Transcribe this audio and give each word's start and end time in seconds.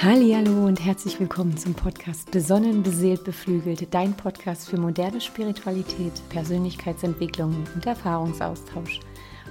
Hallo 0.00 0.64
und 0.64 0.78
herzlich 0.78 1.18
willkommen 1.18 1.56
zum 1.56 1.74
Podcast 1.74 2.30
Besonnen, 2.30 2.84
beseelt, 2.84 3.24
beflügelt, 3.24 3.92
dein 3.92 4.16
Podcast 4.16 4.68
für 4.68 4.78
moderne 4.78 5.20
Spiritualität, 5.20 6.12
Persönlichkeitsentwicklung 6.28 7.66
und 7.74 7.84
Erfahrungsaustausch. 7.84 9.00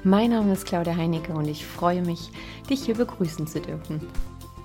Mein 0.06 0.30
Name 0.30 0.54
ist 0.54 0.66
Claudia 0.66 0.96
Heinecke 0.96 1.34
und 1.34 1.50
ich 1.50 1.66
freue 1.66 2.02
mich, 2.02 2.32
dich 2.70 2.86
hier 2.86 2.96
begrüßen 2.96 3.46
zu 3.46 3.60
dürfen 3.60 4.00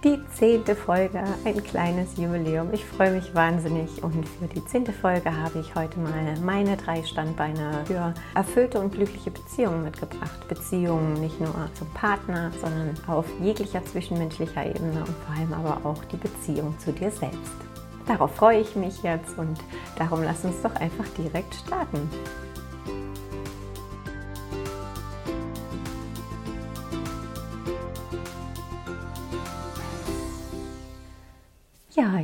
die 0.05 0.19
zehnte 0.35 0.75
Folge, 0.75 1.23
ein 1.45 1.63
kleines 1.63 2.17
Jubiläum. 2.17 2.71
Ich 2.73 2.85
freue 2.85 3.13
mich 3.13 3.35
wahnsinnig 3.35 4.03
und 4.03 4.29
für 4.29 4.49
die 4.49 4.65
zehnte 4.65 4.93
Folge 4.93 5.31
habe 5.37 5.61
ich 5.61 5.75
heute 5.77 6.01
mal 6.01 6.37
meine 6.45 6.77
drei 6.77 7.05
Standbeine 7.05 7.85
für 7.85 8.13
erfüllte 8.35 8.81
und 8.81 8.93
glückliche 8.93 9.31
Beziehungen 9.31 9.85
mitgebracht. 9.85 10.49
Beziehungen 10.49 11.21
nicht 11.21 11.41
nur 11.41 11.55
zum 11.75 11.89
Partner, 11.91 12.51
sondern 12.61 12.97
auf 13.07 13.27
jeglicher 13.41 13.85
zwischenmenschlicher 13.85 14.67
Ebene 14.67 15.01
und 15.01 15.15
vor 15.25 15.37
allem 15.37 15.53
aber 15.53 15.89
auch 15.89 16.05
die 16.07 16.17
Beziehung 16.17 16.77
zu 16.81 16.93
dir 16.93 17.11
selbst. 17.11 17.55
Darauf 18.07 18.35
freue 18.35 18.61
ich 18.61 18.75
mich 18.75 19.05
jetzt 19.05 19.39
und 19.39 19.59
darum 19.97 20.25
lass 20.25 20.45
uns 20.45 20.61
doch 20.63 20.75
einfach 20.75 21.07
direkt 21.17 21.55
starten. 21.55 22.11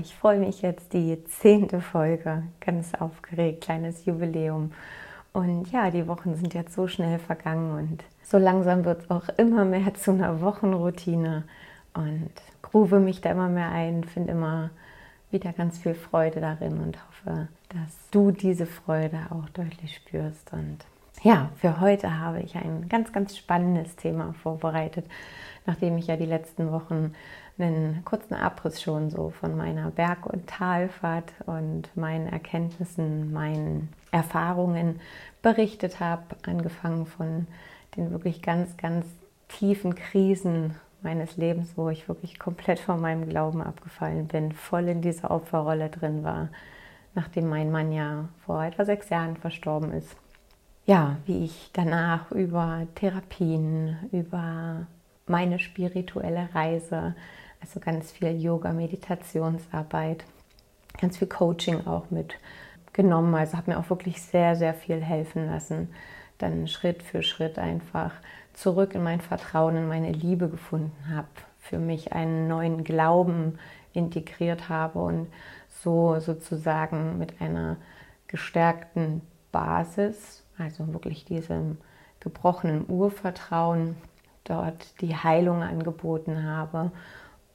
Ich 0.00 0.14
freue 0.14 0.38
mich 0.38 0.62
jetzt 0.62 0.92
die 0.92 1.22
zehnte 1.24 1.80
Folge. 1.80 2.44
Ganz 2.60 2.94
aufgeregt, 2.94 3.62
kleines 3.62 4.04
Jubiläum. 4.04 4.72
Und 5.32 5.70
ja, 5.70 5.90
die 5.90 6.06
Wochen 6.08 6.34
sind 6.36 6.54
jetzt 6.54 6.74
so 6.74 6.88
schnell 6.88 7.18
vergangen 7.18 7.72
und 7.76 8.04
so 8.22 8.38
langsam 8.38 8.84
wird 8.84 9.02
es 9.02 9.10
auch 9.10 9.28
immer 9.36 9.64
mehr 9.64 9.94
zu 9.94 10.12
einer 10.12 10.40
Wochenroutine. 10.40 11.44
Und 11.94 12.30
groove 12.62 13.00
mich 13.00 13.20
da 13.20 13.30
immer 13.30 13.48
mehr 13.48 13.70
ein, 13.70 14.04
finde 14.04 14.32
immer 14.32 14.70
wieder 15.30 15.52
ganz 15.52 15.78
viel 15.78 15.94
Freude 15.94 16.40
darin 16.40 16.78
und 16.78 16.98
hoffe, 17.06 17.48
dass 17.68 18.10
du 18.10 18.30
diese 18.30 18.66
Freude 18.66 19.18
auch 19.30 19.48
deutlich 19.50 19.96
spürst. 19.96 20.52
Und 20.52 20.78
ja, 21.22 21.50
für 21.56 21.80
heute 21.80 22.18
habe 22.18 22.40
ich 22.40 22.56
ein 22.56 22.88
ganz, 22.88 23.12
ganz 23.12 23.36
spannendes 23.36 23.96
Thema 23.96 24.34
vorbereitet, 24.42 25.06
nachdem 25.66 25.98
ich 25.98 26.06
ja 26.06 26.16
die 26.16 26.26
letzten 26.26 26.70
Wochen 26.70 27.12
einen 27.58 28.04
kurzen 28.04 28.34
Abriss 28.34 28.80
schon 28.82 29.10
so 29.10 29.30
von 29.30 29.56
meiner 29.56 29.90
Berg- 29.90 30.26
und 30.26 30.46
Talfahrt 30.46 31.32
und 31.46 31.96
meinen 31.96 32.28
Erkenntnissen, 32.28 33.32
meinen 33.32 33.88
Erfahrungen 34.10 35.00
berichtet 35.42 36.00
habe, 36.00 36.22
angefangen 36.46 37.06
von 37.06 37.46
den 37.96 38.10
wirklich 38.10 38.42
ganz, 38.42 38.76
ganz 38.76 39.06
tiefen 39.48 39.94
Krisen 39.94 40.74
meines 41.02 41.36
Lebens, 41.36 41.72
wo 41.76 41.88
ich 41.90 42.08
wirklich 42.08 42.38
komplett 42.38 42.78
von 42.78 43.00
meinem 43.00 43.28
Glauben 43.28 43.62
abgefallen 43.62 44.26
bin, 44.26 44.52
voll 44.52 44.88
in 44.88 45.02
dieser 45.02 45.30
Opferrolle 45.30 45.88
drin 45.88 46.24
war, 46.24 46.48
nachdem 47.14 47.48
mein 47.48 47.70
Mann 47.70 47.92
ja 47.92 48.28
vor 48.44 48.62
etwa 48.62 48.84
sechs 48.84 49.08
Jahren 49.08 49.36
verstorben 49.36 49.92
ist. 49.92 50.16
Ja, 50.86 51.16
wie 51.26 51.44
ich 51.44 51.70
danach 51.72 52.32
über 52.32 52.86
Therapien, 52.94 53.98
über 54.10 54.86
meine 55.26 55.58
spirituelle 55.58 56.48
Reise, 56.54 57.14
also 57.60 57.80
ganz 57.80 58.12
viel 58.12 58.40
Yoga, 58.40 58.72
Meditationsarbeit, 58.72 60.24
ganz 61.00 61.18
viel 61.18 61.28
Coaching 61.28 61.86
auch 61.86 62.06
mitgenommen. 62.10 63.34
Also 63.34 63.56
habe 63.56 63.70
mir 63.70 63.78
auch 63.78 63.90
wirklich 63.90 64.22
sehr, 64.22 64.56
sehr 64.56 64.74
viel 64.74 65.00
helfen 65.00 65.46
lassen. 65.46 65.88
Dann 66.38 66.68
Schritt 66.68 67.02
für 67.02 67.22
Schritt 67.22 67.58
einfach 67.58 68.12
zurück 68.52 68.94
in 68.94 69.02
mein 69.02 69.20
Vertrauen, 69.20 69.76
in 69.76 69.88
meine 69.88 70.12
Liebe 70.12 70.48
gefunden 70.48 70.96
habe, 71.14 71.28
für 71.58 71.78
mich 71.78 72.12
einen 72.12 72.48
neuen 72.48 72.84
Glauben 72.84 73.58
integriert 73.92 74.68
habe 74.68 74.98
und 75.00 75.28
so 75.82 76.18
sozusagen 76.20 77.18
mit 77.18 77.40
einer 77.40 77.76
gestärkten 78.26 79.22
Basis, 79.52 80.44
also 80.58 80.92
wirklich 80.92 81.24
diesem 81.24 81.78
gebrochenen 82.20 82.84
Urvertrauen, 82.88 83.96
dort 84.44 85.00
die 85.00 85.16
Heilung 85.16 85.62
angeboten 85.62 86.44
habe 86.44 86.90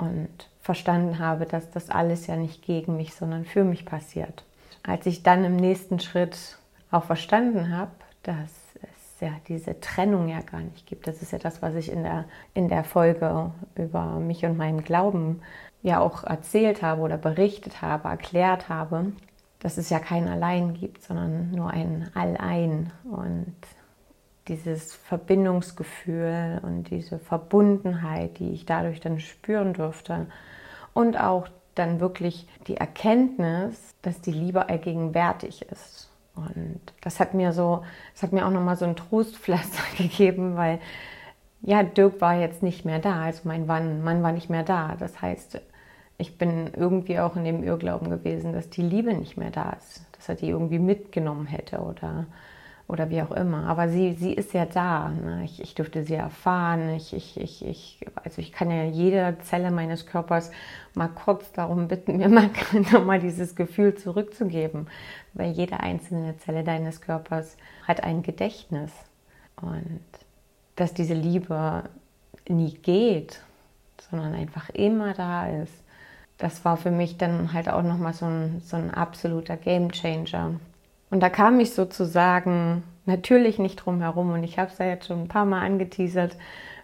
und 0.03 0.29
verstanden 0.61 1.19
habe, 1.19 1.45
dass 1.45 1.69
das 1.71 1.89
alles 1.89 2.27
ja 2.27 2.35
nicht 2.35 2.63
gegen 2.63 2.95
mich, 2.95 3.13
sondern 3.15 3.45
für 3.45 3.63
mich 3.63 3.85
passiert. 3.85 4.43
Als 4.83 5.05
ich 5.05 5.23
dann 5.23 5.43
im 5.43 5.55
nächsten 5.55 5.99
Schritt 5.99 6.57
auch 6.91 7.03
verstanden 7.03 7.75
habe, 7.75 7.91
dass 8.23 8.51
es 8.81 9.19
ja 9.19 9.31
diese 9.47 9.79
Trennung 9.79 10.29
ja 10.29 10.41
gar 10.41 10.61
nicht 10.61 10.85
gibt, 10.85 11.07
das 11.07 11.21
ist 11.21 11.31
ja 11.31 11.39
das, 11.39 11.61
was 11.61 11.75
ich 11.75 11.91
in 11.91 12.03
der, 12.03 12.25
in 12.53 12.69
der 12.69 12.83
Folge 12.83 13.51
über 13.75 14.19
mich 14.19 14.45
und 14.45 14.57
meinen 14.57 14.83
Glauben 14.83 15.41
ja 15.81 15.99
auch 15.99 16.23
erzählt 16.23 16.81
habe 16.81 17.01
oder 17.01 17.17
berichtet 17.17 17.81
habe, 17.81 18.07
erklärt 18.07 18.69
habe, 18.69 19.11
dass 19.59 19.77
es 19.77 19.89
ja 19.89 19.99
kein 19.99 20.27
Allein 20.27 20.73
gibt, 20.73 21.03
sondern 21.03 21.51
nur 21.51 21.69
ein 21.69 22.09
Allein. 22.13 22.91
Und 23.03 23.55
dieses 24.47 24.93
Verbindungsgefühl 24.93 26.59
und 26.63 26.89
diese 26.89 27.19
Verbundenheit, 27.19 28.39
die 28.39 28.51
ich 28.51 28.65
dadurch 28.65 28.99
dann 28.99 29.19
spüren 29.19 29.73
durfte 29.73 30.27
und 30.93 31.19
auch 31.19 31.47
dann 31.75 31.99
wirklich 31.99 32.47
die 32.67 32.77
Erkenntnis, 32.77 33.95
dass 34.01 34.21
die 34.21 34.31
Liebe 34.31 34.69
allgegenwärtig 34.69 35.63
ist. 35.71 36.09
Und 36.35 36.81
das 37.01 37.19
hat 37.19 37.33
mir 37.33 37.53
so, 37.53 37.83
das 38.13 38.23
hat 38.23 38.31
mir 38.31 38.45
auch 38.45 38.51
nochmal 38.51 38.75
so 38.75 38.85
ein 38.85 38.95
Trostpflaster 38.95 39.83
gegeben, 39.97 40.55
weil 40.55 40.79
ja, 41.61 41.81
Dirk 41.81 42.19
war 42.19 42.35
jetzt 42.35 42.61
nicht 42.61 42.83
mehr 42.83 42.99
da, 42.99 43.23
also 43.23 43.41
mein 43.45 43.65
Mann, 43.65 44.03
Mann 44.03 44.21
war 44.21 44.33
nicht 44.33 44.49
mehr 44.49 44.63
da. 44.63 44.95
Das 44.99 45.21
heißt, 45.21 45.61
ich 46.17 46.37
bin 46.37 46.71
irgendwie 46.75 47.19
auch 47.19 47.35
in 47.35 47.45
dem 47.45 47.63
Irrglauben 47.63 48.09
gewesen, 48.09 48.53
dass 48.53 48.69
die 48.69 48.81
Liebe 48.81 49.13
nicht 49.13 49.37
mehr 49.37 49.51
da 49.51 49.71
ist, 49.71 50.05
dass 50.11 50.27
er 50.29 50.35
die 50.35 50.49
irgendwie 50.49 50.79
mitgenommen 50.79 51.45
hätte 51.45 51.79
oder 51.79 52.25
oder 52.87 53.09
wie 53.09 53.21
auch 53.21 53.31
immer. 53.31 53.65
Aber 53.67 53.89
sie, 53.89 54.13
sie 54.13 54.33
ist 54.33 54.53
ja 54.53 54.65
da. 54.65 55.09
Ne? 55.09 55.43
Ich, 55.45 55.61
ich 55.61 55.75
durfte 55.75 56.03
sie 56.03 56.15
erfahren. 56.15 56.89
Ich, 56.89 57.13
ich, 57.13 57.39
ich, 57.39 57.65
ich, 57.65 58.05
also 58.15 58.41
ich 58.41 58.51
kann 58.51 58.69
ja 58.69 58.83
jede 58.83 59.37
Zelle 59.43 59.71
meines 59.71 60.05
Körpers 60.05 60.51
mal 60.93 61.07
kurz 61.07 61.51
darum 61.53 61.87
bitten, 61.87 62.17
mir 62.17 62.29
mal 62.29 62.49
nochmal 62.91 63.19
dieses 63.19 63.55
Gefühl 63.55 63.95
zurückzugeben. 63.95 64.87
Weil 65.33 65.51
jede 65.51 65.79
einzelne 65.79 66.37
Zelle 66.37 66.63
deines 66.63 67.01
Körpers 67.01 67.57
hat 67.87 68.03
ein 68.03 68.21
Gedächtnis. 68.21 68.91
Und 69.61 70.01
dass 70.75 70.93
diese 70.93 71.13
Liebe 71.13 71.83
nie 72.47 72.73
geht, 72.73 73.41
sondern 74.09 74.33
einfach 74.33 74.69
immer 74.69 75.13
da 75.13 75.47
ist. 75.47 75.73
Das 76.37 76.65
war 76.65 76.77
für 76.77 76.91
mich 76.91 77.17
dann 77.17 77.53
halt 77.53 77.69
auch 77.69 77.83
nochmal 77.83 78.13
so 78.13 78.25
ein, 78.25 78.61
so 78.65 78.75
ein 78.75 78.91
absoluter 78.91 79.55
Game 79.55 79.91
Changer. 79.91 80.59
Und 81.13 81.19
da 81.19 81.29
kam 81.29 81.59
ich 81.59 81.75
sozusagen 81.75 82.81
natürlich 83.05 83.59
nicht 83.59 83.75
drum 83.75 84.01
herum 84.01 84.31
und 84.31 84.43
ich 84.43 84.57
habe 84.57 84.71
es 84.71 84.79
ja 84.79 84.87
jetzt 84.87 85.05
schon 85.05 85.21
ein 85.21 85.27
paar 85.27 85.45
Mal 85.45 85.61
angeteasert. 85.61 86.35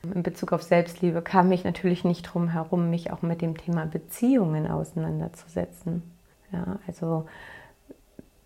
In 0.03 0.22
Bezug 0.22 0.53
auf 0.53 0.62
Selbstliebe 0.62 1.23
kam 1.23 1.51
ich 1.51 1.63
natürlich 1.63 2.03
nicht 2.03 2.22
drum 2.22 2.50
herum, 2.50 2.91
mich 2.91 3.12
auch 3.12 3.23
mit 3.23 3.41
dem 3.41 3.57
Thema 3.57 3.88
Beziehungen 3.88 4.69
auseinanderzusetzen. 4.69 6.03
Ja, 6.51 6.78
also 6.85 7.25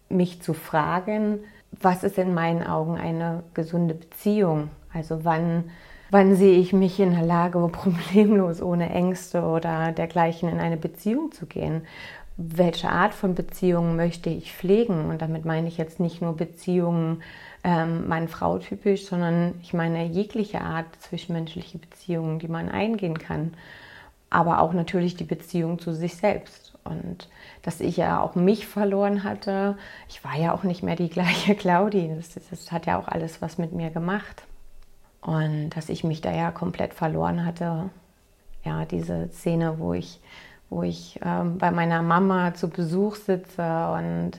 mich 0.07 0.41
zu 0.41 0.53
fragen, 0.53 1.39
was 1.73 2.05
ist 2.05 2.17
in 2.17 2.33
meinen 2.33 2.65
Augen 2.65 2.97
eine 2.97 3.43
gesunde 3.53 3.93
Beziehung? 3.93 4.69
Also 4.93 5.25
wann, 5.25 5.65
wann 6.11 6.37
sehe 6.37 6.59
ich 6.59 6.71
mich 6.71 6.97
in 7.01 7.11
der 7.11 7.25
Lage, 7.25 7.59
problemlos 7.73 8.61
ohne 8.61 8.89
Ängste 8.89 9.43
oder 9.43 9.91
dergleichen 9.91 10.47
in 10.47 10.61
eine 10.61 10.77
Beziehung 10.77 11.33
zu 11.33 11.45
gehen? 11.45 11.81
Welche 12.37 12.89
Art 12.89 13.13
von 13.13 13.35
Beziehungen 13.35 13.95
möchte 13.95 14.29
ich 14.29 14.53
pflegen. 14.53 15.09
Und 15.09 15.21
damit 15.21 15.45
meine 15.45 15.67
ich 15.67 15.77
jetzt 15.77 15.99
nicht 15.99 16.21
nur 16.21 16.35
Beziehungen 16.35 17.21
ähm, 17.63 18.07
Mann-Frau 18.07 18.57
typisch, 18.57 19.05
sondern 19.05 19.55
ich 19.61 19.73
meine 19.73 20.05
jegliche 20.05 20.61
Art 20.61 20.87
zwischenmenschliche 20.99 21.77
Beziehungen, 21.77 22.39
die 22.39 22.47
man 22.47 22.69
eingehen 22.69 23.17
kann. 23.17 23.53
Aber 24.29 24.61
auch 24.61 24.73
natürlich 24.73 25.15
die 25.15 25.23
Beziehung 25.23 25.79
zu 25.79 25.93
sich 25.93 26.15
selbst. 26.15 26.73
Und 26.83 27.29
dass 27.61 27.79
ich 27.79 27.97
ja 27.97 28.19
auch 28.21 28.35
mich 28.35 28.67
verloren 28.67 29.23
hatte. 29.23 29.77
Ich 30.09 30.23
war 30.23 30.35
ja 30.37 30.53
auch 30.53 30.63
nicht 30.63 30.83
mehr 30.83 30.95
die 30.95 31.09
gleiche 31.11 31.55
Claudi. 31.55 32.11
Das, 32.15 32.33
das 32.49 32.71
hat 32.71 32.87
ja 32.87 32.99
auch 32.99 33.07
alles 33.07 33.41
was 33.41 33.57
mit 33.57 33.73
mir 33.73 33.91
gemacht. 33.91 34.43
Und 35.21 35.69
dass 35.69 35.87
ich 35.87 36.03
mich 36.03 36.19
da 36.19 36.33
ja 36.33 36.51
komplett 36.51 36.93
verloren 36.93 37.45
hatte. 37.45 37.89
Ja, 38.65 38.85
diese 38.85 39.29
Szene, 39.31 39.77
wo 39.77 39.93
ich 39.93 40.19
wo 40.73 40.83
ich 40.83 41.19
ähm, 41.23 41.57
bei 41.57 41.71
meiner 41.71 42.01
Mama 42.01 42.53
zu 42.53 42.69
Besuch 42.69 43.15
sitze 43.15 43.61
und, 43.61 44.31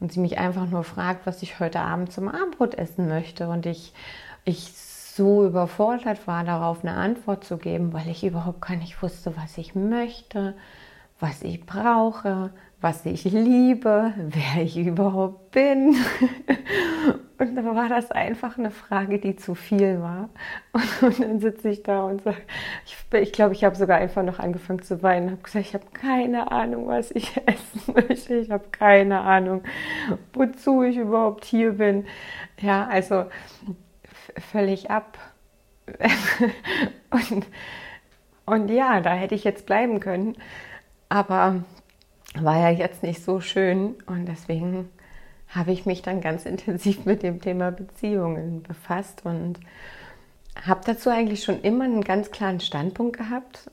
und 0.00 0.12
sie 0.12 0.20
mich 0.20 0.38
einfach 0.38 0.66
nur 0.66 0.84
fragt, 0.84 1.26
was 1.26 1.42
ich 1.42 1.60
heute 1.60 1.80
Abend 1.80 2.12
zum 2.12 2.28
Abendbrot 2.28 2.74
essen 2.74 3.08
möchte. 3.08 3.48
Und 3.48 3.66
ich, 3.66 3.92
ich 4.44 4.72
so 4.74 5.46
überfordert 5.46 6.26
war, 6.26 6.44
darauf 6.44 6.82
eine 6.82 6.94
Antwort 6.94 7.44
zu 7.44 7.56
geben, 7.56 7.92
weil 7.92 8.08
ich 8.08 8.24
überhaupt 8.24 8.62
gar 8.62 8.76
nicht 8.76 9.00
wusste, 9.02 9.36
was 9.36 9.58
ich 9.58 9.74
möchte, 9.74 10.54
was 11.24 11.42
ich 11.42 11.64
brauche, 11.64 12.52
was 12.82 13.06
ich 13.06 13.24
liebe, 13.24 14.12
wer 14.16 14.62
ich 14.62 14.76
überhaupt 14.76 15.52
bin. 15.52 15.96
Und 17.38 17.56
dann 17.56 17.74
war 17.74 17.88
das 17.88 18.10
einfach 18.10 18.58
eine 18.58 18.70
Frage, 18.70 19.18
die 19.18 19.34
zu 19.34 19.54
viel 19.54 20.02
war. 20.02 20.28
Und, 21.00 21.18
dann 21.18 21.40
sitze 21.40 21.70
ich 21.70 21.82
da 21.82 22.04
und 22.04 22.22
sage, 22.22 22.36
ich 22.84 22.96
glaube, 23.10 23.22
ich, 23.22 23.32
glaub, 23.32 23.52
ich 23.52 23.64
habe 23.64 23.74
sogar 23.74 23.96
einfach 23.96 24.22
noch 24.22 24.38
angefangen 24.38 24.82
zu 24.82 25.02
weinen. 25.02 25.30
habe 25.30 25.42
gesagt, 25.42 25.64
ich 25.66 25.74
habe 25.74 25.86
keine 25.94 26.52
Ahnung, 26.52 26.86
was 26.86 27.10
ich 27.10 27.34
essen 27.46 27.94
möchte. 27.94 28.34
Ich 28.36 28.50
habe 28.50 28.68
keine 28.70 29.20
Ahnung, 29.20 29.62
wozu 30.34 30.82
ich 30.82 30.98
überhaupt 30.98 31.46
hier 31.46 31.72
bin. 31.72 32.04
Ja, 32.60 32.86
also 32.86 33.24
völlig 34.52 34.90
ab. 34.90 35.18
und, 37.10 37.46
und 38.44 38.68
ja, 38.68 39.00
da 39.00 39.14
hätte 39.14 39.34
ich 39.34 39.44
jetzt 39.44 39.64
bleiben 39.64 40.00
können. 40.00 40.36
Aber 41.08 41.62
war 42.34 42.58
ja 42.58 42.70
jetzt 42.70 43.02
nicht 43.02 43.22
so 43.22 43.40
schön 43.40 43.94
und 44.06 44.26
deswegen 44.26 44.88
habe 45.48 45.72
ich 45.72 45.86
mich 45.86 46.02
dann 46.02 46.20
ganz 46.20 46.46
intensiv 46.46 47.04
mit 47.04 47.22
dem 47.22 47.40
Thema 47.40 47.70
Beziehungen 47.70 48.62
befasst 48.62 49.24
und 49.24 49.60
habe 50.64 50.80
dazu 50.84 51.10
eigentlich 51.10 51.42
schon 51.42 51.60
immer 51.62 51.84
einen 51.84 52.02
ganz 52.02 52.30
klaren 52.30 52.60
Standpunkt 52.60 53.16
gehabt 53.16 53.70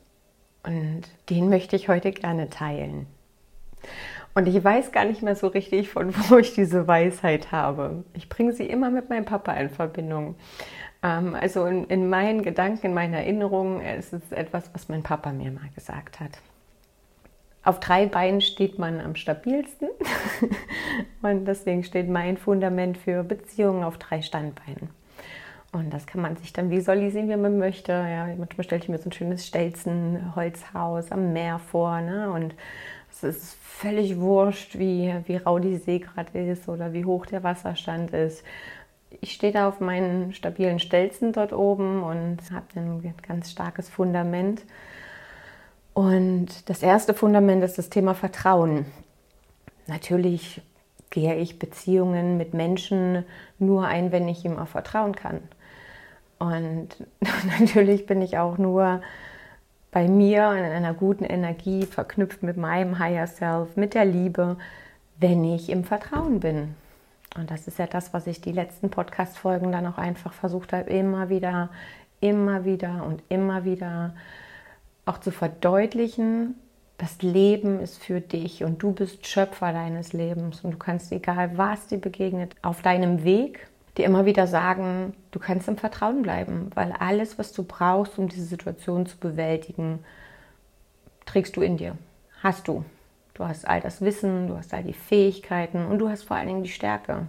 und 0.63 1.01
den 1.29 1.49
möchte 1.49 1.75
ich 1.75 1.89
heute 1.89 2.11
gerne 2.11 2.49
teilen. 2.49 3.07
Und 4.33 4.47
ich 4.47 4.63
weiß 4.63 4.91
gar 4.91 5.05
nicht 5.05 5.21
mehr 5.21 5.35
so 5.35 5.47
richtig, 5.47 5.89
von 5.89 6.13
wo 6.29 6.37
ich 6.37 6.53
diese 6.53 6.87
Weisheit 6.87 7.51
habe. 7.51 8.03
Ich 8.13 8.29
bringe 8.29 8.53
sie 8.53 8.65
immer 8.65 8.89
mit 8.89 9.09
meinem 9.09 9.25
Papa 9.25 9.53
in 9.53 9.69
Verbindung. 9.69 10.35
Ähm, 11.03 11.35
also 11.35 11.65
in, 11.65 11.85
in 11.85 12.09
meinen 12.09 12.43
Gedanken, 12.43 12.87
in 12.87 12.93
meinen 12.93 13.13
Erinnerungen 13.13 13.81
ist 13.81 14.13
es 14.13 14.31
etwas, 14.31 14.69
was 14.73 14.87
mein 14.87 15.03
Papa 15.03 15.31
mir 15.33 15.51
mal 15.51 15.69
gesagt 15.75 16.19
hat 16.19 16.31
auf 17.63 17.79
drei 17.79 18.07
Beinen 18.07 18.41
steht 18.41 18.79
man 18.79 18.99
am 18.99 19.15
stabilsten. 19.15 19.89
und 21.21 21.45
deswegen 21.45 21.83
steht 21.83 22.09
mein 22.09 22.37
Fundament 22.37 22.97
für 22.97 23.23
Beziehungen 23.23 23.83
auf 23.83 23.97
drei 23.97 24.21
Standbeinen. 24.21 24.89
Und 25.73 25.93
das 25.93 26.05
kann 26.05 26.21
man 26.21 26.35
sich 26.35 26.51
dann 26.51 26.69
visualisieren, 26.69 27.29
wie 27.29 27.35
man 27.37 27.57
möchte. 27.57 27.93
Ja, 27.93 28.27
manchmal 28.37 28.65
stelle 28.65 28.81
ich 28.81 28.89
mir 28.89 28.97
so 28.97 29.09
ein 29.09 29.13
schönes 29.13 29.47
Stelzen-Holzhaus 29.47 31.11
am 31.11 31.31
Meer 31.31 31.59
vor. 31.59 32.01
Ne? 32.01 32.29
Und 32.29 32.55
es 33.09 33.23
ist 33.23 33.57
völlig 33.61 34.19
wurscht, 34.19 34.77
wie, 34.77 35.13
wie 35.27 35.37
rau 35.37 35.59
die 35.59 35.77
See 35.77 35.99
gerade 35.99 36.45
ist 36.45 36.67
oder 36.67 36.93
wie 36.93 37.05
hoch 37.05 37.25
der 37.25 37.43
Wasserstand 37.43 38.11
ist. 38.11 38.43
Ich 39.21 39.33
stehe 39.33 39.53
da 39.53 39.67
auf 39.67 39.79
meinen 39.79 40.33
stabilen 40.33 40.79
Stelzen 40.79 41.31
dort 41.31 41.53
oben 41.53 42.03
und 42.03 42.39
habe 42.51 42.65
ein 42.75 43.13
ganz 43.25 43.51
starkes 43.51 43.89
Fundament. 43.89 44.63
Und 45.93 46.69
das 46.69 46.83
erste 46.83 47.13
Fundament 47.13 47.63
ist 47.63 47.77
das 47.77 47.89
Thema 47.89 48.13
Vertrauen. 48.13 48.85
Natürlich 49.87 50.61
gehe 51.09 51.35
ich 51.35 51.59
Beziehungen 51.59 52.37
mit 52.37 52.53
Menschen 52.53 53.25
nur 53.59 53.85
ein, 53.85 54.11
wenn 54.11 54.27
ich 54.27 54.45
ihm 54.45 54.57
auch 54.57 54.69
vertrauen 54.69 55.15
kann. 55.15 55.41
Und 56.39 56.89
natürlich 57.59 58.05
bin 58.05 58.21
ich 58.21 58.37
auch 58.37 58.57
nur 58.57 59.01
bei 59.91 60.07
mir 60.07 60.51
in 60.53 60.63
einer 60.63 60.93
guten 60.93 61.25
Energie 61.25 61.85
verknüpft 61.85 62.43
mit 62.43 62.55
meinem 62.55 62.97
Higher 62.97 63.27
Self, 63.27 63.75
mit 63.75 63.93
der 63.93 64.05
Liebe, 64.05 64.57
wenn 65.19 65.43
ich 65.43 65.69
im 65.69 65.83
Vertrauen 65.83 66.39
bin. 66.39 66.75
Und 67.37 67.51
das 67.51 67.67
ist 67.67 67.77
ja 67.77 67.87
das, 67.87 68.13
was 68.13 68.27
ich 68.27 68.41
die 68.41 68.53
letzten 68.53 68.89
Podcast-Folgen 68.89 69.71
dann 69.71 69.85
auch 69.85 69.97
einfach 69.97 70.33
versucht 70.33 70.73
habe, 70.73 70.89
immer 70.89 71.29
wieder, 71.29 71.69
immer 72.21 72.63
wieder 72.65 73.05
und 73.05 73.21
immer 73.29 73.65
wieder 73.65 74.13
auch 75.11 75.19
zu 75.19 75.31
verdeutlichen, 75.31 76.55
das 76.97 77.21
Leben 77.21 77.79
ist 77.79 78.01
für 78.01 78.21
dich 78.21 78.63
und 78.63 78.81
du 78.81 78.93
bist 78.93 79.27
Schöpfer 79.27 79.73
deines 79.73 80.13
Lebens 80.13 80.61
und 80.61 80.71
du 80.71 80.77
kannst, 80.77 81.11
egal 81.11 81.57
was 81.57 81.87
dir 81.87 81.97
begegnet, 81.97 82.55
auf 82.61 82.81
deinem 82.81 83.23
Weg 83.23 83.67
dir 83.97 84.05
immer 84.05 84.25
wieder 84.25 84.47
sagen, 84.47 85.13
du 85.31 85.39
kannst 85.39 85.67
im 85.67 85.77
Vertrauen 85.77 86.21
bleiben, 86.21 86.69
weil 86.75 86.93
alles, 86.93 87.37
was 87.37 87.51
du 87.51 87.63
brauchst, 87.63 88.17
um 88.17 88.29
diese 88.29 88.45
Situation 88.45 89.05
zu 89.05 89.17
bewältigen, 89.17 89.99
trägst 91.25 91.57
du 91.57 91.61
in 91.61 91.75
dir. 91.75 91.97
Hast 92.41 92.69
du. 92.69 92.85
Du 93.33 93.45
hast 93.45 93.67
all 93.67 93.81
das 93.81 94.01
Wissen, 94.01 94.47
du 94.47 94.55
hast 94.55 94.73
all 94.73 94.83
die 94.83 94.93
Fähigkeiten 94.93 95.85
und 95.87 95.99
du 95.99 96.07
hast 96.07 96.23
vor 96.23 96.37
allen 96.37 96.47
Dingen 96.47 96.63
die 96.63 96.69
Stärke. 96.69 97.27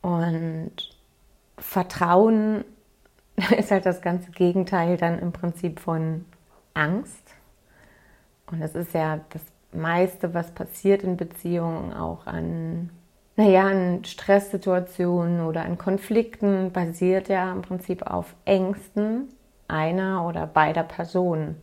Und 0.00 0.72
Vertrauen 1.56 2.64
ist 3.56 3.70
halt 3.70 3.86
das 3.86 4.00
ganze 4.00 4.30
Gegenteil 4.30 4.96
dann 4.96 5.18
im 5.18 5.32
Prinzip 5.32 5.80
von 5.80 6.24
Angst. 6.78 7.34
Und 8.50 8.60
das 8.60 8.74
ist 8.74 8.94
ja 8.94 9.20
das 9.30 9.42
meiste, 9.72 10.32
was 10.32 10.52
passiert 10.52 11.02
in 11.02 11.16
Beziehungen, 11.16 11.92
auch 11.92 12.26
an, 12.26 12.90
naja, 13.36 13.66
an 13.66 14.04
Stresssituationen 14.04 15.42
oder 15.42 15.64
an 15.64 15.76
Konflikten, 15.76 16.72
basiert 16.72 17.28
ja 17.28 17.52
im 17.52 17.62
Prinzip 17.62 18.06
auf 18.06 18.34
Ängsten 18.44 19.28
einer 19.66 20.26
oder 20.26 20.46
beider 20.46 20.82
Personen, 20.82 21.56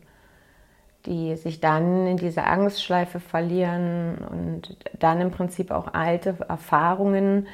die 1.06 1.36
sich 1.36 1.60
dann 1.60 2.06
in 2.06 2.16
diese 2.16 2.44
Angstschleife 2.44 3.18
verlieren 3.20 4.18
und 4.30 4.76
dann 5.00 5.20
im 5.20 5.30
Prinzip 5.30 5.70
auch 5.70 5.92
alte 5.92 6.36
Erfahrungen, 6.48 7.48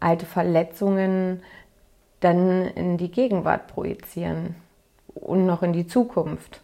alte 0.00 0.26
Verletzungen 0.26 1.42
dann 2.20 2.66
in 2.66 2.96
die 2.96 3.10
Gegenwart 3.10 3.66
projizieren 3.66 4.54
und 5.14 5.46
noch 5.46 5.62
in 5.62 5.72
die 5.72 5.86
Zukunft. 5.86 6.62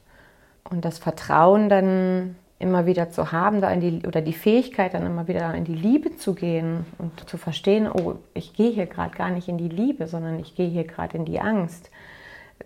Und 0.70 0.84
das 0.84 0.98
Vertrauen 0.98 1.68
dann 1.68 2.36
immer 2.58 2.86
wieder 2.86 3.10
zu 3.10 3.32
haben, 3.32 3.60
da 3.60 3.70
in 3.70 3.80
die, 3.80 4.06
oder 4.06 4.22
die 4.22 4.32
Fähigkeit 4.32 4.94
dann 4.94 5.04
immer 5.04 5.28
wieder 5.28 5.54
in 5.54 5.64
die 5.64 5.74
Liebe 5.74 6.16
zu 6.16 6.34
gehen 6.34 6.86
und 6.98 7.28
zu 7.28 7.36
verstehen, 7.36 7.90
oh, 7.90 8.14
ich 8.32 8.54
gehe 8.54 8.70
hier 8.70 8.86
gerade 8.86 9.14
gar 9.14 9.30
nicht 9.30 9.48
in 9.48 9.58
die 9.58 9.68
Liebe, 9.68 10.06
sondern 10.06 10.38
ich 10.40 10.54
gehe 10.54 10.68
hier 10.68 10.84
gerade 10.84 11.18
in 11.18 11.26
die 11.26 11.40
Angst. 11.40 11.90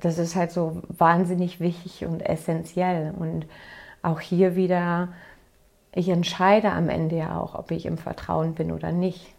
Das 0.01 0.19
ist 0.19 0.37
halt 0.37 0.53
so 0.53 0.83
wahnsinnig 0.89 1.59
wichtig 1.59 2.07
und 2.07 2.21
essentiell. 2.21 3.13
Und 3.19 3.47
auch 4.03 4.21
hier 4.21 4.55
wieder, 4.55 5.09
ich 5.93 6.09
entscheide 6.09 6.71
am 6.71 6.89
Ende 6.89 7.17
ja 7.17 7.39
auch, 7.39 7.57
ob 7.57 7.73
ich 7.73 7.87
im 7.87 7.99
Vertrauen 7.99 8.55
bin 8.55 8.71
oder 8.71 8.93
nicht. 8.93 9.35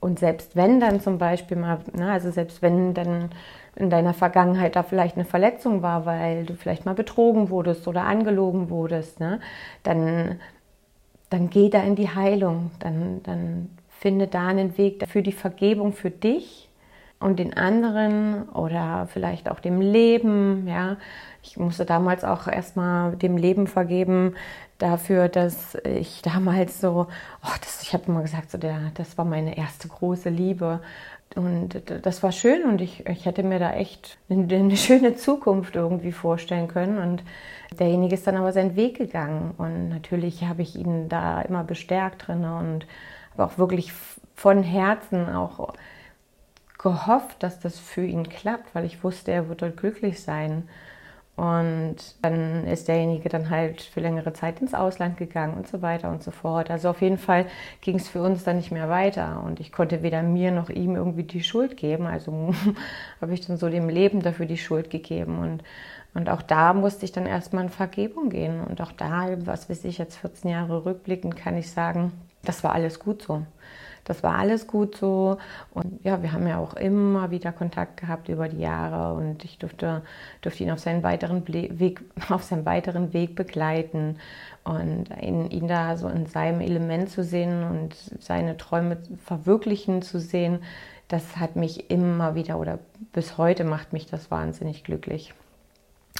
Und 0.00 0.18
selbst 0.18 0.54
wenn 0.54 0.80
dann 0.80 1.00
zum 1.00 1.18
Beispiel 1.18 1.56
mal, 1.56 1.80
na, 1.92 2.12
also 2.12 2.30
selbst 2.30 2.62
wenn 2.62 2.94
dann 2.94 3.30
in 3.74 3.90
deiner 3.90 4.14
Vergangenheit 4.14 4.76
da 4.76 4.82
vielleicht 4.82 5.16
eine 5.16 5.24
Verletzung 5.24 5.82
war, 5.82 6.06
weil 6.06 6.46
du 6.46 6.54
vielleicht 6.54 6.84
mal 6.84 6.94
betrogen 6.94 7.50
wurdest 7.50 7.88
oder 7.88 8.04
angelogen 8.04 8.70
wurdest, 8.70 9.20
ne, 9.20 9.40
dann, 9.82 10.40
dann 11.30 11.50
geh 11.50 11.68
da 11.68 11.82
in 11.82 11.96
die 11.96 12.08
Heilung, 12.08 12.70
dann, 12.78 13.22
dann 13.24 13.70
finde 13.88 14.28
da 14.28 14.46
einen 14.46 14.78
Weg 14.78 15.04
für 15.08 15.22
die 15.22 15.32
Vergebung 15.32 15.92
für 15.92 16.10
dich 16.10 16.67
und 17.20 17.38
den 17.38 17.56
anderen 17.56 18.48
oder 18.50 19.08
vielleicht 19.12 19.50
auch 19.50 19.60
dem 19.60 19.80
Leben. 19.80 20.66
Ja, 20.68 20.96
ich 21.42 21.56
musste 21.56 21.84
damals 21.84 22.24
auch 22.24 22.46
erstmal 22.46 23.16
dem 23.16 23.36
Leben 23.36 23.66
vergeben 23.66 24.34
dafür, 24.78 25.28
dass 25.28 25.76
ich 25.84 26.22
damals 26.22 26.80
so, 26.80 27.08
oh, 27.42 27.56
das, 27.60 27.82
ich 27.82 27.92
habe 27.92 28.04
immer 28.06 28.22
gesagt, 28.22 28.50
so 28.50 28.58
der, 28.58 28.92
das 28.94 29.18
war 29.18 29.24
meine 29.24 29.56
erste 29.56 29.88
große 29.88 30.28
Liebe. 30.28 30.80
Und 31.34 31.82
das 32.02 32.22
war 32.22 32.32
schön 32.32 32.64
und 32.64 32.80
ich, 32.80 33.06
ich 33.06 33.26
hätte 33.26 33.42
mir 33.42 33.58
da 33.58 33.72
echt 33.72 34.16
eine, 34.30 34.42
eine 34.54 34.76
schöne 34.76 35.14
Zukunft 35.16 35.76
irgendwie 35.76 36.12
vorstellen 36.12 36.68
können. 36.68 36.98
Und 36.98 37.22
derjenige 37.78 38.14
ist 38.14 38.26
dann 38.26 38.36
aber 38.36 38.52
seinen 38.52 38.76
Weg 38.76 38.96
gegangen. 38.96 39.54
Und 39.58 39.90
natürlich 39.90 40.44
habe 40.44 40.62
ich 40.62 40.76
ihn 40.76 41.08
da 41.08 41.42
immer 41.42 41.64
bestärkt 41.64 42.28
drin 42.28 42.44
und 42.44 42.86
habe 43.32 43.44
auch 43.44 43.58
wirklich 43.58 43.92
von 44.34 44.62
Herzen 44.62 45.28
auch 45.28 45.74
gehofft, 46.78 47.42
dass 47.42 47.60
das 47.60 47.78
für 47.78 48.04
ihn 48.04 48.28
klappt, 48.28 48.74
weil 48.74 48.84
ich 48.84 49.02
wusste, 49.04 49.32
er 49.32 49.48
wird 49.48 49.62
dort 49.62 49.76
glücklich 49.76 50.22
sein. 50.22 50.68
Und 51.38 51.96
dann 52.20 52.66
ist 52.66 52.88
derjenige 52.88 53.28
dann 53.28 53.48
halt 53.48 53.80
für 53.80 54.00
längere 54.00 54.32
Zeit 54.32 54.60
ins 54.60 54.74
Ausland 54.74 55.16
gegangen 55.16 55.54
und 55.56 55.68
so 55.68 55.82
weiter 55.82 56.10
und 56.10 56.20
so 56.20 56.32
fort. 56.32 56.68
Also 56.68 56.88
auf 56.90 57.00
jeden 57.00 57.16
Fall 57.16 57.46
ging 57.80 57.94
es 57.94 58.08
für 58.08 58.20
uns 58.20 58.42
dann 58.42 58.56
nicht 58.56 58.72
mehr 58.72 58.88
weiter. 58.88 59.40
Und 59.44 59.60
ich 59.60 59.70
konnte 59.70 60.02
weder 60.02 60.24
mir 60.24 60.50
noch 60.50 60.68
ihm 60.68 60.96
irgendwie 60.96 61.22
die 61.22 61.44
Schuld 61.44 61.76
geben. 61.76 62.06
Also 62.06 62.52
habe 63.20 63.34
ich 63.34 63.46
dann 63.46 63.56
so 63.56 63.68
dem 63.68 63.88
Leben 63.88 64.20
dafür 64.20 64.46
die 64.46 64.56
Schuld 64.58 64.90
gegeben. 64.90 65.38
Und, 65.38 65.62
und 66.12 66.28
auch 66.28 66.42
da 66.42 66.72
musste 66.74 67.04
ich 67.04 67.12
dann 67.12 67.26
erstmal 67.26 67.62
in 67.64 67.70
Vergebung 67.70 68.30
gehen. 68.30 68.60
Und 68.60 68.80
auch 68.80 68.90
da, 68.90 69.28
was 69.46 69.70
weiß 69.70 69.84
ich, 69.84 69.98
jetzt 69.98 70.16
14 70.16 70.50
Jahre 70.50 70.84
rückblickend, 70.84 71.36
kann 71.36 71.56
ich 71.56 71.70
sagen, 71.70 72.10
das 72.42 72.64
war 72.64 72.72
alles 72.72 72.98
gut 72.98 73.22
so. 73.22 73.44
Das 74.08 74.22
war 74.22 74.36
alles 74.36 74.66
gut 74.66 74.96
so. 74.96 75.36
Und 75.72 76.02
ja, 76.02 76.22
wir 76.22 76.32
haben 76.32 76.46
ja 76.46 76.58
auch 76.58 76.74
immer 76.74 77.30
wieder 77.30 77.52
Kontakt 77.52 77.98
gehabt 77.98 78.28
über 78.30 78.48
die 78.48 78.60
Jahre 78.60 79.14
und 79.14 79.44
ich 79.44 79.58
durfte, 79.58 80.02
durfte 80.40 80.64
ihn 80.64 80.70
auf 80.70 80.78
seinen 80.78 81.02
weiteren 81.02 81.46
Weg, 81.46 82.00
auf 82.30 82.42
seinem 82.42 82.64
weiteren 82.64 83.12
Weg 83.12 83.36
begleiten 83.36 84.16
und 84.64 85.10
ihn, 85.20 85.50
ihn 85.50 85.68
da 85.68 85.96
so 85.98 86.08
in 86.08 86.26
seinem 86.26 86.60
Element 86.60 87.10
zu 87.10 87.22
sehen 87.22 87.62
und 87.64 87.94
seine 88.18 88.56
Träume 88.56 88.96
verwirklichen 89.24 90.00
zu 90.02 90.18
sehen, 90.18 90.60
das 91.08 91.36
hat 91.36 91.56
mich 91.56 91.90
immer 91.90 92.34
wieder 92.34 92.58
oder 92.58 92.78
bis 93.12 93.38
heute 93.38 93.64
macht 93.64 93.92
mich 93.92 94.06
das 94.06 94.30
wahnsinnig 94.30 94.84
glücklich. 94.84 95.34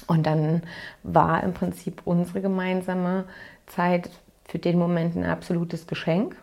Und 0.06 0.26
dann 0.26 0.62
war 1.02 1.42
im 1.42 1.54
Prinzip 1.54 2.02
unsere 2.04 2.40
gemeinsame 2.40 3.24
Zeit 3.66 4.10
für 4.44 4.58
den 4.58 4.78
Moment 4.78 5.16
ein 5.16 5.24
absolutes 5.24 5.86
Geschenk. 5.86 6.36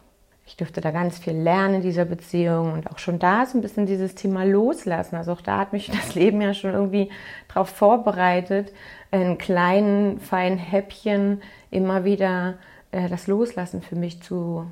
Ich 0.48 0.56
dürfte 0.58 0.80
da 0.80 0.92
ganz 0.92 1.18
viel 1.18 1.34
lernen 1.34 1.76
in 1.76 1.82
dieser 1.82 2.06
Beziehung 2.06 2.74
und 2.74 2.92
auch 2.92 3.00
schon 3.00 3.18
da 3.18 3.44
ist 3.44 3.56
ein 3.56 3.62
bisschen 3.62 3.88
dieses 3.88 4.14
Thema 4.14 4.46
Loslassen. 4.46 5.16
Also 5.16 5.32
auch 5.32 5.42
da 5.42 5.58
hat 5.58 5.74
mich 5.74 5.88
das 5.92 6.14
Leben 6.14 6.40
ja 6.42 6.54
schon 6.54 6.74
irgendwie 6.74 7.10
darauf 7.48 7.70
vorbereitet, 7.70 8.72
in 9.12 9.38
kleinen, 9.38 10.20
feinen 10.20 10.58
Häppchen 10.58 11.42
immer 11.72 12.06
wieder 12.06 12.56
äh, 12.92 13.10
das 13.10 13.28
Loslassen 13.28 13.82
für 13.82 13.96
mich 13.96 14.22
zu, 14.22 14.70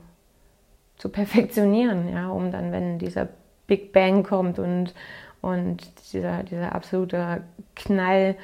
zu 0.98 1.10
perfektionieren, 1.10 2.14
ja, 2.14 2.30
um 2.30 2.52
dann, 2.52 2.72
wenn 2.72 3.00
dieser 3.00 3.28
Big 3.66 3.94
Bang 3.94 4.24
kommt 4.24 4.60
und, 4.60 4.94
und 5.42 5.92
dieser, 6.14 6.44
dieser 6.44 6.76
absolute 6.76 7.44
Knall 7.76 8.36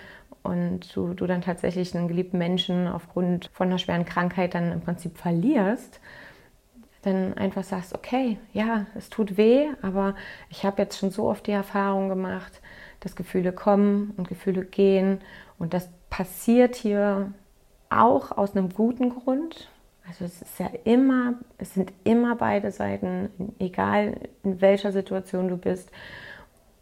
und 0.42 0.96
du, 0.96 1.14
du 1.14 1.28
dann 1.28 1.42
tatsächlich 1.42 1.96
einen 1.96 2.08
geliebten 2.08 2.38
Menschen 2.38 2.88
aufgrund 2.88 3.50
von 3.54 3.68
einer 3.68 3.78
schweren 3.78 4.06
Krankheit 4.06 4.56
dann 4.56 4.72
im 4.72 4.82
Prinzip 4.82 5.18
verlierst, 5.18 6.00
dann 7.02 7.34
einfach 7.36 7.64
sagst, 7.64 7.96
okay, 7.96 8.38
ja, 8.54 8.86
es 8.96 9.10
tut 9.10 9.38
weh, 9.38 9.70
aber 9.82 10.16
ich 10.50 10.66
habe 10.66 10.82
jetzt 10.82 10.98
schon 10.98 11.12
so 11.12 11.30
oft 11.30 11.48
die 11.48 11.52
Erfahrung 11.52 12.10
gemacht, 12.10 12.62
dass 13.00 13.16
Gefühle 13.16 13.54
kommen 13.54 14.14
und 14.18 14.28
Gefühle 14.28 14.66
gehen 14.66 15.20
und 15.58 15.74
das 15.74 15.90
passiert 16.10 16.76
hier 16.76 17.32
auch 17.90 18.32
aus 18.38 18.56
einem 18.56 18.70
guten 18.70 19.10
Grund. 19.10 19.70
Also 20.08 20.26
es 20.26 20.42
ist 20.42 20.60
ja 20.60 20.70
immer, 20.86 21.36
es 21.58 21.74
sind 21.74 21.94
immer 22.04 22.36
beide 22.36 22.72
Seiten, 22.72 23.30
egal 23.60 24.18
in 24.44 24.60
welcher 24.60 24.92
Situation 24.92 25.48
du 25.50 25.58
bist. 25.58 25.92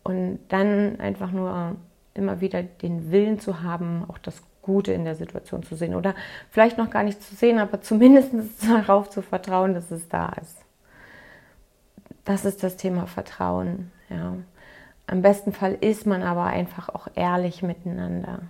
Und 0.04 0.40
dann 0.48 1.00
einfach 1.02 1.32
nur 1.32 1.76
immer 2.14 2.40
wieder 2.40 2.64
den 2.64 3.12
Willen 3.12 3.40
zu 3.40 3.62
haben, 3.62 4.06
auch 4.08 4.18
das 4.18 4.42
Gute 4.68 4.92
in 4.92 5.06
der 5.06 5.16
Situation 5.16 5.64
zu 5.64 5.76
sehen. 5.76 5.96
Oder 5.96 6.14
vielleicht 6.52 6.78
noch 6.78 6.92
gar 6.92 7.02
nicht 7.02 7.24
zu 7.24 7.34
sehen, 7.34 7.58
aber 7.58 7.82
zumindest 7.82 8.32
darauf 8.70 9.10
zu 9.10 9.24
vertrauen, 9.24 9.74
dass 9.74 9.90
es 9.90 10.08
da 10.08 10.34
ist. 10.40 10.58
Das 12.26 12.46
ist 12.46 12.62
das 12.62 12.76
Thema 12.76 13.08
Vertrauen. 13.08 13.92
Ja. 14.10 14.34
Am 15.08 15.22
besten 15.22 15.54
Fall 15.54 15.74
ist 15.80 16.06
man 16.06 16.22
aber 16.22 16.44
einfach 16.44 16.90
auch 16.90 17.08
ehrlich 17.16 17.64
miteinander. 17.64 18.42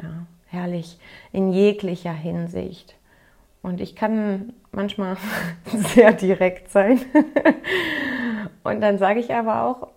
Ja, 0.00 0.26
ehrlich 0.52 0.98
in 1.32 1.52
jeglicher 1.52 2.12
Hinsicht. 2.12 2.94
Und 3.62 3.80
ich 3.80 3.96
kann 3.96 4.52
manchmal 4.70 5.16
sehr 5.94 6.12
direkt 6.12 6.70
sein. 6.70 7.00
Und 8.62 8.80
dann 8.80 8.98
sage 8.98 9.18
ich 9.18 9.34
aber 9.34 9.64
auch, 9.64 9.88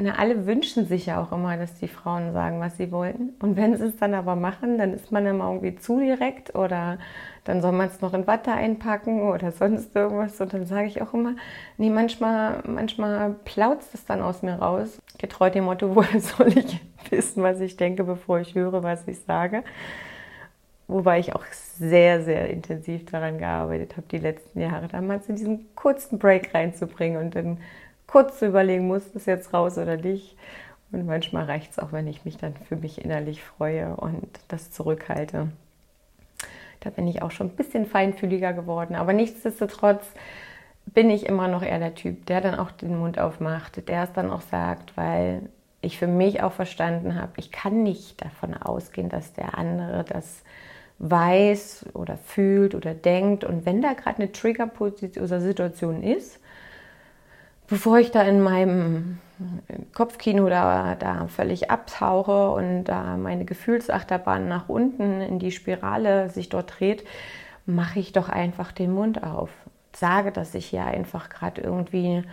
na, 0.00 0.14
alle 0.14 0.46
wünschen 0.46 0.86
sich 0.86 1.06
ja 1.06 1.20
auch 1.20 1.32
immer, 1.32 1.56
dass 1.56 1.74
die 1.74 1.88
Frauen 1.88 2.32
sagen, 2.32 2.60
was 2.60 2.76
sie 2.76 2.92
wollten. 2.92 3.30
Und 3.40 3.56
wenn 3.56 3.76
sie 3.76 3.86
es 3.86 3.96
dann 3.96 4.14
aber 4.14 4.36
machen, 4.36 4.78
dann 4.78 4.94
ist 4.94 5.10
man 5.10 5.26
immer 5.26 5.46
irgendwie 5.46 5.74
zu 5.74 5.98
direkt 5.98 6.54
oder 6.54 6.98
dann 7.44 7.62
soll 7.62 7.72
man 7.72 7.88
es 7.88 8.00
noch 8.00 8.14
in 8.14 8.26
Watte 8.28 8.52
einpacken 8.52 9.22
oder 9.22 9.50
sonst 9.50 9.96
irgendwas. 9.96 10.40
Und 10.40 10.52
dann 10.52 10.66
sage 10.66 10.86
ich 10.86 11.02
auch 11.02 11.14
immer, 11.14 11.34
nee, 11.78 11.90
manchmal, 11.90 12.62
manchmal 12.64 13.34
plautzt 13.44 13.92
es 13.94 14.04
dann 14.04 14.22
aus 14.22 14.42
mir 14.42 14.54
raus. 14.54 15.00
Getreu 15.18 15.50
dem 15.50 15.64
Motto, 15.64 15.92
woher 15.96 16.20
soll 16.20 16.56
ich 16.56 16.80
wissen, 17.10 17.42
was 17.42 17.60
ich 17.60 17.76
denke, 17.76 18.04
bevor 18.04 18.38
ich 18.38 18.54
höre, 18.54 18.84
was 18.84 19.06
ich 19.08 19.20
sage. 19.20 19.64
Wobei 20.86 21.18
ich 21.18 21.34
auch 21.34 21.44
sehr, 21.44 22.22
sehr 22.22 22.48
intensiv 22.50 23.04
daran 23.06 23.38
gearbeitet 23.38 23.96
habe, 23.96 24.06
die 24.10 24.18
letzten 24.18 24.60
Jahre 24.60 24.88
damals 24.88 25.28
in 25.28 25.36
diesen 25.36 25.74
kurzen 25.74 26.18
Break 26.18 26.54
reinzubringen 26.54 27.20
und 27.20 27.34
dann 27.34 27.58
kurz 28.08 28.40
zu 28.40 28.46
überlegen, 28.46 28.88
muss 28.88 29.12
das 29.12 29.26
jetzt 29.26 29.54
raus 29.54 29.78
oder 29.78 29.96
nicht. 29.96 30.36
Und 30.90 31.06
manchmal 31.06 31.44
reicht 31.44 31.72
es 31.72 31.78
auch, 31.78 31.92
wenn 31.92 32.08
ich 32.08 32.24
mich 32.24 32.38
dann 32.38 32.54
für 32.56 32.76
mich 32.76 33.04
innerlich 33.04 33.44
freue 33.44 33.94
und 33.94 34.26
das 34.48 34.72
zurückhalte. 34.72 35.48
Da 36.80 36.90
bin 36.90 37.06
ich 37.06 37.22
auch 37.22 37.30
schon 37.30 37.48
ein 37.48 37.56
bisschen 37.56 37.86
feinfühliger 37.86 38.52
geworden. 38.52 38.96
Aber 38.96 39.12
nichtsdestotrotz 39.12 40.04
bin 40.86 41.10
ich 41.10 41.26
immer 41.26 41.48
noch 41.48 41.62
eher 41.62 41.78
der 41.78 41.94
Typ, 41.94 42.26
der 42.26 42.40
dann 42.40 42.54
auch 42.54 42.70
den 42.70 42.98
Mund 42.98 43.18
aufmacht, 43.18 43.88
der 43.88 44.04
es 44.04 44.12
dann 44.12 44.30
auch 44.30 44.40
sagt, 44.40 44.96
weil 44.96 45.42
ich 45.80 45.98
für 45.98 46.06
mich 46.06 46.42
auch 46.42 46.52
verstanden 46.52 47.14
habe, 47.14 47.32
ich 47.36 47.52
kann 47.52 47.82
nicht 47.82 48.24
davon 48.24 48.54
ausgehen, 48.54 49.08
dass 49.08 49.32
der 49.34 49.58
andere 49.58 50.04
das 50.04 50.42
weiß 50.98 51.86
oder 51.92 52.16
fühlt 52.16 52.74
oder 52.74 52.94
denkt. 52.94 53.44
Und 53.44 53.66
wenn 53.66 53.82
da 53.82 53.92
gerade 53.92 54.18
eine 54.18 54.32
Triggerposition 54.32 55.24
oder 55.24 55.40
Situation 55.40 56.02
ist, 56.02 56.40
bevor 57.68 57.98
ich 57.98 58.10
da 58.10 58.22
in 58.22 58.40
meinem 58.40 59.18
Kopfkino 59.94 60.48
da, 60.48 60.96
da 60.96 61.28
völlig 61.28 61.70
abtauche 61.70 62.50
und 62.50 62.84
da 62.84 63.16
meine 63.16 63.44
Gefühlsachterbahn 63.44 64.48
nach 64.48 64.68
unten 64.68 65.20
in 65.20 65.38
die 65.38 65.52
Spirale 65.52 66.28
sich 66.30 66.48
dort 66.48 66.80
dreht, 66.80 67.04
mache 67.66 68.00
ich 68.00 68.12
doch 68.12 68.28
einfach 68.28 68.72
den 68.72 68.92
Mund 68.92 69.22
auf. 69.22 69.50
Sage, 69.94 70.32
dass 70.32 70.54
ich 70.54 70.66
hier 70.66 70.84
einfach 70.84 71.28
gerade 71.28 71.60
irgendwie 71.60 72.24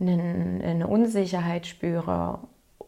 eine, 0.00 0.86
Unsicherheit 0.86 1.66
spüre 1.66 2.40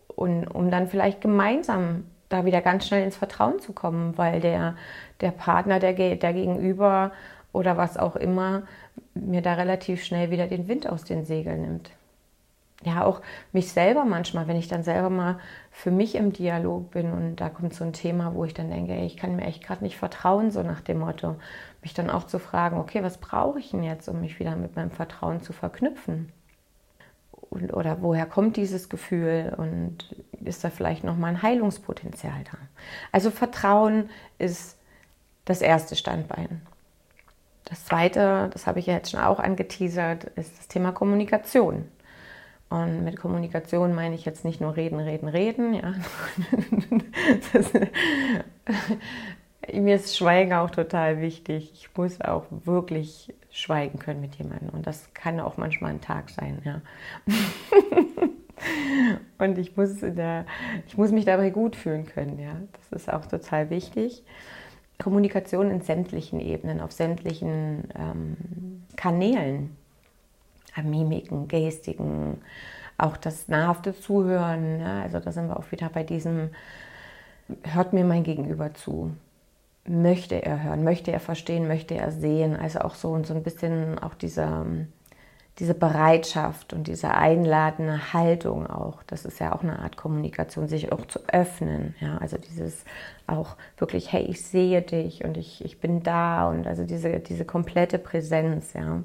und 0.08 0.46
um 0.46 0.70
dann 0.70 0.88
vielleicht 0.88 1.20
gemeinsam 1.20 2.04
da 2.28 2.44
wieder 2.44 2.60
ganz 2.60 2.86
schnell 2.86 3.04
ins 3.04 3.16
Vertrauen 3.16 3.60
zu 3.60 3.72
kommen, 3.72 4.16
weil 4.16 4.40
der, 4.40 4.76
der 5.20 5.30
Partner, 5.30 5.78
der, 5.78 5.92
der 5.92 6.32
Gegenüber 6.32 7.12
oder 7.52 7.76
was 7.76 7.96
auch 7.96 8.16
immer 8.16 8.62
mir 9.14 9.42
da 9.42 9.54
relativ 9.54 10.04
schnell 10.04 10.30
wieder 10.30 10.46
den 10.46 10.68
Wind 10.68 10.88
aus 10.88 11.04
den 11.04 11.24
Segeln 11.24 11.62
nimmt. 11.62 11.90
Ja, 12.82 13.04
auch 13.04 13.22
mich 13.52 13.72
selber 13.72 14.04
manchmal, 14.04 14.46
wenn 14.46 14.56
ich 14.56 14.68
dann 14.68 14.82
selber 14.82 15.08
mal 15.08 15.38
für 15.70 15.90
mich 15.90 16.16
im 16.16 16.32
Dialog 16.32 16.90
bin 16.90 17.12
und 17.12 17.36
da 17.36 17.48
kommt 17.48 17.72
so 17.72 17.84
ein 17.84 17.94
Thema, 17.94 18.34
wo 18.34 18.44
ich 18.44 18.52
dann 18.52 18.68
denke, 18.68 18.92
ey, 18.92 19.06
ich 19.06 19.16
kann 19.16 19.36
mir 19.36 19.44
echt 19.44 19.64
gerade 19.64 19.82
nicht 19.82 19.96
vertrauen, 19.96 20.50
so 20.50 20.62
nach 20.62 20.82
dem 20.82 20.98
Motto, 20.98 21.36
mich 21.82 21.94
dann 21.94 22.10
auch 22.10 22.24
zu 22.24 22.38
fragen, 22.38 22.78
okay, 22.78 23.02
was 23.02 23.18
brauche 23.18 23.58
ich 23.58 23.70
denn 23.70 23.82
jetzt, 23.82 24.08
um 24.08 24.20
mich 24.20 24.38
wieder 24.38 24.54
mit 24.56 24.76
meinem 24.76 24.90
Vertrauen 24.90 25.40
zu 25.40 25.54
verknüpfen? 25.54 26.30
Und, 27.30 27.72
oder 27.72 28.02
woher 28.02 28.26
kommt 28.26 28.56
dieses 28.56 28.88
Gefühl 28.90 29.54
und 29.56 30.14
ist 30.44 30.64
da 30.64 30.70
vielleicht 30.70 31.04
nochmal 31.04 31.30
ein 31.30 31.42
Heilungspotenzial 31.42 32.44
da? 32.44 32.58
Also 33.12 33.30
Vertrauen 33.30 34.10
ist 34.38 34.78
das 35.46 35.62
erste 35.62 35.96
Standbein. 35.96 36.60
Das 37.64 37.86
zweite, 37.86 38.50
das 38.52 38.66
habe 38.66 38.78
ich 38.78 38.86
ja 38.86 38.94
jetzt 38.94 39.10
schon 39.10 39.20
auch 39.20 39.38
angeteasert, 39.38 40.24
ist 40.36 40.58
das 40.58 40.68
Thema 40.68 40.92
Kommunikation. 40.92 41.88
Und 42.68 43.04
mit 43.04 43.16
Kommunikation 43.16 43.94
meine 43.94 44.14
ich 44.14 44.24
jetzt 44.24 44.44
nicht 44.44 44.60
nur 44.60 44.76
reden, 44.76 45.00
reden, 45.00 45.28
reden. 45.28 45.74
Ja. 45.74 45.94
Mir 49.72 49.96
ist 49.96 50.16
Schweigen 50.16 50.52
auch 50.52 50.70
total 50.70 51.20
wichtig. 51.20 51.70
Ich 51.74 51.88
muss 51.96 52.20
auch 52.20 52.44
wirklich 52.50 53.32
schweigen 53.50 53.98
können 53.98 54.20
mit 54.20 54.36
jemandem. 54.36 54.70
Und 54.70 54.86
das 54.86 55.12
kann 55.14 55.40
auch 55.40 55.56
manchmal 55.56 55.92
ein 55.92 56.00
Tag 56.00 56.30
sein. 56.30 56.60
Ja. 56.64 56.80
Und 59.38 59.58
ich 59.58 59.76
muss, 59.76 60.00
der, 60.00 60.46
ich 60.86 60.96
muss 60.96 61.12
mich 61.12 61.24
dabei 61.24 61.50
gut 61.50 61.76
fühlen 61.76 62.06
können. 62.06 62.38
Ja. 62.38 62.56
Das 62.90 63.02
ist 63.02 63.12
auch 63.12 63.26
total 63.26 63.70
wichtig. 63.70 64.22
Kommunikation 65.04 65.70
in 65.70 65.82
sämtlichen 65.82 66.40
Ebenen, 66.40 66.80
auf 66.80 66.90
sämtlichen 66.90 67.88
ähm, 67.94 68.36
Kanälen, 68.96 69.76
äh, 70.74 70.82
Mimiken, 70.82 71.46
Gestiken, 71.46 72.38
auch 72.96 73.18
das 73.18 73.46
nahrhafte 73.48 73.94
Zuhören. 73.94 74.80
Ja. 74.80 75.02
Also 75.02 75.20
da 75.20 75.30
sind 75.30 75.48
wir 75.48 75.58
auch 75.58 75.70
wieder 75.72 75.90
bei 75.90 76.04
diesem, 76.04 76.48
hört 77.64 77.92
mir 77.92 78.04
mein 78.06 78.22
Gegenüber 78.22 78.72
zu. 78.72 79.14
Möchte 79.86 80.42
er 80.42 80.62
hören, 80.62 80.84
möchte 80.84 81.12
er 81.12 81.20
verstehen, 81.20 81.68
möchte 81.68 81.96
er 81.96 82.10
sehen. 82.10 82.56
Also 82.56 82.78
auch 82.78 82.94
so 82.94 83.10
und 83.10 83.26
so 83.26 83.34
ein 83.34 83.42
bisschen 83.42 83.98
auch 83.98 84.14
dieser 84.14 84.64
diese 85.60 85.74
Bereitschaft 85.74 86.72
und 86.72 86.88
diese 86.88 87.14
einladende 87.14 88.12
Haltung 88.12 88.66
auch, 88.66 89.04
das 89.04 89.24
ist 89.24 89.38
ja 89.38 89.54
auch 89.54 89.62
eine 89.62 89.78
Art 89.78 89.96
Kommunikation, 89.96 90.66
sich 90.66 90.90
auch 90.90 91.06
zu 91.06 91.20
öffnen. 91.28 91.94
Ja, 92.00 92.18
also 92.18 92.38
dieses 92.38 92.84
auch 93.28 93.56
wirklich, 93.78 94.12
hey, 94.12 94.24
ich 94.24 94.44
sehe 94.44 94.82
dich 94.82 95.24
und 95.24 95.36
ich, 95.36 95.64
ich 95.64 95.78
bin 95.78 96.02
da 96.02 96.48
und 96.48 96.66
also 96.66 96.84
diese, 96.84 97.20
diese 97.20 97.44
komplette 97.44 97.98
Präsenz, 97.98 98.72
ja. 98.72 99.02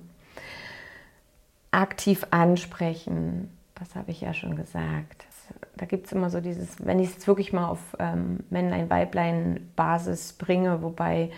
Aktiv 1.72 2.26
ansprechen, 2.32 3.56
das 3.76 3.94
habe 3.94 4.10
ich 4.10 4.22
ja 4.22 4.34
schon 4.34 4.56
gesagt. 4.56 5.26
Da 5.78 5.86
gibt 5.86 6.08
es 6.08 6.12
immer 6.12 6.32
so 6.32 6.42
dieses, 6.42 6.84
wenn 6.84 7.00
ich 7.00 7.16
es 7.16 7.28
wirklich 7.28 7.54
mal 7.54 7.68
auf 7.68 7.96
ähm, 8.00 8.40
Männlein-Weiblein-Basis 8.50 10.34
bringe, 10.34 10.82
wobei 10.82 11.30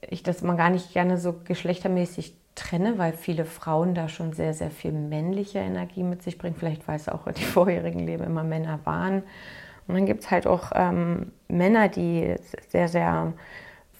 ich 0.00 0.22
das 0.22 0.42
mal 0.42 0.56
gar 0.56 0.70
nicht 0.70 0.92
gerne 0.92 1.18
so 1.18 1.34
geschlechtermäßig 1.44 2.36
trenne, 2.56 2.98
weil 2.98 3.12
viele 3.12 3.44
Frauen 3.44 3.94
da 3.94 4.08
schon 4.08 4.32
sehr, 4.32 4.52
sehr 4.52 4.72
viel 4.72 4.90
männliche 4.90 5.60
Energie 5.60 6.02
mit 6.02 6.22
sich 6.22 6.38
bringen. 6.38 6.56
Vielleicht 6.58 6.88
weil 6.88 6.96
es 6.96 7.08
auch 7.08 7.28
in 7.28 7.34
die 7.34 7.44
vorherigen 7.44 8.00
Leben 8.00 8.24
immer 8.24 8.42
Männer 8.42 8.80
waren. 8.84 9.22
Und 9.86 9.94
dann 9.94 10.06
gibt 10.06 10.24
es 10.24 10.30
halt 10.32 10.48
auch 10.48 10.72
ähm, 10.74 11.30
Männer, 11.46 11.88
die 11.88 12.34
sehr, 12.68 12.88
sehr 12.88 13.34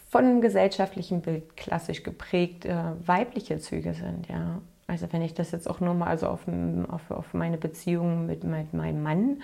von 0.09 0.41
gesellschaftlichem 0.41 1.21
Bild 1.21 1.57
klassisch 1.57 2.03
geprägt 2.03 2.65
äh, 2.65 2.75
weibliche 3.05 3.59
Züge 3.59 3.95
sind, 3.95 4.29
ja. 4.29 4.61
Also 4.89 5.13
wenn 5.13 5.23
ich 5.23 5.35
das 5.35 5.51
jetzt 5.51 5.69
auch 5.69 5.81
nur 5.81 5.95
mal 5.95 6.07
also 6.07 6.29
auf, 6.29 6.43
auf, 6.89 7.11
auf 7.11 7.35
meine 7.35 7.59
Beziehung 7.59 8.27
mit, 8.27 8.45
mit 8.45 8.73
meinem 8.73 9.03
Mann 9.03 9.43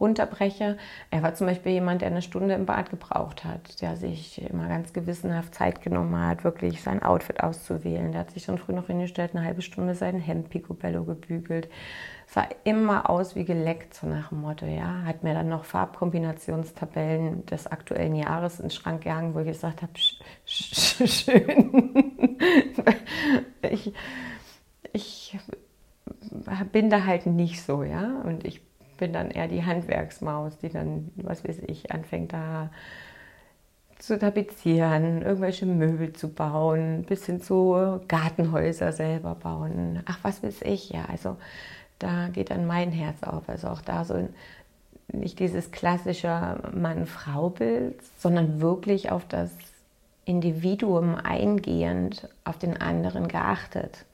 runterbreche. 0.00 0.76
Er 1.10 1.22
war 1.22 1.34
zum 1.34 1.46
Beispiel 1.46 1.72
jemand, 1.72 2.02
der 2.02 2.08
eine 2.08 2.22
Stunde 2.22 2.54
im 2.54 2.66
Bad 2.66 2.90
gebraucht 2.90 3.44
hat, 3.44 3.80
der 3.80 3.96
sich 3.96 4.42
immer 4.42 4.68
ganz 4.68 4.92
gewissenhaft 4.92 5.54
Zeit 5.54 5.82
genommen 5.82 6.18
hat, 6.18 6.44
wirklich 6.44 6.82
sein 6.82 7.02
Outfit 7.02 7.42
auszuwählen. 7.42 8.12
Der 8.12 8.22
hat 8.22 8.30
sich 8.30 8.46
dann 8.46 8.58
früh 8.58 8.72
noch 8.72 8.86
hingestellt, 8.86 9.32
eine 9.34 9.44
halbe 9.44 9.62
Stunde 9.62 9.94
sein 9.94 10.18
Hemd 10.18 10.50
picobello 10.50 11.04
gebügelt. 11.04 11.68
Sah 12.26 12.48
immer 12.64 13.10
aus 13.10 13.36
wie 13.36 13.44
geleckt, 13.44 13.94
so 13.94 14.06
nach 14.06 14.30
dem 14.30 14.40
Motto, 14.40 14.66
ja. 14.66 15.02
Hat 15.04 15.22
mir 15.22 15.34
dann 15.34 15.48
noch 15.48 15.64
Farbkombinationstabellen 15.64 17.44
des 17.46 17.66
aktuellen 17.66 18.14
Jahres 18.14 18.60
ins 18.60 18.74
Schrank 18.74 19.02
gehangen, 19.02 19.34
wo 19.34 19.40
ich 19.40 19.46
gesagt 19.46 19.82
habe, 19.82 19.92
schön. 20.44 21.96
ich, 23.70 23.92
ich 24.92 25.38
bin 26.72 26.90
da 26.90 27.04
halt 27.04 27.26
nicht 27.26 27.62
so, 27.62 27.82
ja. 27.82 28.20
Und 28.24 28.44
ich 28.46 28.62
bin 28.96 29.12
dann 29.12 29.30
eher 29.30 29.48
die 29.48 29.64
Handwerksmaus, 29.64 30.58
die 30.58 30.68
dann, 30.68 31.10
was 31.16 31.46
weiß 31.46 31.60
ich, 31.66 31.92
anfängt 31.92 32.32
da 32.32 32.70
zu 33.98 34.18
tapezieren, 34.18 35.22
irgendwelche 35.22 35.66
Möbel 35.66 36.12
zu 36.12 36.28
bauen, 36.28 37.04
bis 37.08 37.26
hin 37.26 37.40
zu 37.40 38.00
Gartenhäuser 38.08 38.92
selber 38.92 39.34
bauen. 39.34 40.02
Ach, 40.06 40.18
was 40.22 40.42
weiß 40.42 40.62
ich, 40.62 40.90
ja. 40.90 41.06
Also 41.10 41.36
da 41.98 42.28
geht 42.28 42.50
dann 42.50 42.66
mein 42.66 42.92
Herz 42.92 43.22
auf. 43.22 43.48
Also 43.48 43.68
auch 43.68 43.80
da 43.80 44.04
so 44.04 44.28
nicht 45.12 45.38
dieses 45.38 45.70
klassische 45.70 46.58
Mann-Frau-Bild, 46.74 48.02
sondern 48.18 48.60
wirklich 48.60 49.10
auf 49.10 49.26
das 49.26 49.50
Individuum 50.24 51.14
eingehend, 51.14 52.28
auf 52.44 52.58
den 52.58 52.80
anderen 52.80 53.28
geachtet. 53.28 54.04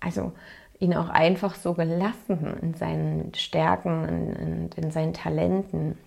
Also 0.00 0.32
ihn 0.78 0.94
auch 0.94 1.08
einfach 1.08 1.54
so 1.54 1.74
gelassen 1.74 2.58
in 2.60 2.74
seinen 2.74 3.34
Stärken 3.34 4.02
und 4.02 4.32
in, 4.34 4.70
in 4.76 4.90
seinen 4.90 5.14
Talenten. 5.14 5.98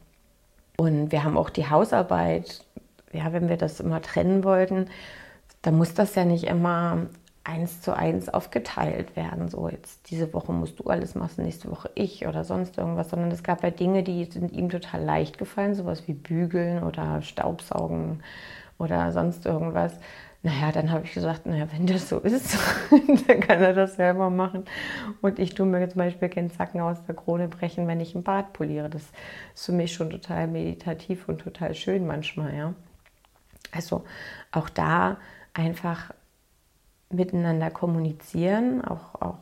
Und 0.78 1.12
wir 1.12 1.24
haben 1.24 1.38
auch 1.38 1.50
die 1.50 1.70
Hausarbeit, 1.70 2.64
ja, 3.12 3.34
wenn 3.34 3.50
wir 3.50 3.58
das 3.58 3.80
immer 3.80 4.02
trennen 4.02 4.44
wollten, 4.44 4.88
dann 5.62 5.78
muss 5.78 5.94
das 5.94 6.16
ja 6.16 6.26
nicht 6.26 6.46
immer 6.46 7.08
eins 7.48 7.82
zu 7.82 7.96
eins 7.96 8.30
aufgeteilt 8.30 9.16
werden. 9.16 9.48
So 9.48 9.70
jetzt 9.70 10.12
diese 10.12 10.34
Woche 10.34 10.52
musst 10.52 10.80
du 10.80 10.84
alles 10.86 11.16
machen, 11.16 11.46
nächste 11.46 11.72
Woche 11.72 11.90
ich 11.96 12.28
oder 12.28 12.44
sonst 12.44 12.78
irgendwas, 12.78 13.10
sondern 13.10 13.32
es 13.32 13.42
gab 13.42 13.64
ja 13.64 13.72
Dinge, 13.72 14.04
die 14.04 14.26
sind 14.26 14.52
ihm 14.52 14.70
total 14.70 15.04
leicht 15.04 15.38
gefallen, 15.38 15.74
sowas 15.74 16.08
wie 16.08 16.14
Bügeln 16.14 16.84
oder 16.84 17.22
Staubsaugen 17.22 18.22
oder 18.78 19.12
sonst 19.14 19.46
irgendwas. 19.46 19.94
Naja, 20.44 20.72
dann 20.72 20.92
habe 20.92 21.06
ich 21.06 21.14
gesagt, 21.14 21.46
naja, 21.46 21.68
wenn 21.72 21.88
das 21.88 22.10
so 22.10 22.20
ist, 22.20 22.58
dann 23.28 23.40
kann 23.40 23.62
er 23.62 23.74
das 23.74 23.96
selber 23.96 24.30
machen. 24.30 24.66
Und 25.22 25.40
ich 25.40 25.56
tue 25.56 25.66
mir 25.66 25.90
zum 25.90 25.98
Beispiel 25.98 26.30
keinen 26.30 26.52
Zacken 26.52 26.80
aus 26.80 27.04
der 27.06 27.16
Krone 27.16 27.48
brechen, 27.48 27.88
wenn 27.88 28.00
ich 28.00 28.16
ein 28.16 28.24
Bad 28.24 28.54
poliere. 28.54 28.90
Das 28.90 29.04
ist 29.56 29.66
für 29.66 29.72
mich 29.72 29.94
schon 29.94 30.10
total 30.10 30.48
meditativ 30.48 31.28
und 31.28 31.40
total 31.40 31.74
schön 31.74 32.06
manchmal, 32.06 32.56
ja. 32.56 32.74
Also 33.72 34.06
auch 34.52 34.70
da 34.70 35.18
einfach 35.54 36.14
miteinander 37.10 37.72
kommunizieren, 37.72 38.84
auch, 38.84 39.16
auch 39.22 39.40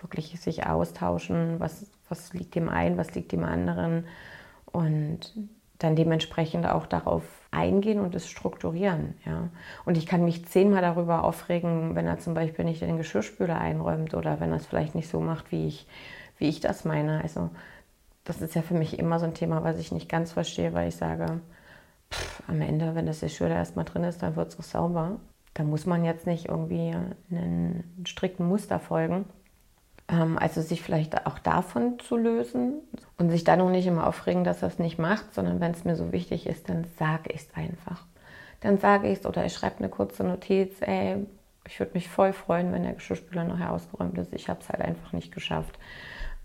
wirklich 0.00 0.40
sich 0.40 0.66
austauschen, 0.66 1.60
was, 1.60 1.86
was 2.08 2.32
liegt 2.34 2.54
dem 2.54 2.68
einen, 2.68 2.98
was 2.98 3.14
liegt 3.14 3.32
dem 3.32 3.44
anderen 3.44 4.06
und 4.66 5.32
dann 5.82 5.96
dementsprechend 5.96 6.66
auch 6.66 6.86
darauf 6.86 7.22
eingehen 7.50 8.00
und 8.00 8.14
es 8.14 8.28
strukturieren. 8.28 9.14
Ja. 9.24 9.48
Und 9.84 9.98
ich 9.98 10.06
kann 10.06 10.24
mich 10.24 10.46
zehnmal 10.46 10.82
darüber 10.82 11.24
aufregen, 11.24 11.94
wenn 11.94 12.06
er 12.06 12.18
zum 12.18 12.34
Beispiel 12.34 12.64
nicht 12.64 12.80
den 12.82 12.96
Geschirrspüler 12.96 13.58
einräumt 13.58 14.14
oder 14.14 14.40
wenn 14.40 14.50
er 14.50 14.56
es 14.56 14.66
vielleicht 14.66 14.94
nicht 14.94 15.08
so 15.08 15.20
macht, 15.20 15.52
wie 15.52 15.68
ich, 15.68 15.86
wie 16.38 16.48
ich 16.48 16.60
das 16.60 16.84
meine. 16.84 17.22
Also 17.22 17.50
das 18.24 18.40
ist 18.40 18.54
ja 18.54 18.62
für 18.62 18.74
mich 18.74 18.98
immer 18.98 19.18
so 19.18 19.26
ein 19.26 19.34
Thema, 19.34 19.64
was 19.64 19.78
ich 19.78 19.92
nicht 19.92 20.08
ganz 20.08 20.32
verstehe, 20.32 20.72
weil 20.72 20.88
ich 20.88 20.96
sage, 20.96 21.40
pff, 22.10 22.42
am 22.48 22.60
Ende, 22.60 22.94
wenn 22.94 23.06
das 23.06 23.20
Geschirr 23.20 23.48
da 23.48 23.56
erstmal 23.56 23.84
drin 23.84 24.04
ist, 24.04 24.22
dann 24.22 24.36
wird 24.36 24.48
es 24.48 24.58
auch 24.58 24.64
sauber. 24.64 25.18
Da 25.54 25.64
muss 25.64 25.84
man 25.84 26.04
jetzt 26.04 26.26
nicht 26.26 26.46
irgendwie 26.46 26.94
einen 27.30 28.02
strikten 28.06 28.46
Muster 28.46 28.78
folgen. 28.78 29.26
Ähm, 30.12 30.38
also 30.38 30.60
sich 30.60 30.82
vielleicht 30.82 31.26
auch 31.26 31.38
davon 31.38 31.98
zu 31.98 32.16
lösen 32.16 32.74
und 33.18 33.30
sich 33.30 33.44
dann 33.44 33.60
auch 33.60 33.70
nicht 33.70 33.86
immer 33.86 34.06
aufregen, 34.06 34.44
dass 34.44 34.62
er 34.62 34.68
es 34.68 34.78
nicht 34.78 34.98
macht, 34.98 35.34
sondern 35.34 35.60
wenn 35.60 35.72
es 35.72 35.84
mir 35.84 35.96
so 35.96 36.12
wichtig 36.12 36.46
ist, 36.46 36.68
dann 36.68 36.84
sage 36.98 37.30
ich 37.32 37.40
es 37.40 37.54
einfach. 37.54 38.04
Dann 38.60 38.78
sage 38.78 39.08
ich 39.08 39.20
es 39.20 39.26
oder 39.26 39.44
ich 39.44 39.54
schreibe 39.54 39.78
eine 39.78 39.88
kurze 39.88 40.22
Notiz, 40.22 40.76
ey, 40.82 41.26
ich 41.66 41.78
würde 41.80 41.94
mich 41.94 42.08
voll 42.08 42.32
freuen, 42.32 42.72
wenn 42.72 42.82
der 42.82 42.92
Geschirrspüler 42.92 43.44
nachher 43.44 43.72
ausgeräumt 43.72 44.18
ist. 44.18 44.34
Ich 44.34 44.48
habe 44.48 44.60
es 44.60 44.68
halt 44.68 44.82
einfach 44.82 45.12
nicht 45.12 45.32
geschafft. 45.32 45.78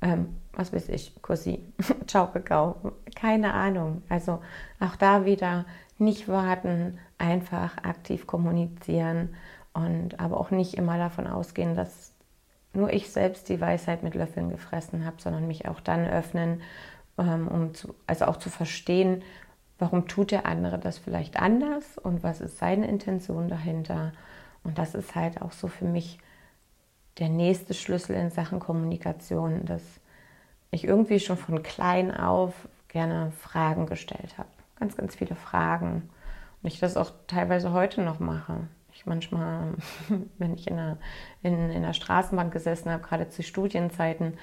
Ähm, 0.01 0.37
was 0.53 0.71
weiß 0.73 0.89
ich, 0.89 1.19
Kussi, 1.21 1.59
ciao 2.07 2.27
Kakao, 2.27 2.93
keine 3.15 3.53
Ahnung. 3.53 4.03
Also 4.09 4.39
auch 4.79 4.95
da 4.95 5.25
wieder 5.25 5.65
nicht 5.97 6.27
warten, 6.27 6.99
einfach 7.17 7.83
aktiv 7.83 8.27
kommunizieren 8.27 9.35
und 9.73 10.19
aber 10.19 10.39
auch 10.39 10.51
nicht 10.51 10.75
immer 10.75 10.97
davon 10.97 11.25
ausgehen, 11.25 11.75
dass 11.75 12.13
nur 12.77 12.93
ich 12.93 13.09
selbst 13.11 13.49
die 13.49 13.59
Weisheit 13.59 14.03
mit 14.03 14.15
Löffeln 14.15 14.49
gefressen 14.49 15.05
habe, 15.05 15.17
sondern 15.19 15.47
mich 15.47 15.67
auch 15.67 15.79
dann 15.79 16.07
öffnen, 16.07 16.61
ähm, 17.17 17.47
um 17.47 17.73
zu, 17.73 17.95
also 18.05 18.25
auch 18.25 18.37
zu 18.37 18.49
verstehen, 18.49 19.23
warum 19.79 20.07
tut 20.07 20.31
der 20.31 20.45
andere 20.45 20.79
das 20.79 20.97
vielleicht 20.97 21.39
anders 21.39 21.97
und 21.97 22.23
was 22.23 22.39
ist 22.39 22.57
seine 22.57 22.87
Intention 22.87 23.49
dahinter. 23.49 24.13
Und 24.63 24.77
das 24.77 24.95
ist 24.95 25.15
halt 25.15 25.41
auch 25.41 25.51
so 25.51 25.67
für 25.67 25.85
mich 25.85 26.19
der 27.19 27.29
nächste 27.29 27.73
Schlüssel 27.73 28.15
in 28.15 28.29
Sachen 28.29 28.59
Kommunikation, 28.59 29.65
dass 29.65 29.83
ich 30.71 30.83
irgendwie 30.83 31.19
schon 31.19 31.37
von 31.37 31.63
klein 31.63 32.15
auf 32.15 32.53
gerne 32.87 33.31
Fragen 33.31 33.87
gestellt 33.87 34.37
habe. 34.37 34.49
Ganz, 34.79 34.95
ganz 34.95 35.15
viele 35.15 35.35
Fragen. 35.35 36.09
Und 36.61 36.67
ich 36.67 36.79
das 36.79 36.97
auch 36.97 37.11
teilweise 37.27 37.71
heute 37.71 38.01
noch 38.01 38.19
mache 38.19 38.67
manchmal, 39.07 39.73
wenn 40.37 40.53
ich 40.53 40.67
in 40.67 40.75
der, 40.75 40.97
in, 41.41 41.71
in 41.71 41.81
der 41.81 41.93
Straßenbahn 41.93 42.51
gesessen 42.51 42.91
habe, 42.91 43.03
gerade 43.03 43.29
zu 43.29 43.43
Studienzeiten, 43.43 44.33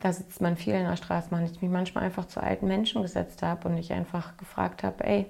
da 0.00 0.12
sitzt 0.12 0.40
man 0.40 0.56
viel 0.56 0.74
in 0.74 0.86
der 0.86 0.96
Straßenbahn, 0.96 1.44
ich 1.44 1.62
mich 1.62 1.70
manchmal 1.70 2.04
einfach 2.04 2.26
zu 2.26 2.42
alten 2.42 2.66
Menschen 2.66 3.02
gesetzt 3.02 3.42
habe 3.42 3.68
und 3.68 3.78
ich 3.78 3.92
einfach 3.92 4.36
gefragt 4.36 4.82
habe, 4.82 5.04
ey, 5.04 5.26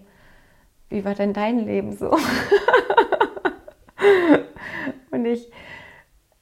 wie 0.89 1.05
war 1.05 1.15
denn 1.15 1.33
dein 1.33 1.59
Leben 1.59 1.97
so? 1.97 2.11
und 5.11 5.27
ich, 5.27 5.51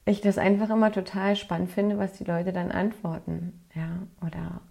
ich 0.05 0.21
das 0.21 0.37
einfach 0.37 0.69
immer 0.69 0.91
total 0.91 1.35
spannend 1.35 1.71
finde, 1.71 1.97
was 1.97 2.13
die 2.13 2.23
Leute 2.23 2.53
dann 2.53 2.71
antworten. 2.71 3.65
Ja, 3.75 4.07
oder 4.25 4.61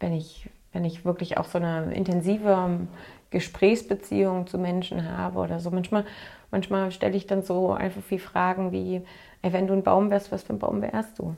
wenn 0.00 0.12
ich, 0.12 0.48
wenn 0.72 0.84
ich 0.84 1.04
wirklich 1.04 1.38
auch 1.38 1.46
so 1.46 1.58
eine 1.58 1.94
intensive 1.94 2.88
Gesprächsbeziehung 3.30 4.46
zu 4.46 4.58
Menschen 4.58 5.16
habe 5.16 5.38
oder 5.38 5.60
so. 5.60 5.70
Manchmal, 5.70 6.04
manchmal 6.50 6.90
stelle 6.92 7.16
ich 7.16 7.26
dann 7.26 7.42
so 7.42 7.72
einfach 7.72 8.02
wie 8.08 8.18
Fragen 8.18 8.72
wie, 8.72 9.02
ey, 9.42 9.52
wenn 9.52 9.66
du 9.66 9.74
ein 9.74 9.82
Baum 9.82 10.10
wärst, 10.10 10.32
was 10.32 10.42
für 10.42 10.52
ein 10.52 10.58
Baum 10.58 10.82
wärst 10.82 11.18
du? 11.18 11.36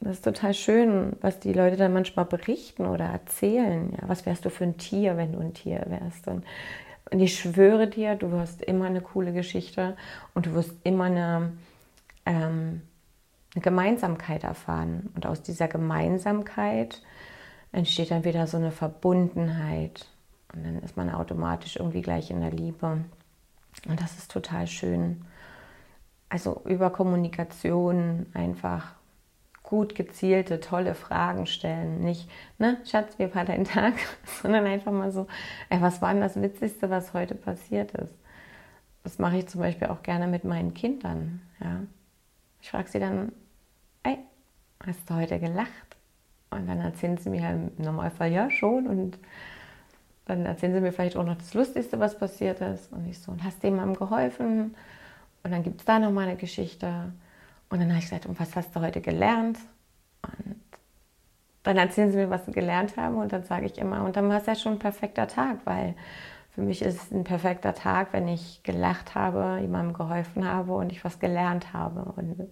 Das 0.00 0.16
ist 0.16 0.24
total 0.24 0.54
schön, 0.54 1.16
was 1.20 1.40
die 1.40 1.52
Leute 1.52 1.76
dann 1.76 1.92
manchmal 1.92 2.24
berichten 2.24 2.86
oder 2.86 3.04
erzählen. 3.04 3.92
Ja, 4.00 4.08
was 4.08 4.24
wärst 4.24 4.44
du 4.44 4.50
für 4.50 4.64
ein 4.64 4.78
Tier, 4.78 5.16
wenn 5.16 5.32
du 5.32 5.40
ein 5.40 5.52
Tier 5.52 5.84
wärst? 5.88 6.26
Und, 6.26 6.44
und 7.10 7.20
ich 7.20 7.38
schwöre 7.38 7.86
dir, 7.86 8.14
du 8.14 8.30
wirst 8.30 8.62
immer 8.62 8.86
eine 8.86 9.02
coole 9.02 9.32
Geschichte 9.32 9.96
und 10.34 10.46
du 10.46 10.54
wirst 10.54 10.72
immer 10.84 11.04
eine, 11.04 11.52
ähm, 12.24 12.80
eine 13.54 13.62
Gemeinsamkeit 13.62 14.44
erfahren. 14.44 15.10
Und 15.14 15.26
aus 15.26 15.42
dieser 15.42 15.68
Gemeinsamkeit 15.68 17.02
entsteht 17.72 18.10
dann 18.10 18.24
wieder 18.24 18.46
so 18.46 18.56
eine 18.56 18.70
Verbundenheit 18.70 20.06
und 20.52 20.64
dann 20.64 20.82
ist 20.82 20.96
man 20.96 21.10
automatisch 21.10 21.76
irgendwie 21.76 22.02
gleich 22.02 22.30
in 22.30 22.40
der 22.40 22.50
Liebe. 22.50 23.04
Und 23.88 24.00
das 24.00 24.18
ist 24.18 24.30
total 24.30 24.66
schön. 24.66 25.24
Also 26.28 26.62
über 26.64 26.90
Kommunikation 26.90 28.26
einfach 28.34 28.94
gut 29.62 29.94
gezielte, 29.94 30.60
tolle 30.60 30.94
Fragen 30.94 31.46
stellen. 31.46 32.00
Nicht, 32.00 32.28
ne, 32.58 32.78
Schatz, 32.84 33.18
wie 33.18 33.32
war 33.34 33.44
dein 33.44 33.64
Tag? 33.64 33.94
Sondern 34.42 34.66
einfach 34.66 34.92
mal 34.92 35.12
so, 35.12 35.28
ey, 35.68 35.80
was 35.80 36.02
war 36.02 36.12
denn 36.12 36.22
das 36.22 36.40
Witzigste, 36.40 36.90
was 36.90 37.14
heute 37.14 37.34
passiert 37.34 37.92
ist? 37.92 38.14
Das 39.04 39.18
mache 39.18 39.38
ich 39.38 39.46
zum 39.46 39.60
Beispiel 39.60 39.88
auch 39.88 40.02
gerne 40.02 40.26
mit 40.26 40.44
meinen 40.44 40.74
Kindern. 40.74 41.40
Ja. 41.60 41.80
Ich 42.60 42.70
frage 42.70 42.88
sie 42.88 42.98
dann, 42.98 43.32
ey, 44.02 44.18
hast 44.84 45.08
du 45.08 45.14
heute 45.14 45.38
gelacht? 45.38 45.96
Und 46.50 46.66
dann 46.66 46.80
erzählen 46.80 47.16
sie 47.16 47.30
mir 47.30 47.48
im 47.48 47.70
Normalfall 47.78 48.32
ja 48.32 48.50
schon. 48.50 48.88
Und 48.88 49.18
dann 50.30 50.46
erzählen 50.46 50.74
sie 50.74 50.80
mir 50.80 50.92
vielleicht 50.92 51.16
auch 51.16 51.24
noch 51.24 51.36
das 51.36 51.54
Lustigste, 51.54 51.98
was 51.98 52.16
passiert 52.16 52.60
ist. 52.60 52.92
Und 52.92 53.06
ich 53.08 53.18
so, 53.18 53.32
und 53.32 53.42
hast 53.42 53.62
du 53.62 53.66
jemandem 53.66 53.96
geholfen? 53.96 54.76
Und 55.42 55.50
dann 55.50 55.62
gibt 55.62 55.80
es 55.80 55.84
da 55.84 55.98
nochmal 55.98 56.28
eine 56.28 56.36
Geschichte. 56.36 57.12
Und 57.68 57.80
dann 57.80 57.88
habe 57.88 57.98
ich 57.98 58.04
gesagt, 58.04 58.26
und 58.26 58.38
was 58.38 58.54
hast 58.54 58.74
du 58.74 58.80
heute 58.80 59.00
gelernt? 59.00 59.58
Und 60.22 60.56
dann 61.64 61.76
erzählen 61.76 62.12
sie 62.12 62.16
mir, 62.16 62.30
was 62.30 62.46
sie 62.46 62.52
gelernt 62.52 62.96
haben. 62.96 63.16
Und 63.16 63.32
dann 63.32 63.42
sage 63.42 63.66
ich 63.66 63.76
immer, 63.78 64.04
und 64.04 64.16
dann 64.16 64.28
war 64.28 64.38
es 64.38 64.46
ja 64.46 64.54
schon 64.54 64.74
ein 64.74 64.78
perfekter 64.78 65.26
Tag, 65.26 65.58
weil 65.64 65.94
für 66.54 66.62
mich 66.62 66.82
ist 66.82 67.02
es 67.02 67.10
ein 67.10 67.24
perfekter 67.24 67.74
Tag, 67.74 68.12
wenn 68.12 68.28
ich 68.28 68.62
gelacht 68.62 69.14
habe, 69.14 69.58
jemandem 69.60 69.94
geholfen 69.94 70.46
habe 70.46 70.72
und 70.74 70.92
ich 70.92 71.04
was 71.04 71.18
gelernt 71.18 71.72
habe. 71.72 72.02
Und 72.16 72.48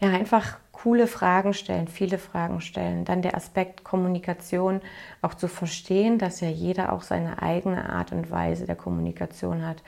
ja, 0.00 0.10
einfach 0.10 0.58
coole 0.72 1.06
Fragen 1.06 1.54
stellen, 1.54 1.88
viele 1.88 2.18
Fragen 2.18 2.60
stellen. 2.60 3.06
Dann 3.06 3.22
der 3.22 3.34
Aspekt 3.34 3.82
Kommunikation, 3.82 4.82
auch 5.22 5.34
zu 5.34 5.48
verstehen, 5.48 6.18
dass 6.18 6.40
ja 6.40 6.48
jeder 6.48 6.92
auch 6.92 7.02
seine 7.02 7.42
eigene 7.42 7.88
Art 7.88 8.12
und 8.12 8.30
Weise 8.30 8.66
der 8.66 8.76
Kommunikation 8.76 9.66
hat. 9.66 9.82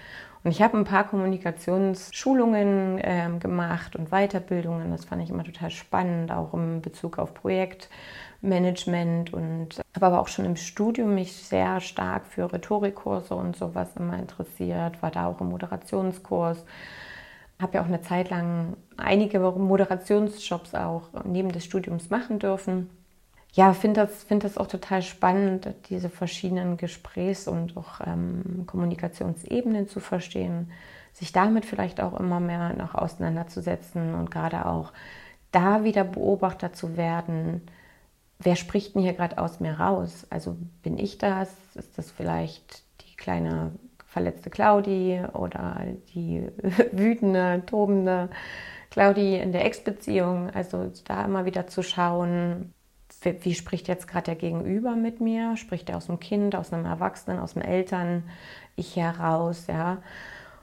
Und 0.44 0.52
ich 0.52 0.62
habe 0.62 0.78
ein 0.78 0.84
paar 0.84 1.04
Kommunikationsschulungen 1.04 2.98
äh, 2.98 3.28
gemacht 3.38 3.96
und 3.96 4.10
Weiterbildungen. 4.10 4.90
Das 4.90 5.04
fand 5.04 5.22
ich 5.22 5.30
immer 5.30 5.44
total 5.44 5.70
spannend, 5.70 6.32
auch 6.32 6.54
im 6.54 6.80
Bezug 6.80 7.18
auf 7.18 7.34
Projektmanagement 7.34 9.34
und 9.34 9.82
habe 9.94 10.06
aber 10.06 10.20
auch 10.20 10.28
schon 10.28 10.46
im 10.46 10.56
Studium 10.56 11.14
mich 11.14 11.34
sehr 11.34 11.80
stark 11.80 12.24
für 12.26 12.50
Rhetorikkurse 12.50 13.34
und 13.34 13.56
sowas 13.56 13.88
immer 13.96 14.18
interessiert, 14.18 15.02
war 15.02 15.10
da 15.10 15.26
auch 15.26 15.42
im 15.42 15.50
Moderationskurs 15.50 16.64
habe 17.60 17.74
ja 17.74 17.82
auch 17.82 17.86
eine 17.86 18.00
Zeit 18.00 18.30
lang 18.30 18.76
einige 18.98 19.40
Moderationsjobs 19.40 20.74
auch 20.74 21.08
neben 21.24 21.52
des 21.52 21.64
Studiums 21.64 22.10
machen 22.10 22.38
dürfen. 22.38 22.90
Ja, 23.52 23.72
finde 23.72 24.02
das, 24.02 24.24
find 24.24 24.44
das 24.44 24.58
auch 24.58 24.66
total 24.66 25.02
spannend, 25.02 25.74
diese 25.88 26.10
verschiedenen 26.10 26.76
Gesprächs- 26.76 27.48
und 27.48 27.76
auch 27.76 28.00
ähm, 28.06 28.64
Kommunikationsebenen 28.66 29.88
zu 29.88 30.00
verstehen, 30.00 30.70
sich 31.12 31.32
damit 31.32 31.64
vielleicht 31.64 32.00
auch 32.00 32.18
immer 32.20 32.40
mehr 32.40 32.74
noch 32.74 32.94
auseinanderzusetzen 32.94 34.14
und 34.14 34.30
gerade 34.30 34.66
auch 34.66 34.92
da 35.50 35.82
wieder 35.82 36.04
Beobachter 36.04 36.72
zu 36.72 36.96
werden. 36.96 37.62
Wer 38.38 38.54
spricht 38.54 38.94
denn 38.94 39.02
hier 39.02 39.14
gerade 39.14 39.38
aus 39.38 39.60
mir 39.60 39.80
raus? 39.80 40.26
Also 40.30 40.56
bin 40.82 40.98
ich 40.98 41.18
das? 41.18 41.50
Ist 41.74 41.96
das 41.98 42.10
vielleicht 42.10 42.82
die 43.00 43.16
kleine 43.16 43.72
verletzte 44.06 44.50
Claudi 44.50 45.20
oder 45.32 45.82
die 46.14 46.48
wütende, 46.92 47.62
tobende 47.66 48.28
Claudi 48.90 49.36
in 49.36 49.52
der 49.52 49.64
Ex-Beziehung. 49.64 50.50
Also 50.50 50.90
da 51.04 51.24
immer 51.24 51.44
wieder 51.44 51.66
zu 51.66 51.82
schauen, 51.82 52.72
wie, 53.22 53.44
wie 53.44 53.54
spricht 53.54 53.88
jetzt 53.88 54.08
gerade 54.08 54.26
der 54.26 54.36
Gegenüber 54.36 54.96
mit 54.96 55.20
mir? 55.20 55.56
Spricht 55.56 55.90
er 55.90 55.96
aus 55.96 56.06
dem 56.06 56.20
Kind, 56.20 56.54
aus 56.54 56.72
einem 56.72 56.84
Erwachsenen, 56.84 57.38
aus 57.38 57.54
dem 57.54 57.62
Eltern, 57.62 58.24
ich 58.76 58.96
heraus, 58.96 59.66
ja. 59.66 59.98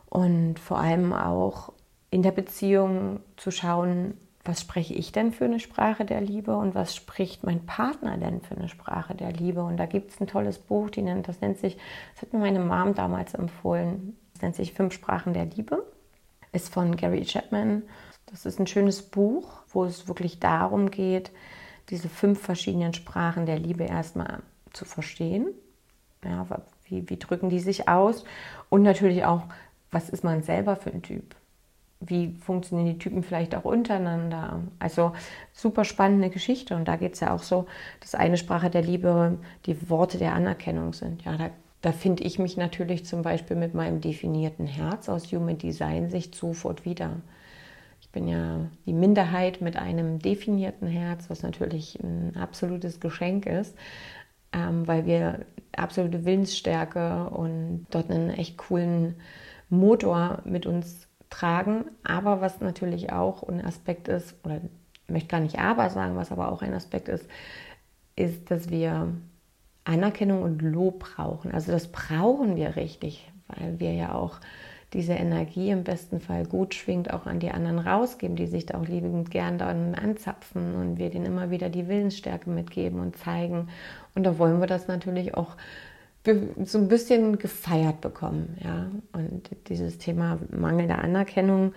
Und 0.10 0.60
vor 0.60 0.80
allem 0.80 1.14
auch 1.14 1.74
in 2.10 2.24
der 2.24 2.32
Beziehung 2.32 3.20
zu 3.36 3.52
schauen, 3.52 4.16
was 4.46 4.62
spreche 4.62 4.94
ich 4.94 5.12
denn 5.12 5.32
für 5.32 5.46
eine 5.46 5.60
Sprache 5.60 6.06
der 6.06 6.22
Liebe 6.22 6.56
und 6.56 6.76
was 6.76 6.96
spricht 6.96 7.44
mein 7.44 7.66
Partner 7.66 8.18
denn 8.18 8.42
für 8.42 8.56
eine 8.56 8.70
Sprache 8.70 9.16
der 9.16 9.32
Liebe? 9.32 9.64
Und 9.64 9.78
da 9.78 9.88
gibt 9.88 10.12
es 10.12 10.22
ein 10.22 10.28
tolles 10.28 10.60
Buch, 10.60 10.92
die 10.92 11.02
nennt, 11.02 11.28
das 11.28 11.42
nennt 11.42 11.58
sich, 11.58 11.78
das 12.14 12.22
hat 12.22 12.34
mir 12.34 12.40
meine 12.40 12.60
Mom 12.60 12.94
damals 12.94 13.34
empfohlen, 13.34 14.16
das 14.34 14.44
nennt 14.44 14.56
sich 14.56 14.74
Fünf 14.74 14.94
Sprachen 14.94 15.34
der 15.34 15.46
Liebe, 15.46 15.84
ist 16.52 16.72
von 16.72 16.96
Gary 16.96 17.26
Chapman. 17.26 17.84
Das 18.36 18.46
ist 18.46 18.60
ein 18.60 18.68
schönes 18.68 19.02
Buch, 19.02 19.62
wo 19.70 19.86
es 19.86 20.10
wirklich 20.10 20.42
darum 20.42 20.92
geht, 20.92 21.32
diese 21.90 22.10
fünf 22.10 22.42
verschiedenen 22.42 22.94
Sprachen 22.94 23.46
der 23.46 23.58
Liebe 23.58 23.86
erstmal 23.86 24.42
zu 24.74 24.84
verstehen. 24.84 25.48
Ja, 26.22 26.46
wie, 26.90 27.10
wie 27.10 27.18
drücken 27.18 27.50
die 27.50 27.62
sich 27.62 27.88
aus? 27.88 28.26
Und 28.70 28.82
natürlich 28.82 29.24
auch, 29.24 29.44
was 29.90 30.10
ist 30.10 30.26
man 30.26 30.44
selber 30.44 30.76
für 30.76 30.92
ein 30.92 31.02
Typ? 31.02 31.34
wie 32.02 32.34
funktionieren 32.34 32.94
die 32.94 33.00
Typen 33.00 33.24
vielleicht 33.24 33.56
auch 33.56 33.64
untereinander. 33.64 34.60
Also 34.80 35.14
super 35.54 35.86
spannende 35.86 36.30
Geschichte. 36.30 36.76
Und 36.76 36.88
da 36.88 36.98
geht 36.98 37.14
es 37.14 37.22
ja 37.22 37.34
auch 37.34 37.42
so, 37.42 37.66
dass 38.02 38.14
eine 38.14 38.38
Sprache 38.38 38.70
der 38.70 38.82
Liebe 38.82 39.38
die 39.66 39.90
Worte 39.90 40.18
der 40.18 40.34
Anerkennung 40.34 40.94
sind. 40.94 41.24
Ja, 41.24 41.38
da, 41.38 41.50
da 41.82 41.94
finde 41.94 42.24
ich 42.24 42.38
mich 42.38 42.58
natürlich 42.58 43.06
zum 43.06 43.22
Beispiel 43.22 43.56
mit 43.56 43.74
meinem 43.74 44.02
definierten 44.02 44.68
Herz 44.68 45.08
aus 45.10 45.32
Human 45.32 45.58
Design 45.58 46.12
Sicht 46.12 46.36
sofort 46.36 46.86
wieder. 46.86 47.22
Bin 48.16 48.30
ja 48.30 48.72
die 48.86 48.94
Minderheit 48.94 49.60
mit 49.60 49.76
einem 49.76 50.20
definierten 50.20 50.88
Herz, 50.88 51.30
was 51.30 51.44
natürlich 51.44 52.00
ein 52.02 52.38
absolutes 52.38 53.02
Geschenk 53.02 53.46
ist, 53.46 53.76
ähm, 54.54 54.88
weil 54.88 55.06
wir 55.06 55.46
absolute 55.76 56.24
Willensstärke 56.24 57.30
und 57.30 57.88
dort 57.92 58.10
einen 58.10 58.30
echt 58.30 58.58
coolen 58.58 59.16
Motor 59.70 60.42
mit 60.46 60.66
uns 60.66 61.10
tragen. 61.30 61.92
Aber 62.06 62.40
was 62.40 62.62
natürlich 62.62 63.12
auch 63.12 63.44
ein 63.44 63.60
Aspekt 63.66 64.08
ist, 64.08 64.34
oder 64.46 64.62
ich 65.08 65.12
möchte 65.12 65.28
gar 65.28 65.42
nicht 65.42 65.60
aber 65.60 65.90
sagen, 65.90 66.16
was 66.16 66.32
aber 66.32 66.54
auch 66.54 66.62
ein 66.62 66.74
Aspekt 66.74 67.10
ist, 67.10 67.28
ist, 68.16 68.50
dass 68.50 68.70
wir 68.70 69.14
Anerkennung 69.84 70.42
und 70.42 70.62
Lob 70.62 71.00
brauchen. 71.00 71.52
Also 71.52 71.74
das 71.74 71.92
brauchen 71.92 72.56
wir 72.56 72.78
richtig, 72.78 73.30
weil 73.50 73.78
wir 73.82 73.92
ja 73.92 74.14
auch 74.14 74.40
diese 74.96 75.14
Energie 75.14 75.70
im 75.70 75.84
besten 75.84 76.22
Fall 76.22 76.46
gut 76.46 76.74
schwingt, 76.74 77.14
auch 77.14 77.26
an 77.26 77.40
die 77.40 77.52
anderen 77.52 77.80
rausgeben, 77.80 78.38
die 78.38 78.48
sich 78.48 78.66
da 78.66 78.80
auch 78.80 78.88
liebend 78.88 79.30
gern 79.30 79.58
dann 79.58 79.94
anzapfen 79.94 80.74
und 80.76 80.98
wir 80.98 81.10
denen 81.10 81.26
immer 81.26 81.52
wieder 81.52 81.70
die 81.70 81.90
Willensstärke 81.90 82.50
mitgeben 82.50 83.02
und 83.02 83.18
zeigen. 83.18 83.68
Und 84.16 84.24
da 84.24 84.40
wollen 84.40 84.62
wir 84.62 84.68
das 84.68 84.88
natürlich 84.88 85.36
auch 85.36 85.58
so 86.64 86.78
ein 86.78 86.88
bisschen 86.88 87.38
gefeiert 87.38 88.02
bekommen. 88.02 88.58
Ja? 88.64 88.88
Und 89.12 89.50
dieses 89.68 89.98
Thema 89.98 90.40
mangelnde 90.50 90.96
Anerkennung, 90.96 91.74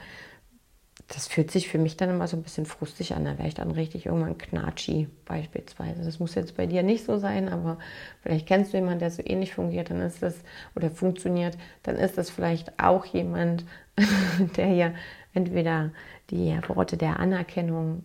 das 1.08 1.26
fühlt 1.26 1.50
sich 1.50 1.68
für 1.68 1.78
mich 1.78 1.96
dann 1.96 2.10
immer 2.10 2.28
so 2.28 2.36
ein 2.36 2.42
bisschen 2.42 2.66
frustig 2.66 3.14
an. 3.14 3.24
Da 3.24 3.38
wäre 3.38 3.48
ich 3.48 3.54
dann 3.54 3.70
richtig 3.70 4.06
irgendwann 4.06 4.36
knatschi 4.36 5.08
beispielsweise. 5.24 6.04
Das 6.04 6.20
muss 6.20 6.34
jetzt 6.34 6.56
bei 6.56 6.66
dir 6.66 6.82
nicht 6.82 7.04
so 7.04 7.16
sein, 7.16 7.48
aber 7.48 7.78
vielleicht 8.20 8.46
kennst 8.46 8.72
du 8.72 8.76
jemanden, 8.76 9.00
der 9.00 9.10
so 9.10 9.22
ähnlich 9.24 9.54
fungiert, 9.54 9.90
dann 9.90 10.02
ist 10.02 10.22
das 10.22 10.36
oder 10.76 10.90
funktioniert, 10.90 11.56
dann 11.82 11.96
ist 11.96 12.18
das 12.18 12.28
vielleicht 12.28 12.78
auch 12.78 13.06
jemand, 13.06 13.64
der 14.56 14.66
hier 14.66 14.94
entweder 15.32 15.92
die 16.30 16.58
Worte 16.68 16.98
der 16.98 17.18
Anerkennung 17.18 18.02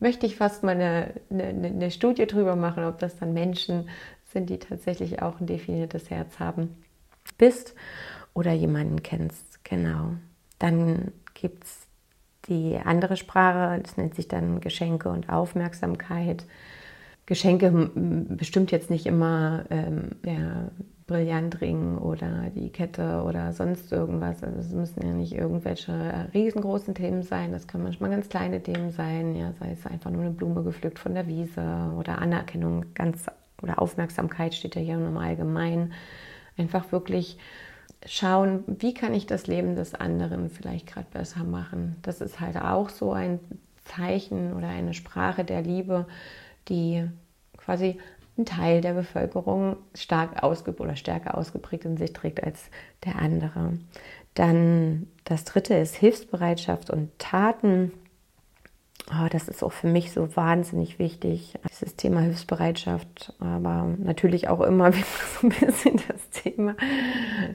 möchte 0.00 0.26
ich 0.26 0.36
fast 0.36 0.64
mal 0.64 0.72
eine, 0.72 1.14
eine, 1.30 1.68
eine, 1.68 1.90
Studie 1.92 2.26
drüber 2.26 2.56
machen, 2.56 2.84
ob 2.84 2.98
das 2.98 3.16
dann 3.16 3.32
Menschen 3.32 3.88
sind, 4.32 4.50
die 4.50 4.58
tatsächlich 4.58 5.22
auch 5.22 5.40
ein 5.40 5.46
definiertes 5.46 6.10
Herz 6.10 6.40
haben, 6.40 6.76
bist 7.38 7.74
oder 8.34 8.52
jemanden 8.52 9.02
kennst. 9.02 9.64
Genau. 9.64 10.14
Dann 10.58 11.12
gibt 11.32 11.64
es 11.64 11.83
die 12.48 12.78
andere 12.82 13.16
Sprache, 13.16 13.80
das 13.80 13.96
nennt 13.96 14.14
sich 14.14 14.28
dann 14.28 14.60
Geschenke 14.60 15.08
und 15.08 15.28
Aufmerksamkeit. 15.28 16.44
Geschenke 17.26 17.90
bestimmt 17.94 18.70
jetzt 18.70 18.90
nicht 18.90 19.06
immer 19.06 19.64
ähm, 19.70 20.10
der 20.24 20.70
Brillantring 21.06 21.98
oder 21.98 22.50
die 22.54 22.70
Kette 22.70 23.22
oder 23.26 23.52
sonst 23.52 23.92
irgendwas. 23.92 24.42
Also 24.42 24.58
es 24.58 24.72
müssen 24.72 25.06
ja 25.06 25.12
nicht 25.12 25.34
irgendwelche 25.34 26.28
riesengroßen 26.32 26.94
Themen 26.94 27.22
sein. 27.22 27.52
Das 27.52 27.66
können 27.66 27.84
manchmal 27.84 28.10
ganz 28.10 28.28
kleine 28.28 28.62
Themen 28.62 28.90
sein. 28.90 29.36
Ja, 29.36 29.52
sei 29.58 29.72
es 29.72 29.86
einfach 29.86 30.10
nur 30.10 30.22
eine 30.22 30.30
Blume 30.30 30.62
gepflückt 30.62 30.98
von 30.98 31.14
der 31.14 31.26
Wiese 31.26 31.92
oder 31.98 32.18
Anerkennung 32.18 32.86
ganz 32.94 33.26
oder 33.62 33.80
Aufmerksamkeit 33.80 34.54
steht 34.54 34.76
ja 34.76 34.82
hier 34.82 34.94
im 34.94 35.16
Allgemeinen, 35.16 35.92
einfach 36.56 36.92
wirklich 36.92 37.38
schauen, 38.06 38.64
wie 38.66 38.94
kann 38.94 39.14
ich 39.14 39.26
das 39.26 39.46
Leben 39.46 39.76
des 39.76 39.94
anderen 39.94 40.50
vielleicht 40.50 40.86
gerade 40.86 41.06
besser 41.12 41.44
machen. 41.44 41.96
Das 42.02 42.20
ist 42.20 42.40
halt 42.40 42.56
auch 42.56 42.88
so 42.88 43.12
ein 43.12 43.40
Zeichen 43.84 44.52
oder 44.54 44.68
eine 44.68 44.94
Sprache 44.94 45.44
der 45.44 45.62
Liebe, 45.62 46.06
die 46.68 47.08
quasi 47.56 47.98
ein 48.36 48.46
Teil 48.46 48.80
der 48.80 48.94
Bevölkerung 48.94 49.76
stark 49.94 50.42
ausgeprägt 50.42 50.80
oder 50.80 50.96
stärker 50.96 51.38
ausgeprägt 51.38 51.84
in 51.84 51.96
sich 51.96 52.12
trägt 52.12 52.42
als 52.42 52.70
der 53.04 53.16
andere. 53.16 53.78
Dann 54.34 55.06
das 55.24 55.44
dritte 55.44 55.74
ist 55.74 55.94
Hilfsbereitschaft 55.94 56.90
und 56.90 57.16
Taten. 57.18 57.92
Oh, 59.10 59.28
das 59.30 59.48
ist 59.48 59.62
auch 59.62 59.72
für 59.72 59.86
mich 59.86 60.12
so 60.12 60.34
wahnsinnig 60.34 60.98
wichtig, 60.98 61.58
dieses 61.70 61.94
Thema 61.96 62.20
Hilfsbereitschaft, 62.20 63.34
aber 63.38 63.94
natürlich 63.98 64.48
auch 64.48 64.62
immer 64.62 64.94
wieder 64.94 65.06
so 65.40 65.46
ein 65.46 65.50
bisschen 65.50 66.00
das 66.08 66.30
Thema 66.30 66.74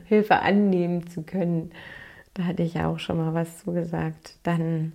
Hilfe 0.06 0.40
annehmen 0.40 1.08
zu 1.08 1.24
können. 1.24 1.72
Da 2.36 2.44
hatte 2.44 2.62
ich 2.64 2.76
ja 2.76 2.88
auch 2.88 3.00
schon 3.00 3.18
mal 3.18 3.34
was 3.34 3.64
zu 3.64 3.74
gesagt. 3.74 4.38
Dann 4.44 4.94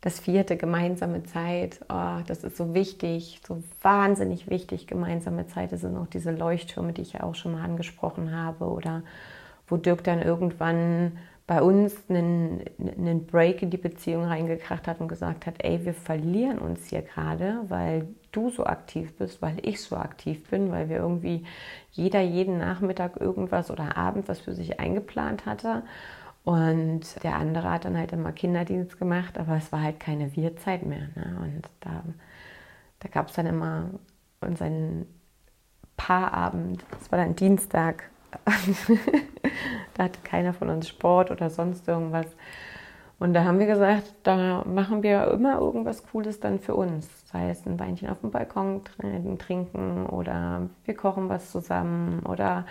das 0.00 0.20
vierte, 0.20 0.56
gemeinsame 0.56 1.24
Zeit. 1.24 1.80
Oh, 1.88 2.20
das 2.26 2.44
ist 2.44 2.56
so 2.56 2.74
wichtig, 2.74 3.40
so 3.46 3.62
wahnsinnig 3.82 4.48
wichtig, 4.48 4.86
gemeinsame 4.86 5.48
Zeit. 5.48 5.72
Das 5.72 5.80
sind 5.80 5.96
auch 5.96 6.06
diese 6.06 6.30
Leuchttürme, 6.30 6.92
die 6.92 7.02
ich 7.02 7.14
ja 7.14 7.24
auch 7.24 7.34
schon 7.34 7.52
mal 7.52 7.64
angesprochen 7.64 8.34
habe. 8.34 8.66
Oder 8.66 9.02
wo 9.66 9.76
Dirk 9.76 10.04
dann 10.04 10.22
irgendwann 10.22 11.18
bei 11.48 11.62
uns 11.62 11.96
einen, 12.10 12.62
einen 12.78 13.24
Break 13.24 13.62
in 13.62 13.70
die 13.70 13.78
Beziehung 13.78 14.24
reingekracht 14.24 14.86
hat 14.86 15.00
und 15.00 15.08
gesagt 15.08 15.46
hat, 15.46 15.54
ey, 15.64 15.82
wir 15.82 15.94
verlieren 15.94 16.58
uns 16.58 16.84
hier 16.88 17.00
gerade, 17.00 17.60
weil 17.68 18.06
du 18.32 18.50
so 18.50 18.66
aktiv 18.66 19.16
bist, 19.16 19.40
weil 19.40 19.56
ich 19.62 19.80
so 19.80 19.96
aktiv 19.96 20.46
bin, 20.50 20.70
weil 20.70 20.90
wir 20.90 20.98
irgendwie 20.98 21.46
jeder 21.90 22.20
jeden 22.20 22.58
Nachmittag 22.58 23.18
irgendwas 23.18 23.70
oder 23.70 23.96
Abend 23.96 24.28
was 24.28 24.40
für 24.40 24.54
sich 24.54 24.78
eingeplant 24.78 25.46
hatte. 25.46 25.84
Und 26.44 27.22
der 27.22 27.36
andere 27.36 27.70
hat 27.70 27.86
dann 27.86 27.96
halt 27.96 28.12
immer 28.12 28.32
Kinderdienst 28.32 28.98
gemacht, 28.98 29.38
aber 29.38 29.56
es 29.56 29.72
war 29.72 29.82
halt 29.82 30.00
keine 30.00 30.36
Wir-Zeit 30.36 30.84
mehr. 30.84 31.08
Ne? 31.14 31.38
Und 31.40 31.62
da, 31.80 32.02
da 33.00 33.08
gab 33.08 33.28
es 33.28 33.34
dann 33.34 33.46
immer 33.46 33.88
unseren 34.42 35.06
Paarabend, 35.96 36.84
das 36.90 37.10
war 37.10 37.18
dann 37.18 37.36
Dienstag, 37.36 38.10
da 39.94 40.04
hatte 40.04 40.20
keiner 40.22 40.52
von 40.52 40.68
uns 40.68 40.88
Sport 40.88 41.30
oder 41.30 41.50
sonst 41.50 41.86
irgendwas. 41.88 42.26
Und 43.20 43.34
da 43.34 43.42
haben 43.42 43.58
wir 43.58 43.66
gesagt, 43.66 44.14
da 44.22 44.62
machen 44.64 45.02
wir 45.02 45.32
immer 45.32 45.58
irgendwas 45.58 46.06
Cooles 46.06 46.38
dann 46.38 46.60
für 46.60 46.76
uns. 46.76 47.08
Sei 47.28 47.50
es 47.50 47.66
ein 47.66 47.80
Weinchen 47.80 48.08
auf 48.08 48.20
dem 48.20 48.30
Balkon 48.30 48.82
trinken 49.38 50.06
oder 50.06 50.68
wir 50.84 50.94
kochen 50.94 51.28
was 51.28 51.50
zusammen 51.50 52.20
oder 52.24 52.64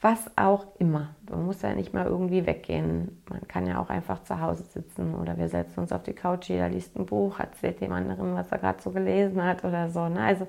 was 0.00 0.28
auch 0.36 0.66
immer. 0.80 1.14
Man 1.30 1.46
muss 1.46 1.62
ja 1.62 1.72
nicht 1.74 1.94
mal 1.94 2.06
irgendwie 2.06 2.46
weggehen. 2.46 3.22
Man 3.30 3.46
kann 3.46 3.64
ja 3.64 3.80
auch 3.80 3.90
einfach 3.90 4.24
zu 4.24 4.40
Hause 4.40 4.64
sitzen 4.64 5.14
oder 5.14 5.38
wir 5.38 5.48
setzen 5.48 5.78
uns 5.78 5.92
auf 5.92 6.02
die 6.02 6.14
Couch, 6.14 6.48
jeder 6.48 6.68
liest 6.68 6.96
ein 6.96 7.06
Buch, 7.06 7.38
erzählt 7.38 7.80
dem 7.80 7.92
anderen, 7.92 8.34
was 8.34 8.50
er 8.50 8.58
gerade 8.58 8.82
so 8.82 8.90
gelesen 8.90 9.42
hat 9.44 9.64
oder 9.64 9.88
so. 9.88 10.08
Ne? 10.08 10.20
Also 10.20 10.48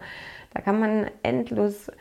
da 0.55 0.61
kann 0.61 0.79
man 0.79 1.05
endlos 1.21 1.91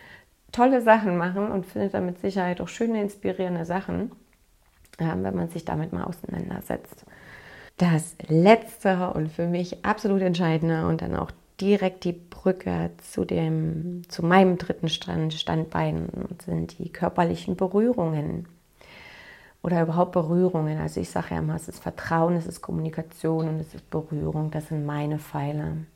tolle 0.53 0.83
Sachen 0.83 1.17
machen 1.17 1.51
und 1.51 1.67
findet 1.67 1.95
dann 1.95 2.07
mit 2.07 2.21
Sicherheit 2.21 2.61
auch 2.61 2.69
schöne, 2.69 3.03
inspirierende 3.03 3.65
Sachen, 3.65 4.13
wenn 4.99 5.35
man 5.35 5.49
sich 5.49 5.65
damit 5.65 5.93
mal 5.93 6.05
auseinandersetzt. 6.05 7.05
Das 7.79 8.15
letzte 8.29 9.11
und 9.11 9.33
für 9.33 9.47
mich 9.47 9.85
absolut 9.85 10.21
entscheidende 10.21 10.87
und 10.87 11.03
dann 11.03 11.17
auch 11.17 11.31
direkt 11.61 12.05
die 12.05 12.13
Brücke 12.13 12.91
zu, 12.99 13.25
dem, 13.25 14.03
zu 14.09 14.25
meinem 14.25 14.59
dritten 14.59 14.89
Stand, 14.89 15.35
Standbein 15.35 16.09
sind 16.45 16.79
die 16.79 16.91
körperlichen 16.91 17.57
Berührungen 17.57 18.47
oder 19.63 19.83
überhaupt 19.83 20.13
Berührungen. 20.13 20.79
Also 20.79 21.01
ich 21.01 21.11
sage 21.11 21.29
ja 21.31 21.39
immer, 21.39 21.55
es 21.55 21.69
ist 21.69 21.83
Vertrauen, 21.83 22.35
es 22.35 22.47
ist 22.47 22.63
Kommunikation 22.63 23.49
und 23.49 23.61
es 23.61 23.75
ist 23.75 23.89
Berührung. 23.91 24.51
Das 24.51 24.69
sind 24.69 24.85
meine 24.85 25.19
Pfeile. 25.19 25.87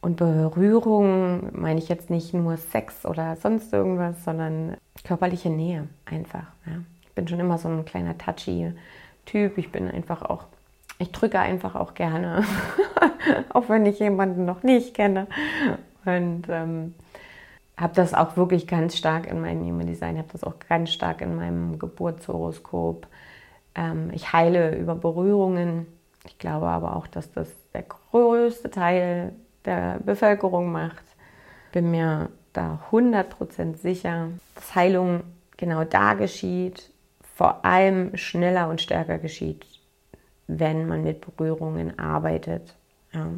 Und 0.00 0.16
Berührung 0.16 1.48
meine 1.58 1.80
ich 1.80 1.88
jetzt 1.88 2.10
nicht 2.10 2.32
nur 2.32 2.56
Sex 2.56 3.04
oder 3.04 3.36
sonst 3.36 3.72
irgendwas, 3.72 4.22
sondern 4.24 4.76
körperliche 5.04 5.50
Nähe 5.50 5.88
einfach. 6.04 6.46
Ja. 6.66 6.82
Ich 7.02 7.12
bin 7.12 7.26
schon 7.26 7.40
immer 7.40 7.58
so 7.58 7.68
ein 7.68 7.84
kleiner 7.84 8.16
touchy 8.16 8.72
Typ. 9.24 9.58
Ich 9.58 9.72
bin 9.72 9.90
einfach 9.90 10.22
auch 10.22 10.44
ich 10.98 11.12
drücke 11.12 11.38
einfach 11.38 11.74
auch 11.74 11.94
gerne, 11.94 12.44
auch 13.50 13.68
wenn 13.68 13.86
ich 13.86 13.98
jemanden 13.98 14.44
noch 14.44 14.62
nicht 14.62 14.94
kenne. 14.94 15.26
Und 16.04 16.44
ähm, 16.48 16.94
habe 17.76 17.94
das 17.94 18.14
auch 18.14 18.36
wirklich 18.36 18.66
ganz 18.66 18.96
stark 18.96 19.26
in 19.26 19.40
meinem 19.40 19.64
Human 19.66 19.86
Design, 19.86 20.16
habe 20.16 20.28
das 20.32 20.44
auch 20.44 20.54
ganz 20.68 20.92
stark 20.92 21.20
in 21.20 21.36
meinem 21.36 21.78
Geburtshoroskop. 21.78 23.06
Ähm, 23.74 24.10
ich 24.12 24.32
heile 24.32 24.76
über 24.76 24.94
Berührungen. 24.94 25.86
Ich 26.24 26.38
glaube 26.38 26.68
aber 26.68 26.96
auch, 26.96 27.06
dass 27.06 27.30
das 27.32 27.50
der 27.74 27.82
größte 27.82 28.70
Teil 28.70 29.34
der 29.66 29.98
Bevölkerung 30.04 30.72
macht. 30.72 31.04
Bin 31.72 31.90
mir 31.90 32.30
da 32.52 32.80
100% 32.90 33.76
sicher, 33.76 34.28
dass 34.54 34.74
Heilung 34.74 35.22
genau 35.56 35.84
da 35.84 36.14
geschieht, 36.14 36.90
vor 37.34 37.64
allem 37.64 38.16
schneller 38.16 38.68
und 38.68 38.80
stärker 38.80 39.18
geschieht 39.18 39.66
wenn 40.46 40.86
man 40.86 41.02
mit 41.02 41.36
Berührungen 41.36 41.98
arbeitet. 41.98 42.74
Ja. 43.12 43.28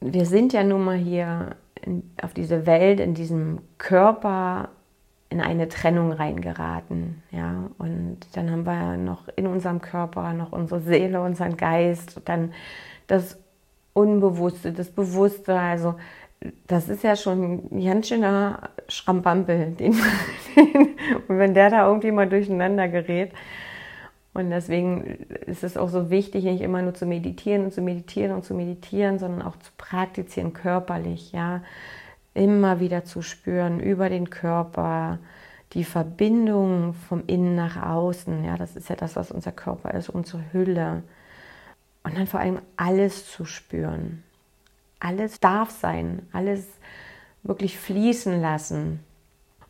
Wir 0.00 0.26
sind 0.26 0.52
ja 0.52 0.64
nun 0.64 0.84
mal 0.84 0.96
hier 0.96 1.56
in, 1.82 2.10
auf 2.22 2.34
diese 2.34 2.66
Welt, 2.66 3.00
in 3.00 3.14
diesem 3.14 3.60
Körper 3.78 4.70
in 5.28 5.40
eine 5.40 5.68
Trennung 5.68 6.12
reingeraten. 6.12 7.22
Ja? 7.30 7.70
Und 7.78 8.18
dann 8.34 8.50
haben 8.50 8.66
wir 8.66 8.96
noch 8.96 9.28
in 9.36 9.46
unserem 9.46 9.80
Körper 9.80 10.32
noch 10.32 10.52
unsere 10.52 10.80
Seele, 10.80 11.22
unseren 11.22 11.56
Geist, 11.56 12.20
dann 12.24 12.52
das 13.06 13.38
Unbewusste, 13.92 14.72
das 14.72 14.90
Bewusste. 14.90 15.58
Also 15.58 15.94
das 16.66 16.88
ist 16.88 17.04
ja 17.04 17.16
schon 17.16 17.68
ein 17.70 17.84
ganz 17.84 18.08
schöner 18.08 18.70
Schrampampel. 18.88 19.72
Den, 19.72 19.96
den, 20.56 20.88
wenn 21.28 21.54
der 21.54 21.70
da 21.70 21.86
irgendwie 21.86 22.12
mal 22.12 22.28
durcheinander 22.28 22.88
gerät, 22.88 23.32
und 24.32 24.50
deswegen 24.50 25.02
ist 25.46 25.64
es 25.64 25.76
auch 25.76 25.88
so 25.88 26.08
wichtig, 26.08 26.44
nicht 26.44 26.60
immer 26.60 26.82
nur 26.82 26.94
zu 26.94 27.04
meditieren 27.04 27.64
und 27.64 27.72
zu 27.72 27.82
meditieren 27.82 28.32
und 28.32 28.44
zu 28.44 28.54
meditieren, 28.54 29.18
sondern 29.18 29.42
auch 29.42 29.56
zu 29.56 29.72
praktizieren 29.76 30.52
körperlich, 30.52 31.32
ja. 31.32 31.62
Immer 32.32 32.78
wieder 32.78 33.04
zu 33.04 33.22
spüren 33.22 33.80
über 33.80 34.08
den 34.08 34.30
Körper, 34.30 35.18
die 35.72 35.82
Verbindung 35.82 36.94
vom 36.94 37.24
Innen 37.26 37.56
nach 37.56 37.82
Außen, 37.82 38.44
ja, 38.44 38.56
das 38.56 38.76
ist 38.76 38.88
ja 38.88 38.94
das, 38.96 39.16
was 39.16 39.32
unser 39.32 39.52
Körper 39.52 39.94
ist, 39.94 40.08
unsere 40.08 40.42
Hülle. 40.52 41.02
Und 42.02 42.16
dann 42.16 42.26
vor 42.26 42.40
allem 42.40 42.60
alles 42.76 43.30
zu 43.30 43.44
spüren. 43.44 44.22
Alles 44.98 45.40
darf 45.40 45.70
sein, 45.70 46.26
alles 46.32 46.66
wirklich 47.42 47.78
fließen 47.78 48.40
lassen. 48.40 49.00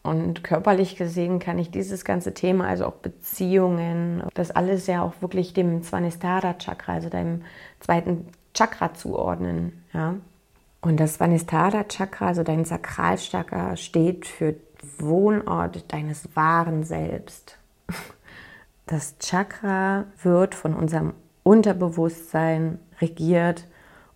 Und 0.02 0.42
körperlich 0.42 0.96
gesehen 0.96 1.38
kann 1.40 1.58
ich 1.58 1.70
dieses 1.70 2.04
ganze 2.04 2.32
Thema, 2.32 2.66
also 2.66 2.86
auch 2.86 2.94
Beziehungen, 2.94 4.22
das 4.34 4.50
alles 4.50 4.86
ja 4.86 5.02
auch 5.02 5.14
wirklich 5.20 5.52
dem 5.52 5.82
Svanistara 5.82 6.54
Chakra, 6.54 6.94
also 6.94 7.10
deinem 7.10 7.42
zweiten 7.80 8.26
Chakra 8.54 8.94
zuordnen. 8.94 9.84
Ja? 9.92 10.14
Und 10.80 10.98
das 10.98 11.14
Svanistara 11.14 11.84
Chakra, 11.84 12.28
also 12.28 12.42
dein 12.42 12.64
Sakralchakra, 12.64 13.76
steht 13.76 14.26
für 14.26 14.56
Wohnort 14.98 15.92
deines 15.92 16.34
wahren 16.34 16.84
Selbst. 16.84 17.58
Das 18.86 19.18
Chakra 19.18 20.06
wird 20.22 20.54
von 20.54 20.74
unserem 20.74 21.12
Unterbewusstsein 21.50 22.78
regiert 23.00 23.66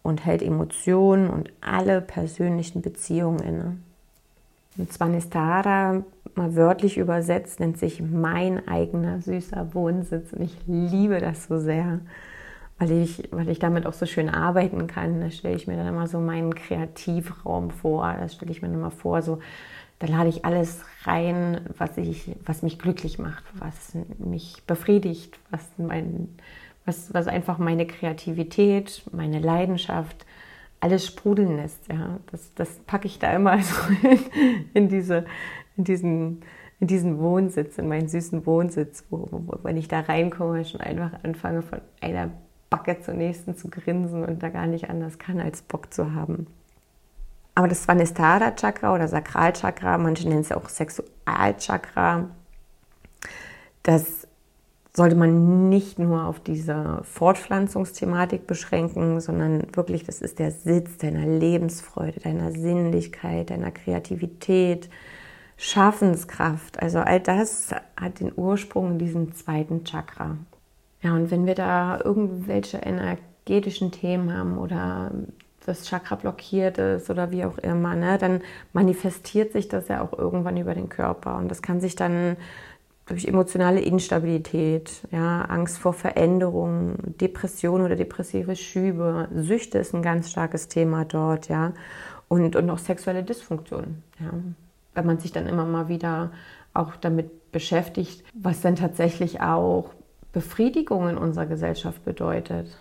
und 0.04 0.24
hält 0.24 0.40
Emotionen 0.40 1.28
und 1.28 1.50
alle 1.60 2.00
persönlichen 2.00 2.80
Beziehungen 2.80 3.40
inne. 3.40 3.76
Und 4.78 4.92
Svanistara, 4.92 6.04
mal 6.36 6.54
wörtlich 6.54 6.96
übersetzt, 6.96 7.58
nennt 7.58 7.76
sich 7.76 8.00
mein 8.00 8.68
eigener 8.68 9.20
süßer 9.20 9.74
Wohnsitz. 9.74 10.32
Und 10.32 10.42
ich 10.42 10.56
liebe 10.68 11.18
das 11.18 11.46
so 11.46 11.58
sehr, 11.58 11.98
weil 12.78 12.92
ich, 12.92 13.28
weil 13.32 13.48
ich 13.48 13.58
damit 13.58 13.84
auch 13.84 13.94
so 13.94 14.06
schön 14.06 14.28
arbeiten 14.28 14.86
kann. 14.86 15.20
Da 15.20 15.30
stelle 15.32 15.56
ich 15.56 15.66
mir 15.66 15.76
dann 15.76 15.88
immer 15.88 16.06
so 16.06 16.20
meinen 16.20 16.54
Kreativraum 16.54 17.72
vor. 17.72 18.14
Da 18.16 18.28
stelle 18.28 18.52
ich 18.52 18.62
mir 18.62 18.68
dann 18.68 18.78
immer 18.78 18.92
vor, 18.92 19.22
so, 19.22 19.40
da 19.98 20.06
lade 20.06 20.28
ich 20.28 20.44
alles 20.44 20.84
rein, 21.02 21.62
was, 21.78 21.96
ich, 21.96 22.30
was 22.46 22.62
mich 22.62 22.78
glücklich 22.78 23.18
macht, 23.18 23.42
was 23.54 23.96
mich 24.18 24.62
befriedigt, 24.68 25.36
was, 25.50 25.68
mein, 25.78 26.28
was, 26.86 27.12
was 27.14 27.26
einfach 27.26 27.58
meine 27.58 27.86
Kreativität, 27.86 29.02
meine 29.12 29.38
Leidenschaft, 29.38 30.26
alles 30.80 31.06
sprudeln 31.06 31.56
lässt. 31.56 31.88
Ja. 31.88 32.18
Das, 32.30 32.52
das 32.54 32.78
packe 32.80 33.06
ich 33.06 33.18
da 33.18 33.32
immer 33.32 33.58
so 33.62 33.74
in, 34.02 34.18
in, 34.74 34.88
diese, 34.88 35.24
in, 35.76 35.84
diesen, 35.84 36.42
in 36.80 36.86
diesen 36.86 37.18
Wohnsitz, 37.18 37.78
in 37.78 37.88
meinen 37.88 38.08
süßen 38.08 38.44
Wohnsitz, 38.44 39.04
wo, 39.10 39.28
wo, 39.30 39.58
wenn 39.62 39.76
ich 39.76 39.88
da 39.88 40.00
reinkomme, 40.00 40.64
schon 40.64 40.82
einfach 40.82 41.12
anfange, 41.22 41.62
von 41.62 41.80
einer 42.00 42.30
Backe 42.68 43.00
zur 43.00 43.14
nächsten 43.14 43.56
zu 43.56 43.68
grinsen 43.68 44.24
und 44.24 44.42
da 44.42 44.50
gar 44.50 44.66
nicht 44.66 44.90
anders 44.90 45.18
kann, 45.18 45.40
als 45.40 45.62
Bock 45.62 45.92
zu 45.94 46.12
haben. 46.12 46.46
Aber 47.54 47.68
das 47.68 47.84
Svanistara 47.84 48.54
Chakra 48.56 48.94
oder 48.94 49.06
Sakralchakra, 49.06 49.96
manche 49.96 50.28
nennen 50.28 50.40
es 50.40 50.50
auch 50.50 50.68
Sexualchakra, 50.68 52.28
das 53.84 54.26
sollte 54.96 55.16
man 55.16 55.68
nicht 55.68 55.98
nur 55.98 56.24
auf 56.24 56.38
diese 56.38 57.00
Fortpflanzungsthematik 57.02 58.46
beschränken, 58.46 59.20
sondern 59.20 59.66
wirklich, 59.74 60.04
das 60.04 60.22
ist 60.22 60.38
der 60.38 60.52
Sitz 60.52 60.98
deiner 60.98 61.26
Lebensfreude, 61.26 62.20
deiner 62.20 62.52
Sinnlichkeit, 62.52 63.50
deiner 63.50 63.72
Kreativität, 63.72 64.88
Schaffenskraft. 65.56 66.80
Also 66.80 67.00
all 67.00 67.20
das 67.20 67.74
hat 68.00 68.20
den 68.20 68.32
Ursprung 68.36 68.92
in 68.92 68.98
diesem 68.98 69.34
zweiten 69.34 69.84
Chakra. 69.84 70.36
Ja, 71.02 71.14
und 71.14 71.30
wenn 71.30 71.46
wir 71.46 71.54
da 71.56 72.00
irgendwelche 72.02 72.78
energetischen 72.78 73.90
Themen 73.90 74.32
haben 74.32 74.58
oder 74.58 75.10
das 75.66 75.88
Chakra 75.88 76.14
blockiert 76.14 76.78
ist 76.78 77.10
oder 77.10 77.30
wie 77.30 77.44
auch 77.44 77.58
immer, 77.58 77.96
ne, 77.96 78.18
dann 78.18 78.42
manifestiert 78.72 79.52
sich 79.52 79.68
das 79.68 79.88
ja 79.88 80.02
auch 80.02 80.16
irgendwann 80.16 80.56
über 80.56 80.74
den 80.74 80.88
Körper. 80.88 81.36
Und 81.36 81.48
das 81.48 81.62
kann 81.62 81.80
sich 81.80 81.96
dann 81.96 82.36
durch 83.06 83.26
emotionale 83.26 83.80
Instabilität, 83.80 85.02
ja, 85.10 85.42
Angst 85.42 85.78
vor 85.78 85.92
Veränderungen, 85.92 86.96
Depression 87.20 87.82
oder 87.82 87.96
depressive 87.96 88.56
Schübe, 88.56 89.28
Süchte 89.34 89.78
ist 89.78 89.94
ein 89.94 90.02
ganz 90.02 90.30
starkes 90.30 90.68
Thema 90.68 91.04
dort, 91.04 91.48
ja, 91.48 91.72
und, 92.28 92.56
und 92.56 92.70
auch 92.70 92.78
sexuelle 92.78 93.22
Dysfunktion, 93.22 94.02
ja. 94.20 94.30
Wenn 94.94 95.06
man 95.06 95.18
sich 95.18 95.32
dann 95.32 95.48
immer 95.48 95.64
mal 95.64 95.88
wieder 95.88 96.30
auch 96.72 96.94
damit 96.94 97.50
beschäftigt, 97.50 98.24
was 98.32 98.60
dann 98.60 98.76
tatsächlich 98.76 99.40
auch 99.40 99.90
Befriedigung 100.32 101.08
in 101.08 101.16
unserer 101.16 101.46
Gesellschaft 101.46 102.04
bedeutet. 102.04 102.76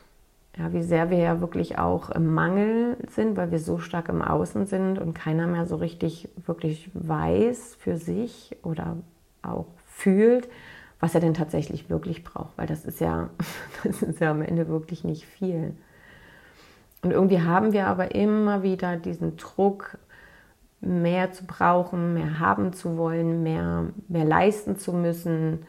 Ja, 0.58 0.72
wie 0.74 0.84
sehr 0.84 1.10
wir 1.10 1.18
ja 1.18 1.42
wirklich 1.42 1.80
auch 1.80 2.10
im 2.12 2.34
Mangel 2.34 2.98
sind, 3.10 3.38
weil 3.38 3.52
wir 3.52 3.60
so 3.60 3.80
stark 3.80 4.10
im 4.10 4.22
Außen 4.22 4.68
sind 4.68 5.00
und 5.00 5.14
keiner 5.14 5.48
mehr 5.48 5.66
so 5.66 5.78
richtig 5.78 6.30
wirklich 6.46 6.92
weiß 6.94 7.76
für 7.80 7.98
sich 7.98 8.56
oder 8.62 8.98
auch 9.42 9.66
fühlt, 9.96 10.50
was 11.00 11.16
er 11.16 11.22
denn 11.22 11.34
tatsächlich 11.34 11.90
wirklich 11.90 12.24
braucht, 12.24 12.58
weil 12.58 12.68
das 12.68 12.86
ist 12.86 13.00
ja, 13.00 13.30
das 13.84 14.02
ist 14.02 14.20
ja 14.20 14.32
am 14.32 14.42
Ende 14.42 14.68
wirklich 14.68 15.04
nicht 15.04 15.26
viel. 15.26 15.76
Und 17.02 17.12
irgendwie 17.12 17.42
haben 17.42 17.74
wir 17.74 17.88
aber 17.88 18.16
immer 18.16 18.64
wieder 18.64 18.96
diesen 18.98 19.36
Druck, 19.38 19.98
mehr 20.82 21.32
zu 21.32 21.46
brauchen, 21.46 22.14
mehr 22.14 22.40
haben 22.40 22.74
zu 22.74 22.98
wollen, 22.98 23.44
mehr, 23.44 23.86
mehr 24.10 24.26
leisten 24.26 24.78
zu 24.78 24.94
müssen. 24.94 25.60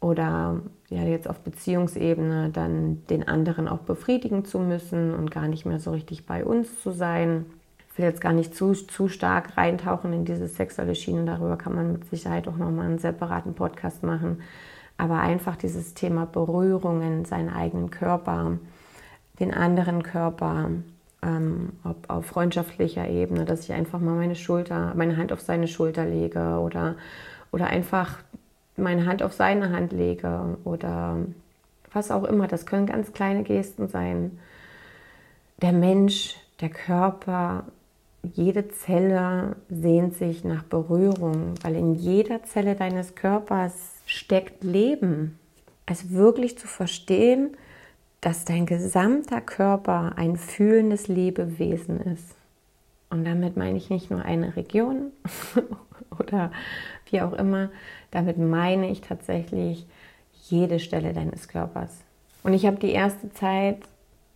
oder 0.00 0.60
ja 0.90 1.02
jetzt 1.04 1.28
auf 1.28 1.40
Beziehungsebene 1.40 2.50
dann 2.50 3.04
den 3.10 3.28
anderen 3.28 3.68
auch 3.68 3.80
befriedigen 3.80 4.44
zu 4.44 4.58
müssen 4.58 5.14
und 5.14 5.30
gar 5.30 5.48
nicht 5.48 5.66
mehr 5.66 5.80
so 5.80 5.90
richtig 5.92 6.26
bei 6.26 6.44
uns 6.44 6.80
zu 6.82 6.92
sein. 6.92 7.46
Will 7.98 8.04
jetzt 8.04 8.20
gar 8.20 8.32
nicht 8.32 8.54
zu, 8.54 8.72
zu 8.74 9.08
stark 9.08 9.56
reintauchen 9.56 10.12
in 10.12 10.24
diese 10.24 10.46
sexuelle 10.46 10.94
Schiene, 10.94 11.24
darüber 11.24 11.56
kann 11.56 11.74
man 11.74 11.92
mit 11.92 12.08
Sicherheit 12.08 12.46
auch 12.46 12.56
nochmal 12.56 12.86
einen 12.86 12.98
separaten 12.98 13.54
Podcast 13.54 14.04
machen. 14.04 14.40
Aber 14.96 15.20
einfach 15.20 15.56
dieses 15.56 15.94
Thema 15.94 16.24
Berührungen, 16.24 17.24
seinen 17.24 17.50
eigenen 17.50 17.90
Körper, 17.90 18.58
den 19.40 19.52
anderen 19.52 20.04
Körper, 20.04 20.70
ähm, 21.22 21.72
ob 21.82 22.08
auf 22.08 22.26
freundschaftlicher 22.26 23.08
Ebene, 23.08 23.44
dass 23.44 23.64
ich 23.64 23.72
einfach 23.72 23.98
mal 23.98 24.14
meine 24.14 24.36
Schulter, 24.36 24.92
meine 24.94 25.16
Hand 25.16 25.32
auf 25.32 25.40
seine 25.40 25.66
Schulter 25.66 26.04
lege 26.04 26.58
oder, 26.60 26.94
oder 27.50 27.66
einfach 27.66 28.18
meine 28.76 29.06
Hand 29.06 29.24
auf 29.24 29.32
seine 29.32 29.70
Hand 29.70 29.92
lege 29.92 30.56
oder 30.64 31.16
was 31.92 32.10
auch 32.10 32.24
immer. 32.24 32.46
Das 32.46 32.64
können 32.64 32.86
ganz 32.86 33.12
kleine 33.12 33.42
Gesten 33.42 33.88
sein. 33.88 34.38
Der 35.60 35.72
Mensch, 35.72 36.36
der 36.60 36.68
Körper, 36.68 37.64
jede 38.22 38.68
Zelle 38.68 39.56
sehnt 39.68 40.14
sich 40.14 40.44
nach 40.44 40.64
Berührung, 40.64 41.54
weil 41.62 41.76
in 41.76 41.94
jeder 41.94 42.42
Zelle 42.42 42.74
deines 42.74 43.14
Körpers 43.14 44.02
steckt 44.06 44.64
Leben. 44.64 45.38
Also 45.86 46.10
wirklich 46.10 46.58
zu 46.58 46.66
verstehen, 46.66 47.56
dass 48.20 48.44
dein 48.44 48.66
gesamter 48.66 49.40
Körper 49.40 50.12
ein 50.16 50.36
fühlendes 50.36 51.08
Lebewesen 51.08 52.00
ist. 52.00 52.34
Und 53.10 53.24
damit 53.24 53.56
meine 53.56 53.78
ich 53.78 53.88
nicht 53.88 54.10
nur 54.10 54.22
eine 54.22 54.56
Region 54.56 55.12
oder 56.18 56.50
wie 57.10 57.22
auch 57.22 57.32
immer, 57.32 57.70
damit 58.10 58.38
meine 58.38 58.90
ich 58.90 59.00
tatsächlich 59.00 59.86
jede 60.48 60.80
Stelle 60.80 61.12
deines 61.12 61.48
Körpers. 61.48 62.02
Und 62.42 62.52
ich 62.52 62.66
habe 62.66 62.78
die 62.78 62.90
erste 62.90 63.30
Zeit 63.30 63.78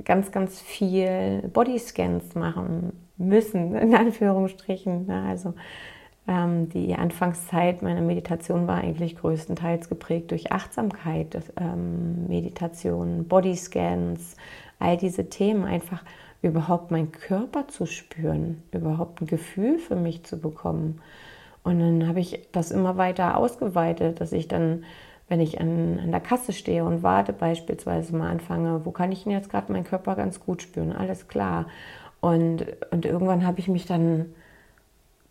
ganz, 0.05 0.33
ganz 0.33 0.61
viel 0.61 1.43
Bodyscans 1.53 2.35
machen 2.35 2.93
müssen, 3.17 3.75
in 3.75 3.95
Anführungsstrichen. 3.95 5.07
Ne? 5.07 5.25
Also 5.29 5.55
ähm, 6.29 6.69
die 6.69 6.95
Anfangszeit 6.95 7.83
meiner 7.83 8.01
Meditation 8.01 8.67
war 8.67 8.79
eigentlich 8.79 9.17
größtenteils 9.17 9.89
geprägt 9.89 10.31
durch 10.31 10.53
Achtsamkeit, 10.53 11.43
ähm, 11.59 12.29
Meditation, 12.29 13.27
Bodyscans, 13.27 14.37
all 14.79 14.97
diese 14.97 15.29
Themen, 15.29 15.65
einfach 15.65 16.03
überhaupt 16.43 16.91
meinen 16.91 17.13
Körper 17.13 17.69
zu 17.69 17.87
spüren, 17.87 18.63
überhaupt 18.73 19.21
ein 19.21 19.27
Gefühl 19.27 19.79
für 19.79 19.97
mich 19.97 20.25
zu 20.25 20.39
bekommen. 20.39 21.01
Und 21.63 21.79
dann 21.79 22.09
habe 22.09 22.21
ich 22.21 22.49
das 22.51 22.73
immer 22.73 22.97
weiter 22.97 23.37
ausgeweitet, 23.37 24.21
dass 24.21 24.33
ich 24.33 24.49
dann, 24.49 24.85
wenn 25.29 25.41
ich 25.41 25.61
an, 25.61 26.01
an 26.01 26.11
der 26.11 26.21
Kasse 26.21 26.53
stehe 26.53 26.85
und 26.85 27.05
warte, 27.05 27.33
beispielsweise 27.33 28.15
mal 28.17 28.31
anfange, 28.31 28.85
wo 28.85 28.91
kann 28.91 29.13
ich 29.13 29.23
denn 29.23 29.33
jetzt 29.33 29.51
gerade 29.51 29.73
meinen 29.73 29.85
Körper 29.85 30.17
ganz 30.17 30.41
gut 30.41 30.63
spüren? 30.63 30.93
Alles 30.93 31.29
klar. 31.29 31.67
Und, 32.23 32.65
und 32.93 33.05
irgendwann 33.05 33.45
habe 33.45 33.59
ich 33.59 33.67
mich 33.67 33.85
dann 33.85 34.33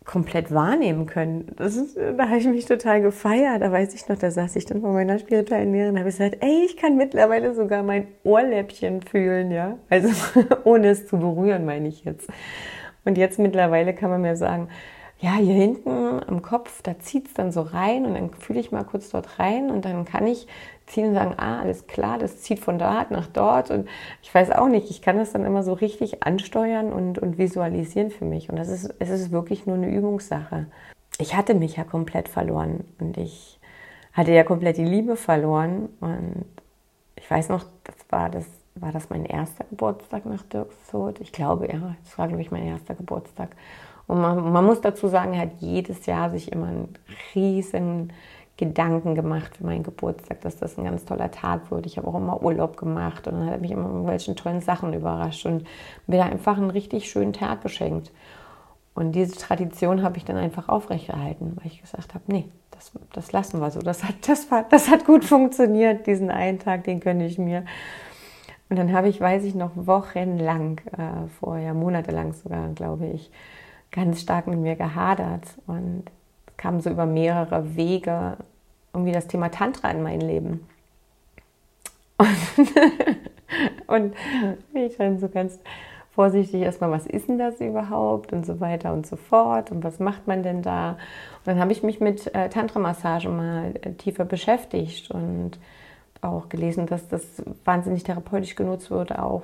komplett 0.04 0.52
wahrnehmen 0.52 1.06
können. 1.06 1.48
Ist, 1.58 1.96
da 1.96 2.28
habe 2.28 2.36
ich 2.36 2.46
mich 2.46 2.66
total 2.66 3.00
gefeiert. 3.00 3.62
Da 3.62 3.72
weiß 3.72 3.94
ich 3.94 4.06
noch, 4.08 4.18
da 4.18 4.30
saß 4.30 4.56
ich 4.56 4.66
dann 4.66 4.82
vor 4.82 4.92
meiner 4.92 5.18
spirituellen 5.18 5.72
Lehrerin 5.72 5.94
und 5.94 6.00
habe 6.00 6.10
gesagt, 6.10 6.36
ey, 6.40 6.64
ich 6.66 6.76
kann 6.76 6.98
mittlerweile 6.98 7.54
sogar 7.54 7.82
mein 7.82 8.08
Ohrläppchen 8.24 9.00
fühlen, 9.00 9.50
ja. 9.50 9.78
Also 9.88 10.08
ohne 10.64 10.90
es 10.90 11.06
zu 11.06 11.18
berühren, 11.18 11.64
meine 11.64 11.88
ich 11.88 12.04
jetzt. 12.04 12.28
Und 13.06 13.16
jetzt 13.16 13.38
mittlerweile 13.38 13.94
kann 13.94 14.10
man 14.10 14.20
mir 14.20 14.36
sagen, 14.36 14.68
ja, 15.22 15.36
hier 15.36 15.54
hinten 15.54 16.20
am 16.26 16.42
Kopf, 16.42 16.82
da 16.82 16.98
zieht 16.98 17.28
es 17.28 17.34
dann 17.34 17.52
so 17.52 17.62
rein 17.62 18.04
und 18.04 18.14
dann 18.14 18.34
fühle 18.34 18.58
ich 18.58 18.72
mal 18.72 18.82
kurz 18.82 19.08
dort 19.10 19.38
rein 19.38 19.70
und 19.70 19.84
dann 19.84 20.04
kann 20.04 20.26
ich 20.26 20.48
ziehen 20.86 21.10
und 21.10 21.14
sagen, 21.14 21.34
ah, 21.36 21.60
alles 21.60 21.86
klar, 21.86 22.18
das 22.18 22.42
zieht 22.42 22.58
von 22.58 22.76
dort 22.76 23.12
nach 23.12 23.28
dort 23.28 23.70
und 23.70 23.88
ich 24.20 24.34
weiß 24.34 24.50
auch 24.50 24.66
nicht, 24.66 24.90
ich 24.90 25.00
kann 25.00 25.18
das 25.18 25.32
dann 25.32 25.44
immer 25.44 25.62
so 25.62 25.74
richtig 25.74 26.24
ansteuern 26.24 26.92
und, 26.92 27.20
und 27.20 27.38
visualisieren 27.38 28.10
für 28.10 28.24
mich 28.24 28.50
und 28.50 28.56
das 28.56 28.68
ist, 28.68 28.92
es 28.98 29.10
ist 29.10 29.30
wirklich 29.30 29.64
nur 29.64 29.76
eine 29.76 29.94
Übungssache. 29.94 30.66
Ich 31.18 31.36
hatte 31.36 31.54
mich 31.54 31.76
ja 31.76 31.84
komplett 31.84 32.28
verloren 32.28 32.82
und 32.98 33.16
ich 33.16 33.60
hatte 34.12 34.32
ja 34.32 34.42
komplett 34.42 34.76
die 34.76 34.84
Liebe 34.84 35.14
verloren 35.14 35.88
und 36.00 36.44
ich 37.14 37.30
weiß 37.30 37.48
noch, 37.48 37.64
das 37.84 37.94
war 38.10 38.28
das 38.28 38.46
war 38.74 38.90
das 38.90 39.10
mein 39.10 39.24
erster 39.24 39.64
Geburtstag 39.64 40.26
nach 40.26 40.42
Dirks 40.44 40.74
Tod? 40.90 41.20
Ich 41.20 41.32
glaube, 41.32 41.68
ja, 41.70 41.94
das 42.02 42.18
war, 42.18 42.28
glaube 42.28 42.42
ich, 42.42 42.50
mein 42.50 42.66
erster 42.66 42.94
Geburtstag. 42.94 43.50
Und 44.06 44.20
man, 44.20 44.52
man, 44.52 44.64
muss 44.64 44.80
dazu 44.80 45.08
sagen, 45.08 45.34
er 45.34 45.42
hat 45.42 45.60
jedes 45.60 46.06
Jahr 46.06 46.30
sich 46.30 46.52
immer 46.52 46.66
einen 46.66 46.94
riesen 47.34 48.12
Gedanken 48.56 49.14
gemacht 49.14 49.56
für 49.56 49.64
meinen 49.64 49.82
Geburtstag, 49.82 50.40
dass 50.42 50.56
das 50.56 50.76
ein 50.76 50.84
ganz 50.84 51.04
toller 51.04 51.30
Tag 51.30 51.70
wird. 51.70 51.86
Ich 51.86 51.96
habe 51.96 52.08
auch 52.08 52.14
immer 52.14 52.42
Urlaub 52.42 52.76
gemacht 52.76 53.26
und 53.26 53.34
dann 53.34 53.46
hat 53.46 53.54
er 53.54 53.58
mich 53.58 53.70
immer 53.70 53.84
mit 53.84 53.92
irgendwelchen 53.92 54.36
tollen 54.36 54.60
Sachen 54.60 54.92
überrascht 54.92 55.46
und 55.46 55.66
mir 56.06 56.24
einfach 56.24 56.58
einen 56.58 56.70
richtig 56.70 57.10
schönen 57.10 57.32
Tag 57.32 57.62
geschenkt. 57.62 58.12
Und 58.94 59.12
diese 59.12 59.36
Tradition 59.36 60.02
habe 60.02 60.18
ich 60.18 60.24
dann 60.24 60.36
einfach 60.36 60.68
aufrechterhalten, 60.68 61.56
weil 61.56 61.66
ich 61.66 61.80
gesagt 61.80 62.14
habe, 62.14 62.24
nee, 62.26 62.44
das, 62.70 62.92
das 63.12 63.32
lassen 63.32 63.60
wir 63.60 63.70
so. 63.70 63.80
Das 63.80 64.04
hat, 64.04 64.16
das, 64.28 64.50
war, 64.50 64.64
das 64.68 64.90
hat 64.90 65.06
gut 65.06 65.24
funktioniert, 65.24 66.06
diesen 66.06 66.30
einen 66.30 66.58
Tag, 66.58 66.84
den 66.84 67.00
gönne 67.00 67.26
ich 67.26 67.38
mir. 67.38 67.64
Und 68.68 68.76
dann 68.76 68.92
habe 68.92 69.08
ich, 69.08 69.20
weiß 69.20 69.44
ich 69.44 69.54
noch, 69.54 69.70
wochenlang, 69.74 70.80
äh, 70.96 71.28
vorher, 71.40 71.74
monatelang 71.74 72.32
sogar, 72.32 72.68
glaube 72.70 73.06
ich, 73.06 73.30
ganz 73.92 74.22
stark 74.22 74.46
mit 74.46 74.58
mir 74.58 74.74
gehadert 74.74 75.46
und 75.66 76.04
kam 76.56 76.80
so 76.80 76.90
über 76.90 77.06
mehrere 77.06 77.76
Wege 77.76 78.38
irgendwie 78.92 79.12
das 79.12 79.26
Thema 79.26 79.50
Tantra 79.50 79.90
in 79.90 80.02
mein 80.02 80.20
Leben. 80.20 80.66
Und, 82.18 82.66
und 83.86 84.14
ich 84.74 84.96
dann 84.96 85.18
so 85.18 85.28
ganz 85.28 85.58
vorsichtig 86.10 86.60
erstmal, 86.60 86.90
was 86.90 87.06
ist 87.06 87.28
denn 87.28 87.38
das 87.38 87.60
überhaupt 87.60 88.32
und 88.32 88.44
so 88.44 88.60
weiter 88.60 88.92
und 88.92 89.06
so 89.06 89.16
fort 89.16 89.70
und 89.70 89.82
was 89.82 89.98
macht 89.98 90.26
man 90.26 90.42
denn 90.42 90.62
da? 90.62 90.90
Und 90.90 91.46
dann 91.46 91.60
habe 91.60 91.72
ich 91.72 91.82
mich 91.82 92.00
mit 92.00 92.34
äh, 92.34 92.48
Tantra-Massage 92.48 93.28
mal 93.28 93.74
äh, 93.82 93.92
tiefer 93.92 94.24
beschäftigt 94.24 95.10
und 95.10 95.58
auch 96.20 96.48
gelesen, 96.48 96.86
dass 96.86 97.08
das 97.08 97.42
wahnsinnig 97.64 98.04
therapeutisch 98.04 98.54
genutzt 98.54 98.90
wird, 98.90 99.18
auch 99.18 99.42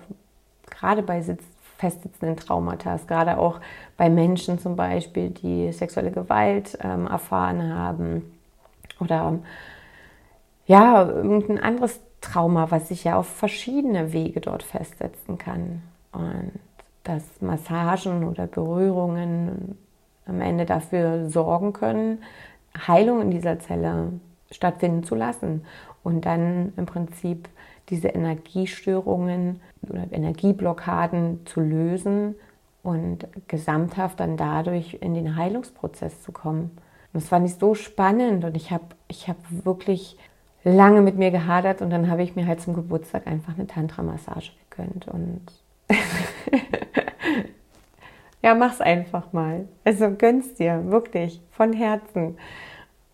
gerade 0.71 1.03
bei 1.03 1.23
Sitz 1.23 1.43
festsitzenden 1.79 2.37
Traumata, 2.37 2.99
gerade 3.07 3.39
auch 3.39 3.61
bei 3.97 4.11
Menschen 4.11 4.59
zum 4.59 4.77
Beispiel, 4.77 5.31
die 5.31 5.73
sexuelle 5.73 6.11
Gewalt 6.11 6.77
ähm, 6.83 7.07
erfahren 7.07 7.73
haben 7.73 8.39
oder 9.01 9.39
ja, 10.67 11.07
irgendein 11.07 11.59
anderes 11.61 12.01
Trauma, 12.21 12.71
was 12.71 12.89
sich 12.89 13.05
ja 13.05 13.17
auf 13.17 13.27
verschiedene 13.27 14.13
Wege 14.13 14.41
dort 14.41 14.63
festsetzen 14.63 15.39
kann. 15.39 15.83
Und 16.13 16.53
dass 17.05 17.41
Massagen 17.41 18.29
oder 18.29 18.47
Berührungen 18.47 19.79
am 20.27 20.41
Ende 20.41 20.67
dafür 20.67 21.31
sorgen 21.31 21.73
können, 21.73 22.23
Heilung 22.87 23.23
in 23.23 23.31
dieser 23.31 23.61
Zelle 23.61 24.13
stattfinden 24.51 25.05
zu 25.05 25.15
lassen 25.15 25.65
und 26.03 26.27
dann 26.27 26.73
im 26.77 26.87
Prinzip 26.87 27.49
diese 27.89 28.09
Energiestörungen 28.09 29.61
oder 29.89 30.07
Energieblockaden 30.11 31.47
zu 31.47 31.61
lösen 31.61 32.35
und 32.83 33.27
gesamthaft 33.49 34.21
dann 34.21 34.37
dadurch 34.37 34.99
in 35.01 35.15
den 35.15 35.37
Heilungsprozess 35.37 36.23
zu 36.23 36.33
kommen. 36.33 36.71
Und 37.13 37.23
das 37.23 37.29
fand 37.29 37.47
ich 37.47 37.57
so 37.57 37.75
spannend 37.75 38.45
und 38.45 38.57
ich 38.57 38.71
habe 38.71 38.85
ich 39.09 39.29
hab 39.29 39.37
wirklich 39.65 40.17
lange 40.65 41.01
mit 41.01 41.17
mir 41.17 41.31
gehadert 41.31 41.83
und 41.83 41.91
dann 41.91 42.11
habe 42.11 42.23
ich 42.23 42.37
mir 42.37 42.47
halt 42.47 42.61
zum 42.61 42.75
Geburtstag 42.75 43.27
einfach 43.27 43.55
eine 43.55 43.67
Tantra-Massage 43.67 44.53
gegönnt 44.71 45.09
und 45.09 45.41
ja, 48.43 48.55
mach's 48.55 48.81
einfach 48.81 49.33
mal. 49.33 49.67
Also 49.85 50.11
gönn's 50.11 50.55
dir, 50.55 50.91
wirklich, 50.91 51.41
von 51.51 51.73
Herzen 51.73 52.37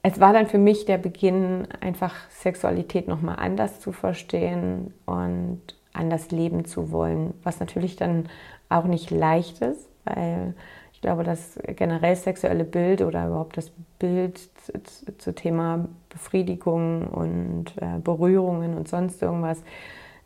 es 0.06 0.20
war 0.20 0.34
dann 0.34 0.46
für 0.46 0.58
mich 0.58 0.84
der 0.84 0.98
Beginn, 0.98 1.66
einfach 1.80 2.14
Sexualität 2.28 3.08
nochmal 3.08 3.36
anders 3.38 3.80
zu 3.80 3.90
verstehen 3.90 4.92
und 5.06 5.62
anders 5.94 6.30
leben 6.30 6.66
zu 6.66 6.92
wollen, 6.92 7.32
was 7.42 7.58
natürlich 7.58 7.96
dann 7.96 8.28
auch 8.68 8.84
nicht 8.84 9.10
leicht 9.10 9.62
ist, 9.62 9.88
weil 10.04 10.52
ich 10.92 11.00
glaube, 11.00 11.24
das 11.24 11.58
generell 11.76 12.16
sexuelle 12.16 12.64
Bild 12.64 13.00
oder 13.00 13.26
überhaupt 13.28 13.56
das 13.56 13.72
Bild 13.98 14.38
zu, 14.38 15.16
zu 15.16 15.34
Thema 15.34 15.88
Befriedigung 16.10 17.08
und 17.08 17.72
äh, 17.80 17.98
Berührungen 17.98 18.74
und 18.74 18.88
sonst 18.88 19.22
irgendwas 19.22 19.62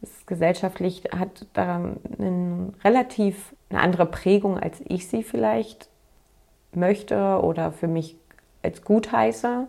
ist 0.03 0.27
gesellschaftlich 0.27 1.05
hat 1.17 1.47
da 1.53 1.77
einen 1.77 2.75
relativ 2.83 3.55
eine 3.71 3.81
andere 3.81 4.07
Prägung, 4.07 4.59
als 4.59 4.83
ich 4.89 5.07
sie 5.07 5.23
vielleicht 5.23 5.89
möchte 6.75 7.41
oder 7.43 7.71
für 7.71 7.89
mich 7.89 8.17
als 8.63 8.83
Gutheißer. 8.85 9.67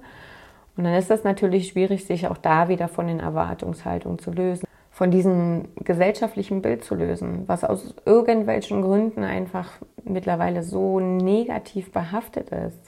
Und 0.77 0.83
dann 0.83 0.93
ist 0.93 1.09
das 1.09 1.23
natürlich 1.23 1.67
schwierig, 1.69 2.05
sich 2.05 2.27
auch 2.27 2.37
da 2.37 2.69
wieder 2.69 2.87
von 2.87 3.07
den 3.07 3.19
Erwartungshaltungen 3.19 4.19
zu 4.19 4.31
lösen, 4.31 4.65
von 4.91 5.11
diesem 5.11 5.65
gesellschaftlichen 5.83 6.61
Bild 6.61 6.83
zu 6.83 6.95
lösen, 6.95 7.43
was 7.47 7.63
aus 7.63 7.95
irgendwelchen 8.05 8.81
Gründen 8.81 9.23
einfach 9.23 9.71
mittlerweile 10.03 10.63
so 10.63 10.99
negativ 10.99 11.91
behaftet 11.91 12.49
ist. 12.49 12.79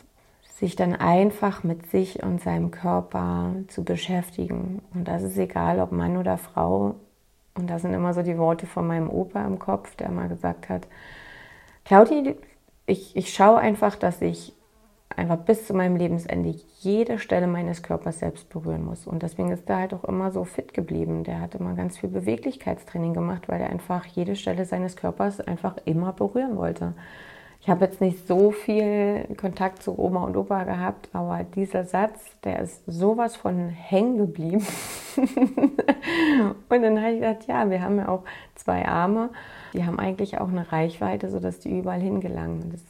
sich 0.62 0.76
dann 0.76 0.94
einfach 0.94 1.64
mit 1.64 1.88
sich 1.90 2.22
und 2.22 2.40
seinem 2.40 2.70
Körper 2.70 3.56
zu 3.68 3.84
beschäftigen. 3.84 4.82
Und 4.94 5.08
das 5.08 5.24
ist 5.24 5.38
egal, 5.38 5.80
ob 5.80 5.92
Mann 5.92 6.18
oder 6.18 6.38
Frau. 6.38 6.96
Und 7.56 7.68
das 7.68 7.82
sind 7.82 7.94
immer 7.94 8.14
so 8.14 8.22
die 8.22 8.38
Worte 8.38 8.68
von 8.68 8.86
meinem 8.86 9.10
Opa 9.10 9.44
im 9.44 9.58
Kopf, 9.58 9.96
der 9.96 10.12
mal 10.12 10.30
gesagt 10.30 10.70
hat, 10.70 10.88
Claudi, 11.84 12.36
ich, 12.86 13.16
ich 13.16 13.34
schaue 13.34 13.58
einfach, 13.58 13.96
dass 13.96 14.22
ich 14.22 14.54
einfach 15.18 15.38
bis 15.38 15.68
zu 15.68 15.74
meinem 15.74 15.96
Lebensende 15.96 16.56
jede 16.80 17.20
Stelle 17.20 17.48
meines 17.48 17.84
Körpers 17.84 18.20
selbst 18.20 18.50
berühren 18.50 18.86
muss. 18.86 19.08
Und 19.08 19.24
deswegen 19.24 19.52
ist 19.52 19.70
er 19.70 19.78
halt 19.78 19.94
auch 19.94 20.04
immer 20.04 20.32
so 20.32 20.44
fit 20.44 20.74
geblieben. 20.74 21.24
Der 21.24 21.40
hat 21.40 21.56
immer 21.56 21.74
ganz 21.74 21.98
viel 21.98 22.10
Beweglichkeitstraining 22.10 23.14
gemacht, 23.14 23.48
weil 23.48 23.62
er 23.62 23.70
einfach 23.70 24.06
jede 24.06 24.36
Stelle 24.36 24.66
seines 24.66 24.96
Körpers 24.96 25.40
einfach 25.42 25.78
immer 25.86 26.14
berühren 26.14 26.58
wollte. 26.58 26.94
Ich 27.62 27.70
habe 27.70 27.86
jetzt 27.86 28.02
nicht 28.02 28.28
so 28.28 28.50
viel 28.50 29.28
Kontakt 29.40 29.84
zu 29.84 29.98
Oma 30.00 30.24
und 30.24 30.36
Opa 30.36 30.64
gehabt, 30.64 31.10
aber 31.14 31.44
dieser 31.44 31.84
Satz, 31.84 32.20
der 32.44 32.60
ist 32.60 32.82
sowas 32.88 33.36
von 33.36 33.70
hängen 33.70 34.18
geblieben. 34.18 34.66
und 36.70 36.82
dann 36.82 37.00
habe 37.00 37.12
ich 37.12 37.20
gedacht, 37.20 37.46
ja, 37.48 37.70
wir 37.70 37.84
haben 37.84 38.00
ja 38.00 38.08
auch 38.08 38.24
zwei 38.56 38.88
Arme, 38.88 39.30
die 39.74 39.86
haben 39.86 40.00
eigentlich 40.00 40.40
auch 40.40 40.50
eine 40.50 40.72
Reichweite, 40.72 41.30
sodass 41.30 41.60
die 41.60 41.78
überall 41.78 42.02
hingelangen. 42.02 42.72
Das 42.72 42.82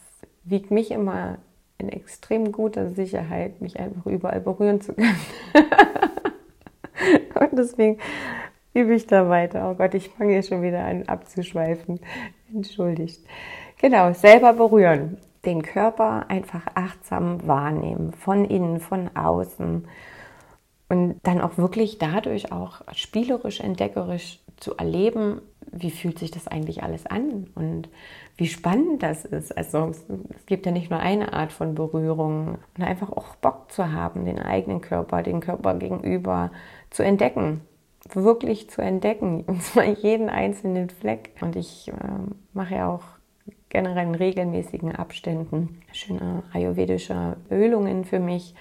wiegt 0.46 0.72
mich 0.72 0.92
immer 0.92 1.38
in 1.82 1.90
extrem 1.90 2.52
guter 2.52 2.90
Sicherheit, 2.92 3.62
mich 3.62 3.80
einfach 3.80 4.06
überall 4.06 4.40
berühren 4.40 4.82
zu 4.82 4.94
können. 4.94 5.16
und 7.40 7.50
deswegen 7.54 7.98
übe 8.74 8.94
ich 8.94 9.08
da 9.08 9.30
weiter. 9.30 9.70
Oh 9.70 9.76
Gott, 9.76 9.94
ich 9.94 10.10
fange 10.10 10.34
hier 10.34 10.44
schon 10.44 10.62
wieder 10.62 10.86
an 10.86 11.04
abzuschweifen. 11.08 12.00
Entschuldigt. 12.54 13.26
Genau, 13.80 14.14
selber 14.14 14.54
berühren. 14.54 15.18
Den 15.46 15.64
Körper 15.64 16.30
einfach 16.30 16.68
achtsam 16.76 17.48
wahrnehmen, 17.48 18.14
von 18.14 18.46
innen, 18.46 18.80
von 18.80 19.10
außen. 19.16 19.88
Und 20.90 21.16
dann 21.24 21.42
auch 21.42 21.58
wirklich 21.58 21.98
dadurch 21.98 22.52
auch 22.52 22.82
spielerisch, 22.94 23.60
entdeckerisch 23.60 24.40
zu 24.58 24.76
erleben, 24.78 25.42
wie 25.72 25.92
fühlt 25.92 26.20
sich 26.20 26.32
das 26.32 26.48
eigentlich 26.48 26.84
alles 26.84 27.06
an 27.06 27.48
und 27.56 27.90
wie 28.38 28.48
spannend 28.48 29.04
das 29.04 29.26
ist. 29.26 29.56
Also 29.56 29.92
es 30.36 30.46
gibt 30.46 30.66
ja 30.66 30.72
nicht 30.72 30.90
nur 30.90 31.00
eine 31.00 31.34
Art 31.34 31.52
von 31.52 31.76
Berührung 31.76 32.58
und 32.78 32.84
einfach 32.84 33.12
auch 33.12 33.36
Bock 33.36 33.72
zu 33.72 33.92
haben, 33.92 34.26
den 34.26 34.40
eigenen 34.40 34.82
Körper, 34.82 35.24
den 35.24 35.40
Körper 35.40 35.76
gegenüber 35.76 36.52
zu 36.90 37.04
entdecken, 37.04 37.62
wirklich 38.14 38.70
zu 38.70 38.82
entdecken, 38.82 39.44
und 39.48 39.64
zwar 39.64 39.86
jeden 39.86 40.30
einzelnen 40.30 40.90
Fleck. 40.90 41.32
Und 41.42 41.56
ich 41.56 41.88
äh, 41.90 41.94
mache 42.54 42.76
ja 42.76 42.90
auch 42.90 43.04
generell 43.70 44.08
in 44.08 44.16
regelmäßigen 44.16 44.94
Abständen 44.96 45.82
schöne 45.94 46.44
ayurvedische 46.54 47.38
Ölungen 47.50 48.04
für 48.04 48.20
mich 48.20 48.54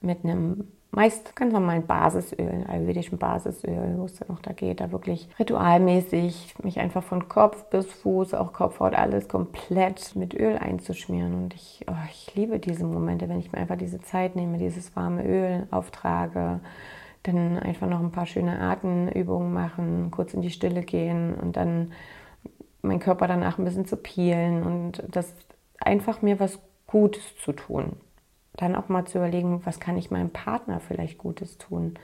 mit 0.00 0.24
einem 0.24 0.68
meist 0.90 1.36
ganz 1.36 1.52
normalen 1.52 1.86
Basisöl, 1.86 2.64
ayurvedischen 2.66 3.18
Basisöl, 3.18 3.94
wo 3.98 4.04
es 4.04 4.14
dann 4.14 4.30
auch 4.30 4.40
da 4.40 4.52
geht, 4.52 4.80
da 4.80 4.90
wirklich 4.90 5.28
ritualmäßig 5.38 6.54
mich 6.62 6.80
einfach 6.80 7.02
von 7.02 7.28
Kopf 7.28 7.64
bis 7.70 7.86
Fuß, 7.86 8.34
auch 8.34 8.52
Kopfhaut, 8.52 8.94
alles 8.94 9.28
komplett 9.28 10.16
mit 10.16 10.34
Öl 10.34 10.56
einzuschmieren. 10.56 11.34
Und 11.34 11.54
ich, 11.54 11.84
oh, 11.88 12.06
ich 12.10 12.34
liebe 12.34 12.58
diese 12.58 12.84
Momente, 12.84 13.28
wenn 13.28 13.38
ich 13.38 13.52
mir 13.52 13.58
einfach 13.58 13.76
diese 13.76 14.00
Zeit 14.00 14.34
nehme, 14.34 14.58
dieses 14.58 14.96
warme 14.96 15.24
Öl 15.24 15.66
auftrage, 15.70 16.60
dann 17.22 17.58
einfach 17.58 17.88
noch 17.88 18.00
ein 18.00 18.12
paar 18.12 18.26
schöne 18.26 18.58
Atemübungen 18.58 19.52
machen, 19.52 20.10
kurz 20.10 20.32
in 20.34 20.40
die 20.40 20.50
Stille 20.50 20.82
gehen 20.82 21.34
und 21.34 21.56
dann 21.56 21.92
meinen 22.80 23.00
Körper 23.00 23.26
danach 23.26 23.58
ein 23.58 23.64
bisschen 23.64 23.86
zu 23.86 23.96
peelen 23.96 24.62
und 24.62 25.02
das 25.08 25.34
einfach 25.80 26.22
mir 26.22 26.40
was 26.40 26.58
Gutes 26.86 27.36
zu 27.36 27.52
tun. 27.52 27.96
Dann 28.58 28.76
auch 28.76 28.90
mal 28.90 29.06
zu 29.06 29.18
überlegen, 29.18 29.62
was 29.64 29.80
kann 29.80 29.96
ich 29.96 30.10
meinem 30.10 30.30
Partner 30.30 30.80
vielleicht 30.80 31.16
Gutes 31.16 31.56
tun. 31.56 31.94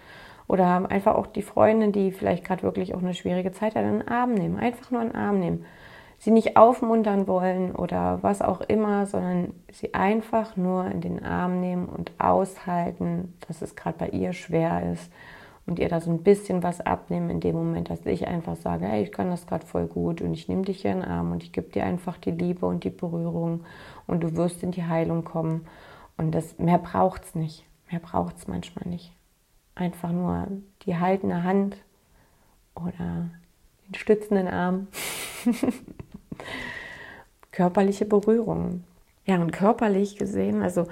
Oder 0.46 0.90
einfach 0.90 1.14
auch 1.14 1.26
die 1.26 1.42
Freundin, 1.42 1.92
die 1.92 2.12
vielleicht 2.12 2.44
gerade 2.44 2.62
wirklich 2.62 2.94
auch 2.94 3.02
eine 3.02 3.14
schwierige 3.14 3.52
Zeit 3.52 3.74
hat, 3.74 3.84
in 3.84 3.98
den 3.98 4.08
Arm 4.08 4.32
nehmen. 4.32 4.58
Einfach 4.58 4.90
nur 4.90 5.02
in 5.02 5.08
den 5.08 5.16
Arm 5.16 5.38
nehmen. 5.40 5.66
Sie 6.18 6.30
nicht 6.30 6.56
aufmuntern 6.56 7.26
wollen 7.26 7.74
oder 7.74 8.22
was 8.22 8.40
auch 8.40 8.62
immer, 8.62 9.04
sondern 9.04 9.52
sie 9.70 9.92
einfach 9.92 10.56
nur 10.56 10.86
in 10.86 11.02
den 11.02 11.22
Arm 11.22 11.60
nehmen 11.60 11.86
und 11.86 12.12
aushalten, 12.18 13.34
dass 13.46 13.60
es 13.60 13.76
gerade 13.76 13.98
bei 13.98 14.08
ihr 14.08 14.32
schwer 14.32 14.90
ist 14.92 15.10
und 15.66 15.78
ihr 15.78 15.88
da 15.88 16.00
so 16.00 16.10
ein 16.10 16.22
bisschen 16.22 16.62
was 16.62 16.80
abnehmen 16.80 17.30
in 17.30 17.40
dem 17.40 17.56
Moment, 17.56 17.90
dass 17.90 18.04
ich 18.06 18.28
einfach 18.28 18.56
sage, 18.56 18.86
hey, 18.86 19.02
ich 19.02 19.12
kann 19.12 19.30
das 19.30 19.46
gerade 19.46 19.66
voll 19.66 19.86
gut 19.86 20.20
und 20.20 20.34
ich 20.34 20.48
nehme 20.48 20.62
dich 20.62 20.82
hier 20.82 20.92
in 20.92 21.00
den 21.00 21.08
Arm 21.08 21.32
und 21.32 21.42
ich 21.42 21.52
gebe 21.52 21.70
dir 21.70 21.84
einfach 21.84 22.16
die 22.18 22.30
Liebe 22.30 22.66
und 22.66 22.84
die 22.84 22.90
Berührung 22.90 23.64
und 24.06 24.22
du 24.22 24.36
wirst 24.36 24.62
in 24.62 24.70
die 24.70 24.84
Heilung 24.84 25.24
kommen. 25.24 25.66
Und 26.16 26.32
das 26.32 26.58
mehr 26.58 26.78
braucht 26.78 27.24
es 27.24 27.34
nicht. 27.34 27.64
Mehr 27.90 28.00
braucht 28.00 28.38
es 28.38 28.48
manchmal 28.48 28.88
nicht. 28.88 29.12
Einfach 29.74 30.10
nur 30.10 30.46
die 30.82 30.96
haltende 30.96 31.42
Hand 31.42 31.76
oder 32.74 33.30
den 33.88 33.94
stützenden 33.94 34.48
Arm. 34.48 34.88
Körperliche 37.52 38.04
Berührung. 38.04 38.84
Ja, 39.26 39.36
und 39.36 39.52
körperlich 39.52 40.16
gesehen, 40.16 40.62
also 40.62 40.86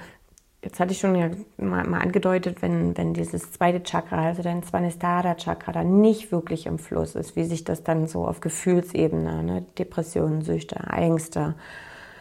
jetzt 0.63 0.81
hatte 0.81 0.93
ich 0.93 1.01
schon 1.01 1.15
ja 1.17 1.31
mal, 1.59 1.85
mal, 1.87 2.01
angedeutet, 2.01 2.63
wenn, 2.63 2.97
wenn 2.97 3.15
dieses 3.15 3.53
zweite 3.53 3.83
Chakra, 3.83 4.29
also 4.29 4.43
dein 4.43 4.63
Svanisthara 4.63 5.35
Chakra, 5.35 5.73
dann 5.73 6.01
nicht 6.01 6.33
wirklich 6.33 6.67
im 6.67 6.79
Fluss 6.79 7.15
ist, 7.15 7.37
wie 7.37 7.45
sich 7.45 7.65
das 7.65 7.83
dann 7.83 8.07
so 8.07 8.27
auf 8.27 8.41
Gefühlsebene, 8.41 9.43
ne, 9.43 9.63
Depressionen, 9.77 10.43
Süchte, 10.43 10.77
Ängste 10.77 11.55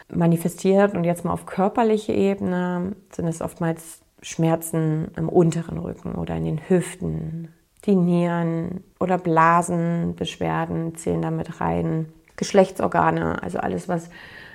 manifestiert. 0.08 0.94
Und 0.94 1.04
jetzt 1.04 1.24
mal 1.24 1.32
auf 1.32 1.46
körperliche 1.46 2.12
Ebene 2.12 2.94
sind 3.10 3.26
es 3.26 3.40
oftmals 3.40 4.00
Schmerzen 4.22 5.08
im 5.16 5.28
unteren 5.28 5.78
Rücken 5.78 6.14
oder 6.14 6.36
in 6.36 6.44
den 6.44 6.68
Hüften, 6.68 7.52
die 7.84 7.96
Nieren 7.96 8.84
oder 9.00 9.18
Blasenbeschwerden 9.18 10.94
zählen 10.94 11.22
damit 11.22 11.60
rein, 11.60 12.06
Geschlechtsorgane, 12.36 13.42
also 13.42 13.58
alles, 13.58 13.88
was 13.88 14.08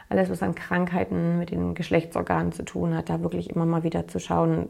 alles, 0.10 0.30
was 0.30 0.42
an 0.42 0.56
Krankheiten 0.56 1.38
mit 1.38 1.52
den 1.52 1.76
Geschlechtsorganen 1.76 2.52
zu 2.52 2.64
tun 2.64 2.96
hat, 2.96 3.10
da 3.10 3.22
wirklich 3.22 3.50
immer 3.50 3.66
mal 3.66 3.84
wieder 3.84 4.08
zu 4.08 4.20
schauen, 4.20 4.70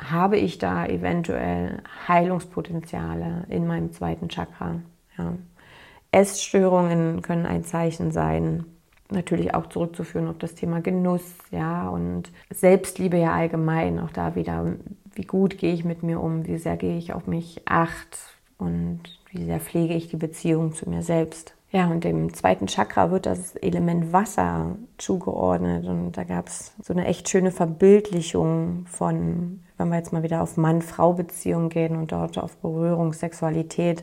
habe 0.00 0.38
ich 0.38 0.58
da 0.58 0.86
eventuell 0.86 1.82
Heilungspotenziale 2.06 3.44
in 3.48 3.66
meinem 3.66 3.92
zweiten 3.92 4.28
Chakra. 4.28 4.76
Ja. 5.18 5.34
Essstörungen 6.10 7.20
können 7.20 7.44
ein 7.44 7.64
Zeichen 7.64 8.12
sein. 8.12 8.64
Natürlich 9.10 9.54
auch 9.54 9.66
zurückzuführen 9.68 10.28
auf 10.28 10.38
das 10.38 10.54
Thema 10.54 10.80
Genuss, 10.80 11.34
ja, 11.50 11.88
und 11.88 12.30
Selbstliebe 12.50 13.16
ja 13.16 13.32
allgemein. 13.32 13.98
Auch 14.00 14.10
da 14.10 14.34
wieder, 14.34 14.74
wie 15.14 15.24
gut 15.24 15.56
gehe 15.56 15.72
ich 15.72 15.84
mit 15.84 16.02
mir 16.02 16.20
um, 16.20 16.46
wie 16.46 16.58
sehr 16.58 16.76
gehe 16.76 16.98
ich 16.98 17.12
auf 17.14 17.26
mich 17.26 17.62
acht 17.64 18.18
und 18.58 19.00
wie 19.30 19.44
sehr 19.44 19.60
pflege 19.60 19.94
ich 19.94 20.08
die 20.08 20.16
Beziehung 20.16 20.74
zu 20.74 20.88
mir 20.88 21.02
selbst. 21.02 21.54
Ja, 21.70 21.88
und 21.88 22.04
dem 22.04 22.32
zweiten 22.32 22.66
Chakra 22.66 23.10
wird 23.10 23.26
das 23.26 23.54
Element 23.56 24.12
Wasser 24.12 24.76
zugeordnet. 24.96 25.86
Und 25.86 26.12
da 26.12 26.24
gab 26.24 26.48
es 26.48 26.72
so 26.82 26.94
eine 26.94 27.06
echt 27.06 27.28
schöne 27.28 27.50
Verbildlichung 27.50 28.86
von, 28.86 29.60
wenn 29.76 29.88
wir 29.88 29.96
jetzt 29.96 30.12
mal 30.12 30.22
wieder 30.22 30.42
auf 30.42 30.56
Mann-Frau-Beziehung 30.56 31.68
gehen 31.68 31.96
und 31.96 32.12
dort 32.12 32.38
auf 32.38 32.56
Berührung, 32.56 33.12
Sexualität. 33.12 34.02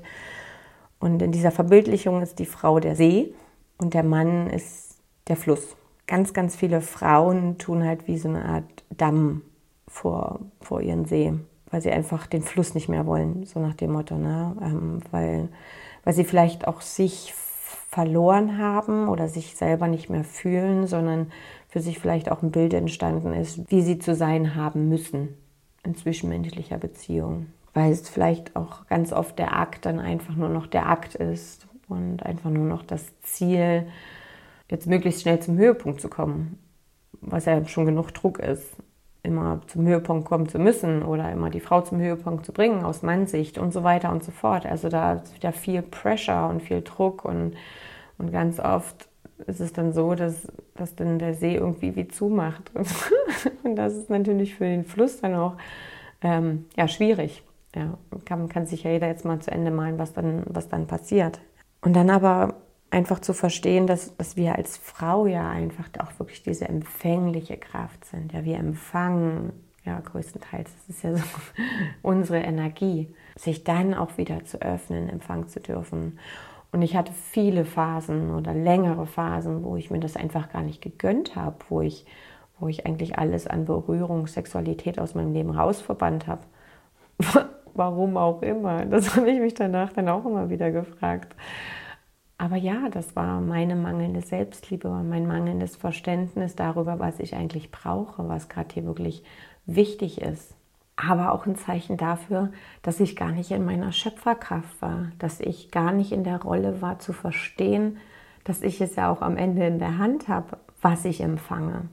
Und 0.99 1.21
in 1.23 1.31
dieser 1.31 1.51
Verbildlichung 1.51 2.21
ist 2.21 2.37
die 2.37 2.45
Frau 2.45 2.79
der 2.79 2.95
See 2.95 3.33
und 3.79 3.95
der 3.95 4.03
Mann 4.03 4.47
ist 4.49 4.94
der 5.27 5.35
Fluss. 5.35 5.75
Ganz, 6.07 6.33
ganz 6.33 6.55
viele 6.55 6.81
Frauen 6.81 7.57
tun 7.57 7.83
halt 7.83 8.07
wie 8.07 8.17
so 8.17 8.29
eine 8.29 8.45
Art 8.45 8.83
Damm 8.89 9.41
vor, 9.87 10.39
vor 10.61 10.81
ihren 10.81 11.05
See, 11.05 11.33
weil 11.71 11.81
sie 11.81 11.91
einfach 11.91 12.27
den 12.27 12.43
Fluss 12.43 12.75
nicht 12.75 12.89
mehr 12.89 13.05
wollen, 13.05 13.45
so 13.45 13.59
nach 13.59 13.73
dem 13.73 13.91
Motto, 13.91 14.17
ne? 14.17 14.55
Ähm, 14.61 14.99
weil, 15.11 15.49
weil 16.03 16.13
sie 16.13 16.23
vielleicht 16.23 16.67
auch 16.67 16.81
sich 16.81 17.33
verloren 17.89 18.57
haben 18.57 19.07
oder 19.07 19.27
sich 19.27 19.55
selber 19.55 19.87
nicht 19.87 20.09
mehr 20.09 20.23
fühlen, 20.23 20.85
sondern 20.85 21.31
für 21.69 21.79
sich 21.79 21.97
vielleicht 21.99 22.31
auch 22.31 22.41
ein 22.41 22.51
Bild 22.51 22.73
entstanden 22.73 23.33
ist, 23.33 23.71
wie 23.71 23.81
sie 23.81 23.99
zu 23.99 24.15
sein 24.15 24.55
haben 24.55 24.89
müssen 24.89 25.29
in 25.83 25.95
zwischenmenschlicher 25.95 26.77
Beziehung. 26.77 27.47
Weil 27.73 27.91
es 27.91 28.07
vielleicht 28.09 28.55
auch 28.55 28.87
ganz 28.87 29.11
oft 29.11 29.39
der 29.39 29.57
Akt 29.57 29.85
dann 29.85 29.99
einfach 29.99 30.35
nur 30.35 30.49
noch 30.49 30.67
der 30.67 30.87
Akt 30.87 31.15
ist 31.15 31.67
und 31.87 32.23
einfach 32.25 32.49
nur 32.49 32.65
noch 32.65 32.83
das 32.83 33.05
Ziel, 33.21 33.87
jetzt 34.69 34.87
möglichst 34.87 35.21
schnell 35.21 35.39
zum 35.39 35.57
Höhepunkt 35.57 36.01
zu 36.01 36.09
kommen, 36.09 36.59
was 37.21 37.45
ja 37.45 37.65
schon 37.65 37.85
genug 37.85 38.13
Druck 38.13 38.39
ist, 38.39 38.75
immer 39.23 39.61
zum 39.67 39.85
Höhepunkt 39.85 40.27
kommen 40.27 40.47
zu 40.47 40.59
müssen 40.59 41.03
oder 41.03 41.31
immer 41.31 41.49
die 41.49 41.59
Frau 41.59 41.81
zum 41.81 41.99
Höhepunkt 41.99 42.45
zu 42.45 42.53
bringen 42.53 42.83
aus 42.83 43.01
Mannsicht 43.01 43.57
und 43.57 43.73
so 43.73 43.83
weiter 43.83 44.11
und 44.11 44.23
so 44.23 44.31
fort. 44.31 44.65
Also 44.65 44.89
da 44.89 45.13
ist 45.13 45.35
wieder 45.35 45.51
viel 45.51 45.81
Pressure 45.81 46.49
und 46.49 46.61
viel 46.61 46.81
Druck 46.81 47.25
und 47.25 47.55
und 48.17 48.31
ganz 48.31 48.59
oft 48.59 49.07
ist 49.47 49.59
es 49.59 49.73
dann 49.73 49.93
so, 49.93 50.15
dass, 50.15 50.47
dass 50.75 50.95
dann 50.95 51.19
der 51.19 51.33
See 51.33 51.55
irgendwie 51.55 51.95
wie 51.95 52.07
zumacht. 52.07 52.71
Und 53.63 53.75
das 53.75 53.93
ist 53.93 54.09
natürlich 54.09 54.55
für 54.55 54.65
den 54.65 54.85
Fluss 54.85 55.19
dann 55.19 55.35
auch 55.35 55.55
ähm, 56.21 56.65
ja, 56.77 56.87
schwierig. 56.87 57.43
Ja, 57.75 57.97
kann, 58.23 58.47
kann 58.47 58.65
sich 58.65 58.83
ja 58.83 58.91
jeder 58.91 59.07
jetzt 59.07 59.25
mal 59.25 59.39
zu 59.39 59.51
Ende 59.51 59.71
malen, 59.71 59.99
was 59.99 60.13
dann, 60.13 60.43
was 60.47 60.69
dann 60.69 60.87
passiert. 60.87 61.41
Und 61.81 61.93
dann 61.93 62.09
aber 62.09 62.55
einfach 62.95 63.19
zu 63.19 63.33
verstehen, 63.33 63.87
dass, 63.87 64.15
dass 64.15 64.37
wir 64.37 64.55
als 64.55 64.77
Frau 64.77 65.27
ja 65.27 65.49
einfach 65.49 65.89
auch 65.99 66.17
wirklich 66.17 66.43
diese 66.43 66.67
empfängliche 66.69 67.57
Kraft 67.57 68.05
sind. 68.05 68.31
Ja, 68.31 68.45
wir 68.45 68.57
empfangen 68.57 69.51
ja, 69.83 69.99
größtenteils. 69.99 70.71
Das 70.73 70.95
ist 70.95 71.03
ja 71.03 71.15
so 71.15 71.23
unsere 72.01 72.39
Energie, 72.39 73.13
sich 73.35 73.63
dann 73.65 73.93
auch 73.93 74.17
wieder 74.17 74.45
zu 74.45 74.61
öffnen, 74.61 75.09
empfangen 75.09 75.49
zu 75.49 75.59
dürfen. 75.59 76.19
Und 76.71 76.81
ich 76.81 76.95
hatte 76.95 77.11
viele 77.13 77.65
Phasen 77.65 78.33
oder 78.33 78.53
längere 78.53 79.05
Phasen, 79.05 79.63
wo 79.63 79.75
ich 79.75 79.91
mir 79.91 79.99
das 79.99 80.15
einfach 80.15 80.49
gar 80.51 80.61
nicht 80.61 80.81
gegönnt 80.81 81.35
habe, 81.35 81.57
wo 81.69 81.81
ich, 81.81 82.05
wo 82.59 82.67
ich 82.69 82.85
eigentlich 82.85 83.19
alles 83.19 83.45
an 83.45 83.65
Berührung, 83.65 84.27
Sexualität 84.27 84.99
aus 84.99 85.15
meinem 85.15 85.33
Leben 85.33 85.51
rausverbannt 85.51 86.27
habe. 86.27 86.41
Warum 87.73 88.15
auch 88.15 88.41
immer. 88.41 88.85
Das 88.85 89.15
habe 89.17 89.29
ich 89.29 89.39
mich 89.39 89.53
danach 89.53 89.91
dann 89.91 90.07
auch 90.07 90.25
immer 90.25 90.49
wieder 90.49 90.71
gefragt. 90.71 91.35
Aber 92.37 92.57
ja, 92.57 92.89
das 92.89 93.15
war 93.15 93.39
meine 93.39 93.75
mangelnde 93.75 94.21
Selbstliebe, 94.21 94.89
mein 94.89 95.25
mangelndes 95.25 95.75
Verständnis 95.75 96.55
darüber, 96.55 96.99
was 96.99 97.19
ich 97.19 97.35
eigentlich 97.35 97.71
brauche, 97.71 98.27
was 98.27 98.49
gerade 98.49 98.73
hier 98.73 98.85
wirklich 98.85 99.23
wichtig 99.65 100.21
ist. 100.21 100.53
Aber 100.97 101.31
auch 101.31 101.45
ein 101.45 101.55
Zeichen 101.55 101.97
dafür, 101.97 102.51
dass 102.81 102.99
ich 102.99 103.15
gar 103.15 103.31
nicht 103.31 103.51
in 103.51 103.65
meiner 103.65 103.91
Schöpferkraft 103.91 104.81
war, 104.81 105.11
dass 105.17 105.39
ich 105.39 105.71
gar 105.71 105.91
nicht 105.91 106.11
in 106.11 106.23
der 106.23 106.41
Rolle 106.41 106.81
war 106.81 106.99
zu 106.99 107.13
verstehen, 107.13 107.97
dass 108.43 108.61
ich 108.61 108.79
es 108.81 108.95
ja 108.95 109.09
auch 109.09 109.21
am 109.21 109.37
Ende 109.37 109.65
in 109.65 109.79
der 109.79 109.97
Hand 109.97 110.27
habe, 110.27 110.57
was 110.81 111.05
ich 111.05 111.21
empfange. 111.21 111.89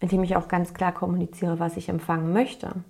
Indem 0.00 0.24
ich 0.24 0.36
auch 0.36 0.48
ganz 0.48 0.74
klar 0.74 0.92
kommuniziere, 0.92 1.60
was 1.60 1.76
ich 1.76 1.88
empfangen 1.88 2.32
möchte 2.32 2.82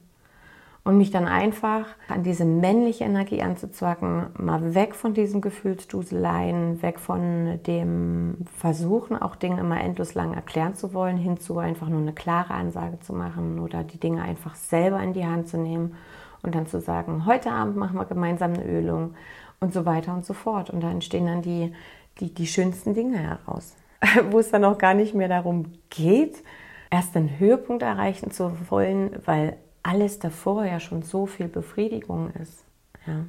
und 0.85 0.99
mich 0.99 1.11
dann 1.13 1.29
einfach 1.29 1.87
an 2.09 2.25
diese 2.25 2.45
männliche 2.45 3.05
Energie 3.05 3.41
anzuzwacken, 3.41 4.27
mal 4.37 4.75
weg 4.75 4.95
von 4.97 5.15
diesen 5.15 5.41
Gefühlsduseleien, 5.41 6.83
weg 6.83 6.99
von 6.99 7.61
dem 7.67 8.39
Versuchen, 8.57 9.17
auch 9.21 9.37
Dinge 9.37 9.61
immer 9.61 9.81
endlos 9.81 10.15
lang 10.15 10.35
erklären 10.35 10.75
zu 10.75 10.93
wollen, 10.93 11.17
hinzu 11.17 11.59
einfach 11.59 11.89
nur 11.89 12.01
eine 12.01 12.13
klare 12.13 12.55
Ansage 12.55 12.99
zu 12.99 13.13
machen 13.13 13.61
oder 13.61 13.85
die 13.85 14.01
Dinge 14.01 14.23
einfach 14.23 14.57
selber 14.57 15.01
in 15.01 15.13
die 15.13 15.25
Hand 15.25 15.49
zu 15.49 15.57
nehmen 15.57 15.95
und 16.43 16.55
dann 16.57 16.67
zu 16.67 16.81
sagen, 16.81 17.27
heute 17.27 17.53
Abend 17.53 17.77
machen 17.77 17.97
wir 17.97 18.05
gemeinsam 18.05 18.55
eine 18.55 18.65
Ölung 18.65 19.15
und 19.61 19.73
so 19.73 19.87
weiter 19.87 20.13
und 20.13 20.25
so 20.25 20.35
fort. 20.35 20.71
Und 20.71 20.83
da 20.83 20.91
entstehen 20.91 21.27
dann 21.27 21.43
die, 21.43 21.73
die, 22.19 22.35
die 22.35 22.49
schönsten 22.49 22.95
Dinge 22.95 23.19
heraus, 23.19 23.77
wo 24.31 24.41
es 24.41 24.51
dann 24.51 24.65
auch 24.65 24.79
gar 24.79 24.95
nicht 24.95 25.15
mehr 25.15 25.29
darum 25.29 25.67
geht, 25.91 26.43
erst 26.91 27.15
den 27.15 27.39
Höhepunkt 27.39 27.83
erreichen 27.85 28.33
zu 28.33 28.53
wollen, 28.69 29.13
weil 29.25 29.57
alles 29.83 30.19
davor 30.19 30.65
ja 30.65 30.81
schon 30.81 31.03
so 31.03 31.27
viel 31.27 31.49
Befriedigung 31.49 32.31
ist. 32.35 32.65
Ja. 33.07 33.25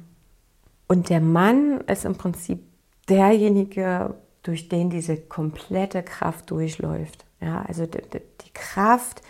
Und 0.86 1.08
der 1.08 1.20
Mann 1.20 1.80
ist 1.82 2.04
im 2.04 2.16
Prinzip 2.16 2.60
derjenige, 3.08 4.14
durch 4.42 4.68
den 4.68 4.90
diese 4.90 5.16
komplette 5.16 6.02
Kraft 6.02 6.50
durchläuft. 6.50 7.24
Ja, 7.40 7.62
also 7.66 7.86
die, 7.86 8.00
die 8.00 8.52
Kraft, 8.52 9.22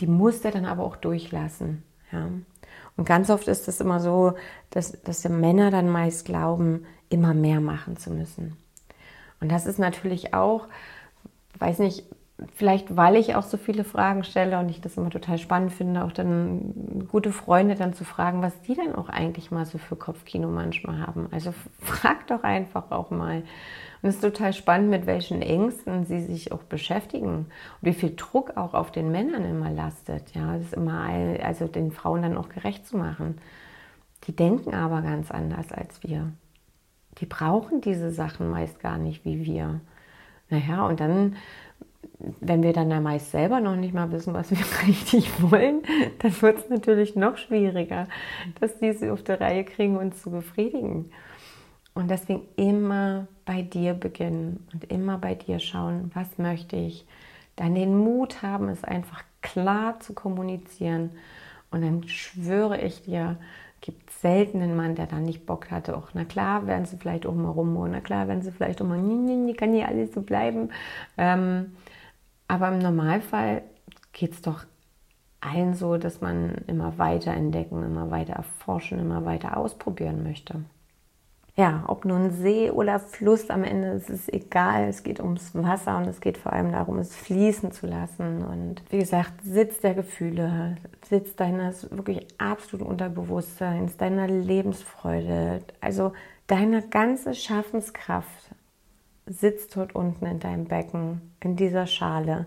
die 0.00 0.06
muss 0.06 0.40
der 0.40 0.50
dann 0.50 0.64
aber 0.64 0.84
auch 0.84 0.96
durchlassen. 0.96 1.82
Ja. 2.10 2.28
Und 2.96 3.04
ganz 3.04 3.30
oft 3.30 3.48
ist 3.48 3.68
es 3.68 3.80
immer 3.80 4.00
so, 4.00 4.34
dass, 4.70 5.00
dass 5.02 5.22
die 5.22 5.28
Männer 5.28 5.70
dann 5.70 5.88
meist 5.88 6.24
glauben, 6.24 6.86
immer 7.08 7.34
mehr 7.34 7.60
machen 7.60 7.96
zu 7.96 8.10
müssen. 8.10 8.56
Und 9.40 9.50
das 9.50 9.66
ist 9.66 9.78
natürlich 9.78 10.34
auch, 10.34 10.68
weiß 11.58 11.78
nicht, 11.78 12.04
vielleicht 12.54 12.96
weil 12.96 13.16
ich 13.16 13.34
auch 13.34 13.42
so 13.42 13.56
viele 13.56 13.84
Fragen 13.84 14.24
stelle 14.24 14.58
und 14.58 14.68
ich 14.68 14.80
das 14.80 14.96
immer 14.96 15.10
total 15.10 15.38
spannend 15.38 15.72
finde, 15.72 16.04
auch 16.04 16.12
dann 16.12 17.06
gute 17.10 17.32
Freunde 17.32 17.74
dann 17.74 17.94
zu 17.94 18.04
fragen, 18.04 18.42
was 18.42 18.60
die 18.62 18.74
denn 18.74 18.94
auch 18.94 19.08
eigentlich 19.08 19.50
mal 19.50 19.66
so 19.66 19.78
für 19.78 19.96
Kopfkino 19.96 20.48
manchmal 20.48 21.06
haben. 21.06 21.28
Also 21.30 21.52
frag 21.80 22.26
doch 22.28 22.42
einfach 22.42 22.90
auch 22.90 23.10
mal. 23.10 23.42
Und 24.02 24.08
es 24.08 24.16
ist 24.16 24.22
total 24.22 24.52
spannend, 24.52 24.90
mit 24.90 25.06
welchen 25.06 25.42
Ängsten 25.42 26.04
sie 26.06 26.20
sich 26.20 26.52
auch 26.52 26.62
beschäftigen 26.62 27.28
und 27.30 27.46
wie 27.82 27.92
viel 27.92 28.14
Druck 28.16 28.56
auch 28.56 28.74
auf 28.74 28.90
den 28.90 29.10
Männern 29.10 29.44
immer 29.44 29.70
lastet. 29.70 30.34
Ja, 30.34 30.54
das 30.54 30.66
ist 30.66 30.74
immer, 30.74 31.08
also 31.42 31.66
den 31.66 31.92
Frauen 31.92 32.22
dann 32.22 32.38
auch 32.38 32.48
gerecht 32.48 32.86
zu 32.86 32.96
machen. 32.96 33.38
Die 34.24 34.36
denken 34.36 34.74
aber 34.74 35.02
ganz 35.02 35.30
anders 35.30 35.72
als 35.72 36.02
wir. 36.02 36.32
Die 37.18 37.26
brauchen 37.26 37.80
diese 37.80 38.10
Sachen 38.10 38.48
meist 38.48 38.80
gar 38.80 38.96
nicht 38.96 39.24
wie 39.24 39.44
wir. 39.44 39.80
Naja, 40.48 40.86
und 40.86 41.00
dann 41.00 41.36
wenn 42.40 42.62
wir 42.62 42.72
dann 42.72 42.90
ja 42.90 43.00
meist 43.00 43.30
selber 43.30 43.60
noch 43.60 43.76
nicht 43.76 43.94
mal 43.94 44.10
wissen, 44.12 44.34
was 44.34 44.50
wir 44.50 44.58
richtig 44.86 45.30
wollen, 45.42 45.82
dann 46.18 46.42
wird 46.42 46.58
es 46.58 46.68
natürlich 46.68 47.16
noch 47.16 47.36
schwieriger, 47.38 48.06
dass 48.60 48.78
diese 48.78 49.12
auf 49.12 49.22
der 49.22 49.40
Reihe 49.40 49.64
kriegen, 49.64 49.96
uns 49.96 50.22
zu 50.22 50.30
befriedigen. 50.30 51.10
Und 51.94 52.10
deswegen 52.10 52.42
immer 52.56 53.26
bei 53.44 53.62
dir 53.62 53.94
beginnen 53.94 54.66
und 54.72 54.84
immer 54.92 55.18
bei 55.18 55.34
dir 55.34 55.58
schauen, 55.58 56.10
was 56.14 56.38
möchte 56.38 56.76
ich. 56.76 57.04
Dann 57.56 57.74
den 57.74 57.98
Mut 57.98 58.42
haben, 58.42 58.68
es 58.68 58.84
einfach 58.84 59.24
klar 59.42 59.98
zu 60.00 60.14
kommunizieren. 60.14 61.10
Und 61.70 61.82
dann 61.82 62.06
schwöre 62.08 62.80
ich 62.80 63.02
dir, 63.02 63.36
gibt 63.80 64.10
selten 64.10 64.62
einen 64.62 64.76
Mann, 64.76 64.94
der 64.94 65.06
da 65.06 65.18
nicht 65.18 65.46
Bock 65.46 65.70
hatte. 65.70 65.96
Auch 65.96 66.10
na 66.14 66.24
klar, 66.24 66.66
werden 66.66 66.84
sie 66.84 66.96
vielleicht 66.96 67.26
auch 67.26 67.34
mal 67.34 67.50
rum, 67.50 67.76
na 67.90 68.00
klar, 68.00 68.28
werden 68.28 68.42
sie 68.42 68.52
vielleicht 68.52 68.80
auch 68.82 68.86
mal, 68.86 68.98
kann 69.54 69.72
hier 69.72 69.88
alles 69.88 70.14
so 70.14 70.22
bleiben. 70.22 70.70
Ähm, 71.16 71.72
aber 72.50 72.68
im 72.68 72.80
Normalfall 72.80 73.62
geht 74.12 74.32
es 74.32 74.42
doch 74.42 74.64
allen 75.40 75.74
so, 75.74 75.96
dass 75.96 76.20
man 76.20 76.56
immer 76.66 76.98
weiter 76.98 77.32
entdecken, 77.32 77.84
immer 77.84 78.10
weiter 78.10 78.32
erforschen, 78.32 78.98
immer 78.98 79.24
weiter 79.24 79.56
ausprobieren 79.56 80.24
möchte. 80.24 80.64
Ja, 81.56 81.84
ob 81.86 82.04
nun 82.04 82.30
See 82.30 82.70
oder 82.70 82.98
Fluss, 82.98 83.50
am 83.50 83.62
Ende 83.62 83.88
ist 83.88 84.10
es 84.10 84.28
egal. 84.28 84.88
Es 84.88 85.02
geht 85.04 85.20
ums 85.20 85.54
Wasser 85.54 85.96
und 85.96 86.08
es 86.08 86.20
geht 86.20 86.38
vor 86.38 86.52
allem 86.52 86.72
darum, 86.72 86.98
es 86.98 87.14
fließen 87.14 87.70
zu 87.70 87.86
lassen. 87.86 88.44
Und 88.44 88.82
wie 88.90 88.98
gesagt, 88.98 89.32
Sitz 89.44 89.80
der 89.80 89.94
Gefühle, 89.94 90.76
Sitz 91.08 91.36
deines 91.36 91.88
wirklich 91.90 92.26
absoluten 92.38 92.86
Unterbewusstseins, 92.90 93.96
deiner 93.96 94.26
Lebensfreude, 94.26 95.60
also 95.80 96.12
deine 96.46 96.82
ganze 96.82 97.34
Schaffenskraft 97.34 98.50
sitzt 99.30 99.76
dort 99.76 99.94
unten 99.94 100.26
in 100.26 100.40
deinem 100.40 100.64
Becken, 100.64 101.34
in 101.40 101.56
dieser 101.56 101.86
Schale. 101.86 102.46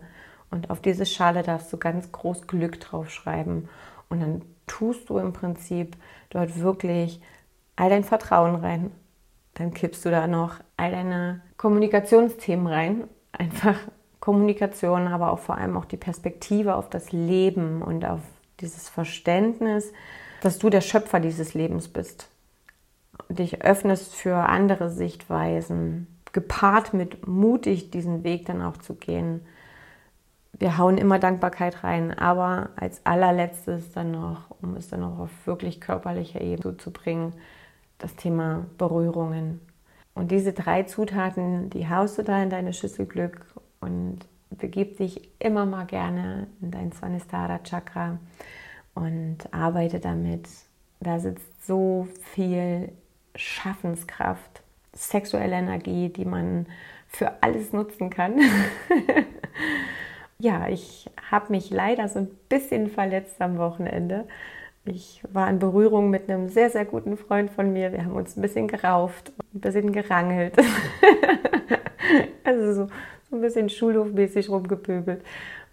Und 0.51 0.69
auf 0.69 0.81
diese 0.81 1.05
Schale 1.05 1.41
darfst 1.41 1.71
du 1.71 1.77
ganz 1.77 2.11
groß 2.11 2.45
Glück 2.47 2.79
draufschreiben. 2.79 3.69
Und 4.09 4.21
dann 4.21 4.41
tust 4.67 5.09
du 5.09 5.17
im 5.17 5.33
Prinzip 5.33 5.95
dort 6.29 6.59
wirklich 6.59 7.21
all 7.75 7.89
dein 7.89 8.03
Vertrauen 8.03 8.55
rein. 8.55 8.91
Dann 9.55 9.73
kippst 9.73 10.03
du 10.05 10.11
da 10.11 10.27
noch 10.27 10.55
all 10.77 10.91
deine 10.91 11.41
Kommunikationsthemen 11.57 12.67
rein. 12.67 13.03
Einfach 13.31 13.77
Kommunikation, 14.19 15.07
aber 15.07 15.31
auch 15.31 15.39
vor 15.39 15.57
allem 15.57 15.77
auch 15.77 15.85
die 15.85 15.97
Perspektive 15.97 16.75
auf 16.75 16.89
das 16.89 17.11
Leben 17.11 17.81
und 17.81 18.05
auf 18.05 18.21
dieses 18.59 18.89
Verständnis, 18.89 19.91
dass 20.41 20.59
du 20.59 20.69
der 20.69 20.81
Schöpfer 20.81 21.19
dieses 21.19 21.53
Lebens 21.53 21.87
bist. 21.87 22.29
Dich 23.29 23.63
öffnest 23.63 24.13
für 24.15 24.35
andere 24.35 24.89
Sichtweisen, 24.89 26.07
gepaart 26.33 26.93
mit 26.93 27.27
mutig 27.27 27.91
diesen 27.91 28.23
Weg 28.23 28.45
dann 28.45 28.61
auch 28.61 28.77
zu 28.77 28.95
gehen. 28.95 29.41
Wir 30.53 30.77
hauen 30.77 30.97
immer 30.97 31.19
Dankbarkeit 31.19 31.83
rein, 31.83 32.17
aber 32.17 32.69
als 32.75 33.05
allerletztes 33.05 33.91
dann 33.91 34.11
noch, 34.11 34.55
um 34.61 34.75
es 34.75 34.89
dann 34.89 34.99
noch 34.99 35.19
auf 35.19 35.31
wirklich 35.45 35.79
körperlicher 35.79 36.41
Ebene 36.41 36.77
zu 36.77 36.91
bringen, 36.91 37.33
das 37.99 38.15
Thema 38.15 38.65
Berührungen. 38.77 39.61
Und 40.13 40.31
diese 40.31 40.53
drei 40.53 40.83
Zutaten, 40.83 41.69
die 41.69 41.89
haust 41.89 42.17
du 42.17 42.23
da 42.23 42.41
in 42.43 42.49
deine 42.49 42.73
Schüssel 42.73 43.05
Glück 43.05 43.45
und 43.79 44.19
begib 44.51 44.97
dich 44.97 45.29
immer 45.39 45.65
mal 45.65 45.85
gerne 45.85 46.47
in 46.61 46.69
dein 46.69 46.91
Svanistara 46.91 47.59
Chakra 47.63 48.19
und 48.93 49.37
arbeite 49.51 49.99
damit. 49.99 50.47
Da 50.99 51.19
sitzt 51.19 51.65
so 51.65 52.07
viel 52.21 52.91
Schaffenskraft 53.35 54.52
sexuelle 54.93 55.55
Energie, 55.55 56.09
die 56.09 56.25
man 56.25 56.67
für 57.07 57.31
alles 57.41 57.73
nutzen 57.73 58.09
kann. 58.09 58.39
ja, 60.39 60.67
ich 60.67 61.09
habe 61.29 61.51
mich 61.51 61.69
leider 61.69 62.07
so 62.07 62.19
ein 62.19 62.27
bisschen 62.49 62.89
verletzt 62.89 63.39
am 63.39 63.57
Wochenende. 63.57 64.25
Ich 64.85 65.23
war 65.31 65.49
in 65.49 65.59
Berührung 65.59 66.09
mit 66.09 66.29
einem 66.29 66.49
sehr, 66.49 66.69
sehr 66.69 66.85
guten 66.85 67.15
Freund 67.15 67.49
von 67.51 67.71
mir. 67.71 67.93
Wir 67.93 68.03
haben 68.03 68.15
uns 68.15 68.35
ein 68.35 68.41
bisschen 68.41 68.67
gerauft, 68.67 69.31
ein 69.53 69.61
bisschen 69.61 69.93
gerangelt. 69.93 70.55
also 72.43 72.73
so, 72.73 72.87
so 73.29 73.35
ein 73.37 73.41
bisschen 73.41 73.69
schulhofmäßig 73.69 74.49
rumgepöbelt. 74.49 75.23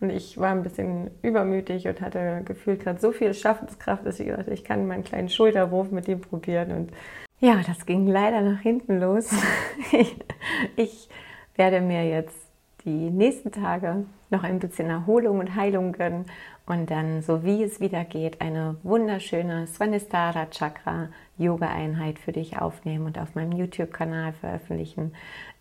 Und 0.01 0.11
ich 0.11 0.39
war 0.39 0.51
ein 0.51 0.63
bisschen 0.63 1.11
übermütig 1.23 1.87
und 1.89 2.01
hatte 2.01 2.43
gefühlt 2.45 2.81
gerade 2.81 3.01
so 3.01 3.13
viel 3.13 3.35
Schaffenskraft, 3.35 4.07
dass 4.07 4.21
ich 4.21 4.27
gedacht 4.29 4.49
ich 4.49 4.65
kann 4.65 4.87
meinen 4.87 5.05
kleinen 5.05 5.29
Schulterwurf 5.29 5.91
mit 5.91 6.09
ihm 6.09 6.21
probieren. 6.21 6.71
Und 6.71 6.93
ja, 7.41 7.61
das 7.67 7.87
ging 7.87 8.07
leider 8.07 8.43
nach 8.43 8.61
hinten 8.61 9.01
los. 9.01 9.31
ich 10.77 11.09
werde 11.57 11.81
mir 11.81 12.07
jetzt 12.09 12.37
die 12.85 13.11
nächsten 13.11 13.53
Tage 13.53 14.05
noch 14.31 14.45
ein 14.45 14.59
bisschen 14.59 14.89
Erholung 14.89 15.39
und 15.39 15.55
Heilung 15.55 15.93
gönnen 15.93 16.27
und 16.67 16.91
dann, 16.91 17.21
so 17.21 17.45
wie 17.45 17.65
es 17.65 17.81
wieder 17.81 18.05
geht, 18.05 18.41
eine 18.41 18.77
wunderschöne 18.83 19.67
Svanistara 19.67 20.47
Chakra 20.51 21.09
Yoga 21.37 21.69
Einheit 21.69 22.19
für 22.19 22.33
dich 22.33 22.59
aufnehmen 22.59 23.07
und 23.07 23.19
auf 23.19 23.35
meinem 23.35 23.53
YouTube-Kanal 23.53 24.33
veröffentlichen. 24.35 25.13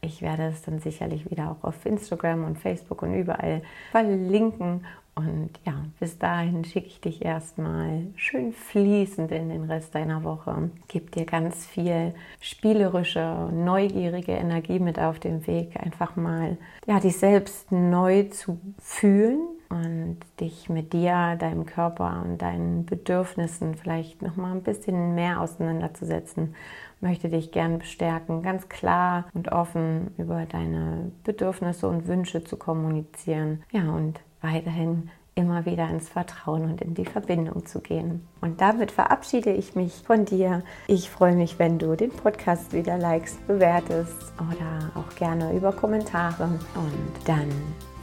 Ich 0.01 0.21
werde 0.21 0.43
es 0.43 0.61
dann 0.61 0.79
sicherlich 0.79 1.29
wieder 1.31 1.51
auch 1.51 1.63
auf 1.63 1.85
Instagram 1.85 2.43
und 2.45 2.59
Facebook 2.59 3.01
und 3.01 3.15
überall 3.15 3.63
verlinken 3.91 4.85
Und 5.15 5.49
ja, 5.65 5.73
bis 5.99 6.17
dahin 6.17 6.63
schicke 6.63 6.87
ich 6.87 7.01
dich 7.01 7.25
erstmal 7.25 8.07
schön 8.15 8.53
fließend 8.53 9.31
in 9.31 9.49
den 9.49 9.63
Rest 9.65 9.93
deiner 9.93 10.23
Woche. 10.23 10.71
Gib 10.87 11.11
dir 11.11 11.25
ganz 11.25 11.65
viel 11.65 12.13
spielerische, 12.39 13.49
neugierige 13.51 14.31
Energie 14.31 14.79
mit 14.79 14.97
auf 14.97 15.19
den 15.19 15.45
Weg. 15.45 15.77
Einfach 15.77 16.15
mal, 16.15 16.57
ja, 16.85 16.99
dich 16.99 17.17
selbst 17.17 17.71
neu 17.71 18.23
zu 18.29 18.59
fühlen 18.79 19.41
und 19.69 20.17
dich 20.39 20.69
mit 20.69 20.93
dir, 20.93 21.35
deinem 21.37 21.65
Körper 21.65 22.23
und 22.25 22.41
deinen 22.41 22.85
Bedürfnissen 22.85 23.75
vielleicht 23.75 24.21
noch 24.21 24.35
mal 24.35 24.51
ein 24.51 24.63
bisschen 24.63 25.15
mehr 25.15 25.41
auseinanderzusetzen. 25.41 26.55
Möchte 27.01 27.29
dich 27.29 27.51
gern 27.51 27.79
bestärken, 27.79 28.41
ganz 28.41 28.67
klar 28.67 29.29
und 29.33 29.51
offen 29.51 30.11
über 30.17 30.45
deine 30.45 31.11
Bedürfnisse 31.23 31.87
und 31.87 32.07
Wünsche 32.07 32.43
zu 32.43 32.57
kommunizieren. 32.57 33.63
Ja, 33.71 33.91
und 33.91 34.19
weiterhin 34.41 35.09
immer 35.39 35.65
wieder 35.65 35.89
ins 35.89 36.09
Vertrauen 36.09 36.63
und 36.65 36.81
in 36.81 36.93
die 36.93 37.05
Verbindung 37.05 37.65
zu 37.65 37.79
gehen. 37.79 38.27
Und 38.41 38.59
damit 38.59 38.91
verabschiede 38.91 39.51
ich 39.51 39.73
mich 39.73 39.93
von 40.05 40.25
dir. 40.25 40.63
Ich 40.87 41.09
freue 41.09 41.35
mich, 41.35 41.57
wenn 41.59 41.79
du 41.79 41.95
den 41.95 42.11
Podcast 42.11 42.73
wieder 42.73 42.97
likest, 42.97 43.45
bewertest 43.47 44.33
oder 44.37 44.91
auch 44.95 45.15
gerne 45.15 45.53
über 45.55 45.71
Kommentare. 45.71 46.43
Und 46.75 47.27
dann 47.27 47.49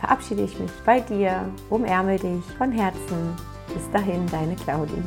verabschiede 0.00 0.42
ich 0.42 0.58
mich 0.58 0.72
bei 0.84 1.00
dir, 1.00 1.48
umärmel 1.68 2.18
dich 2.18 2.44
von 2.56 2.72
Herzen. 2.72 3.36
Bis 3.74 3.90
dahin, 3.90 4.26
deine 4.28 4.56
Claudie. 4.56 5.02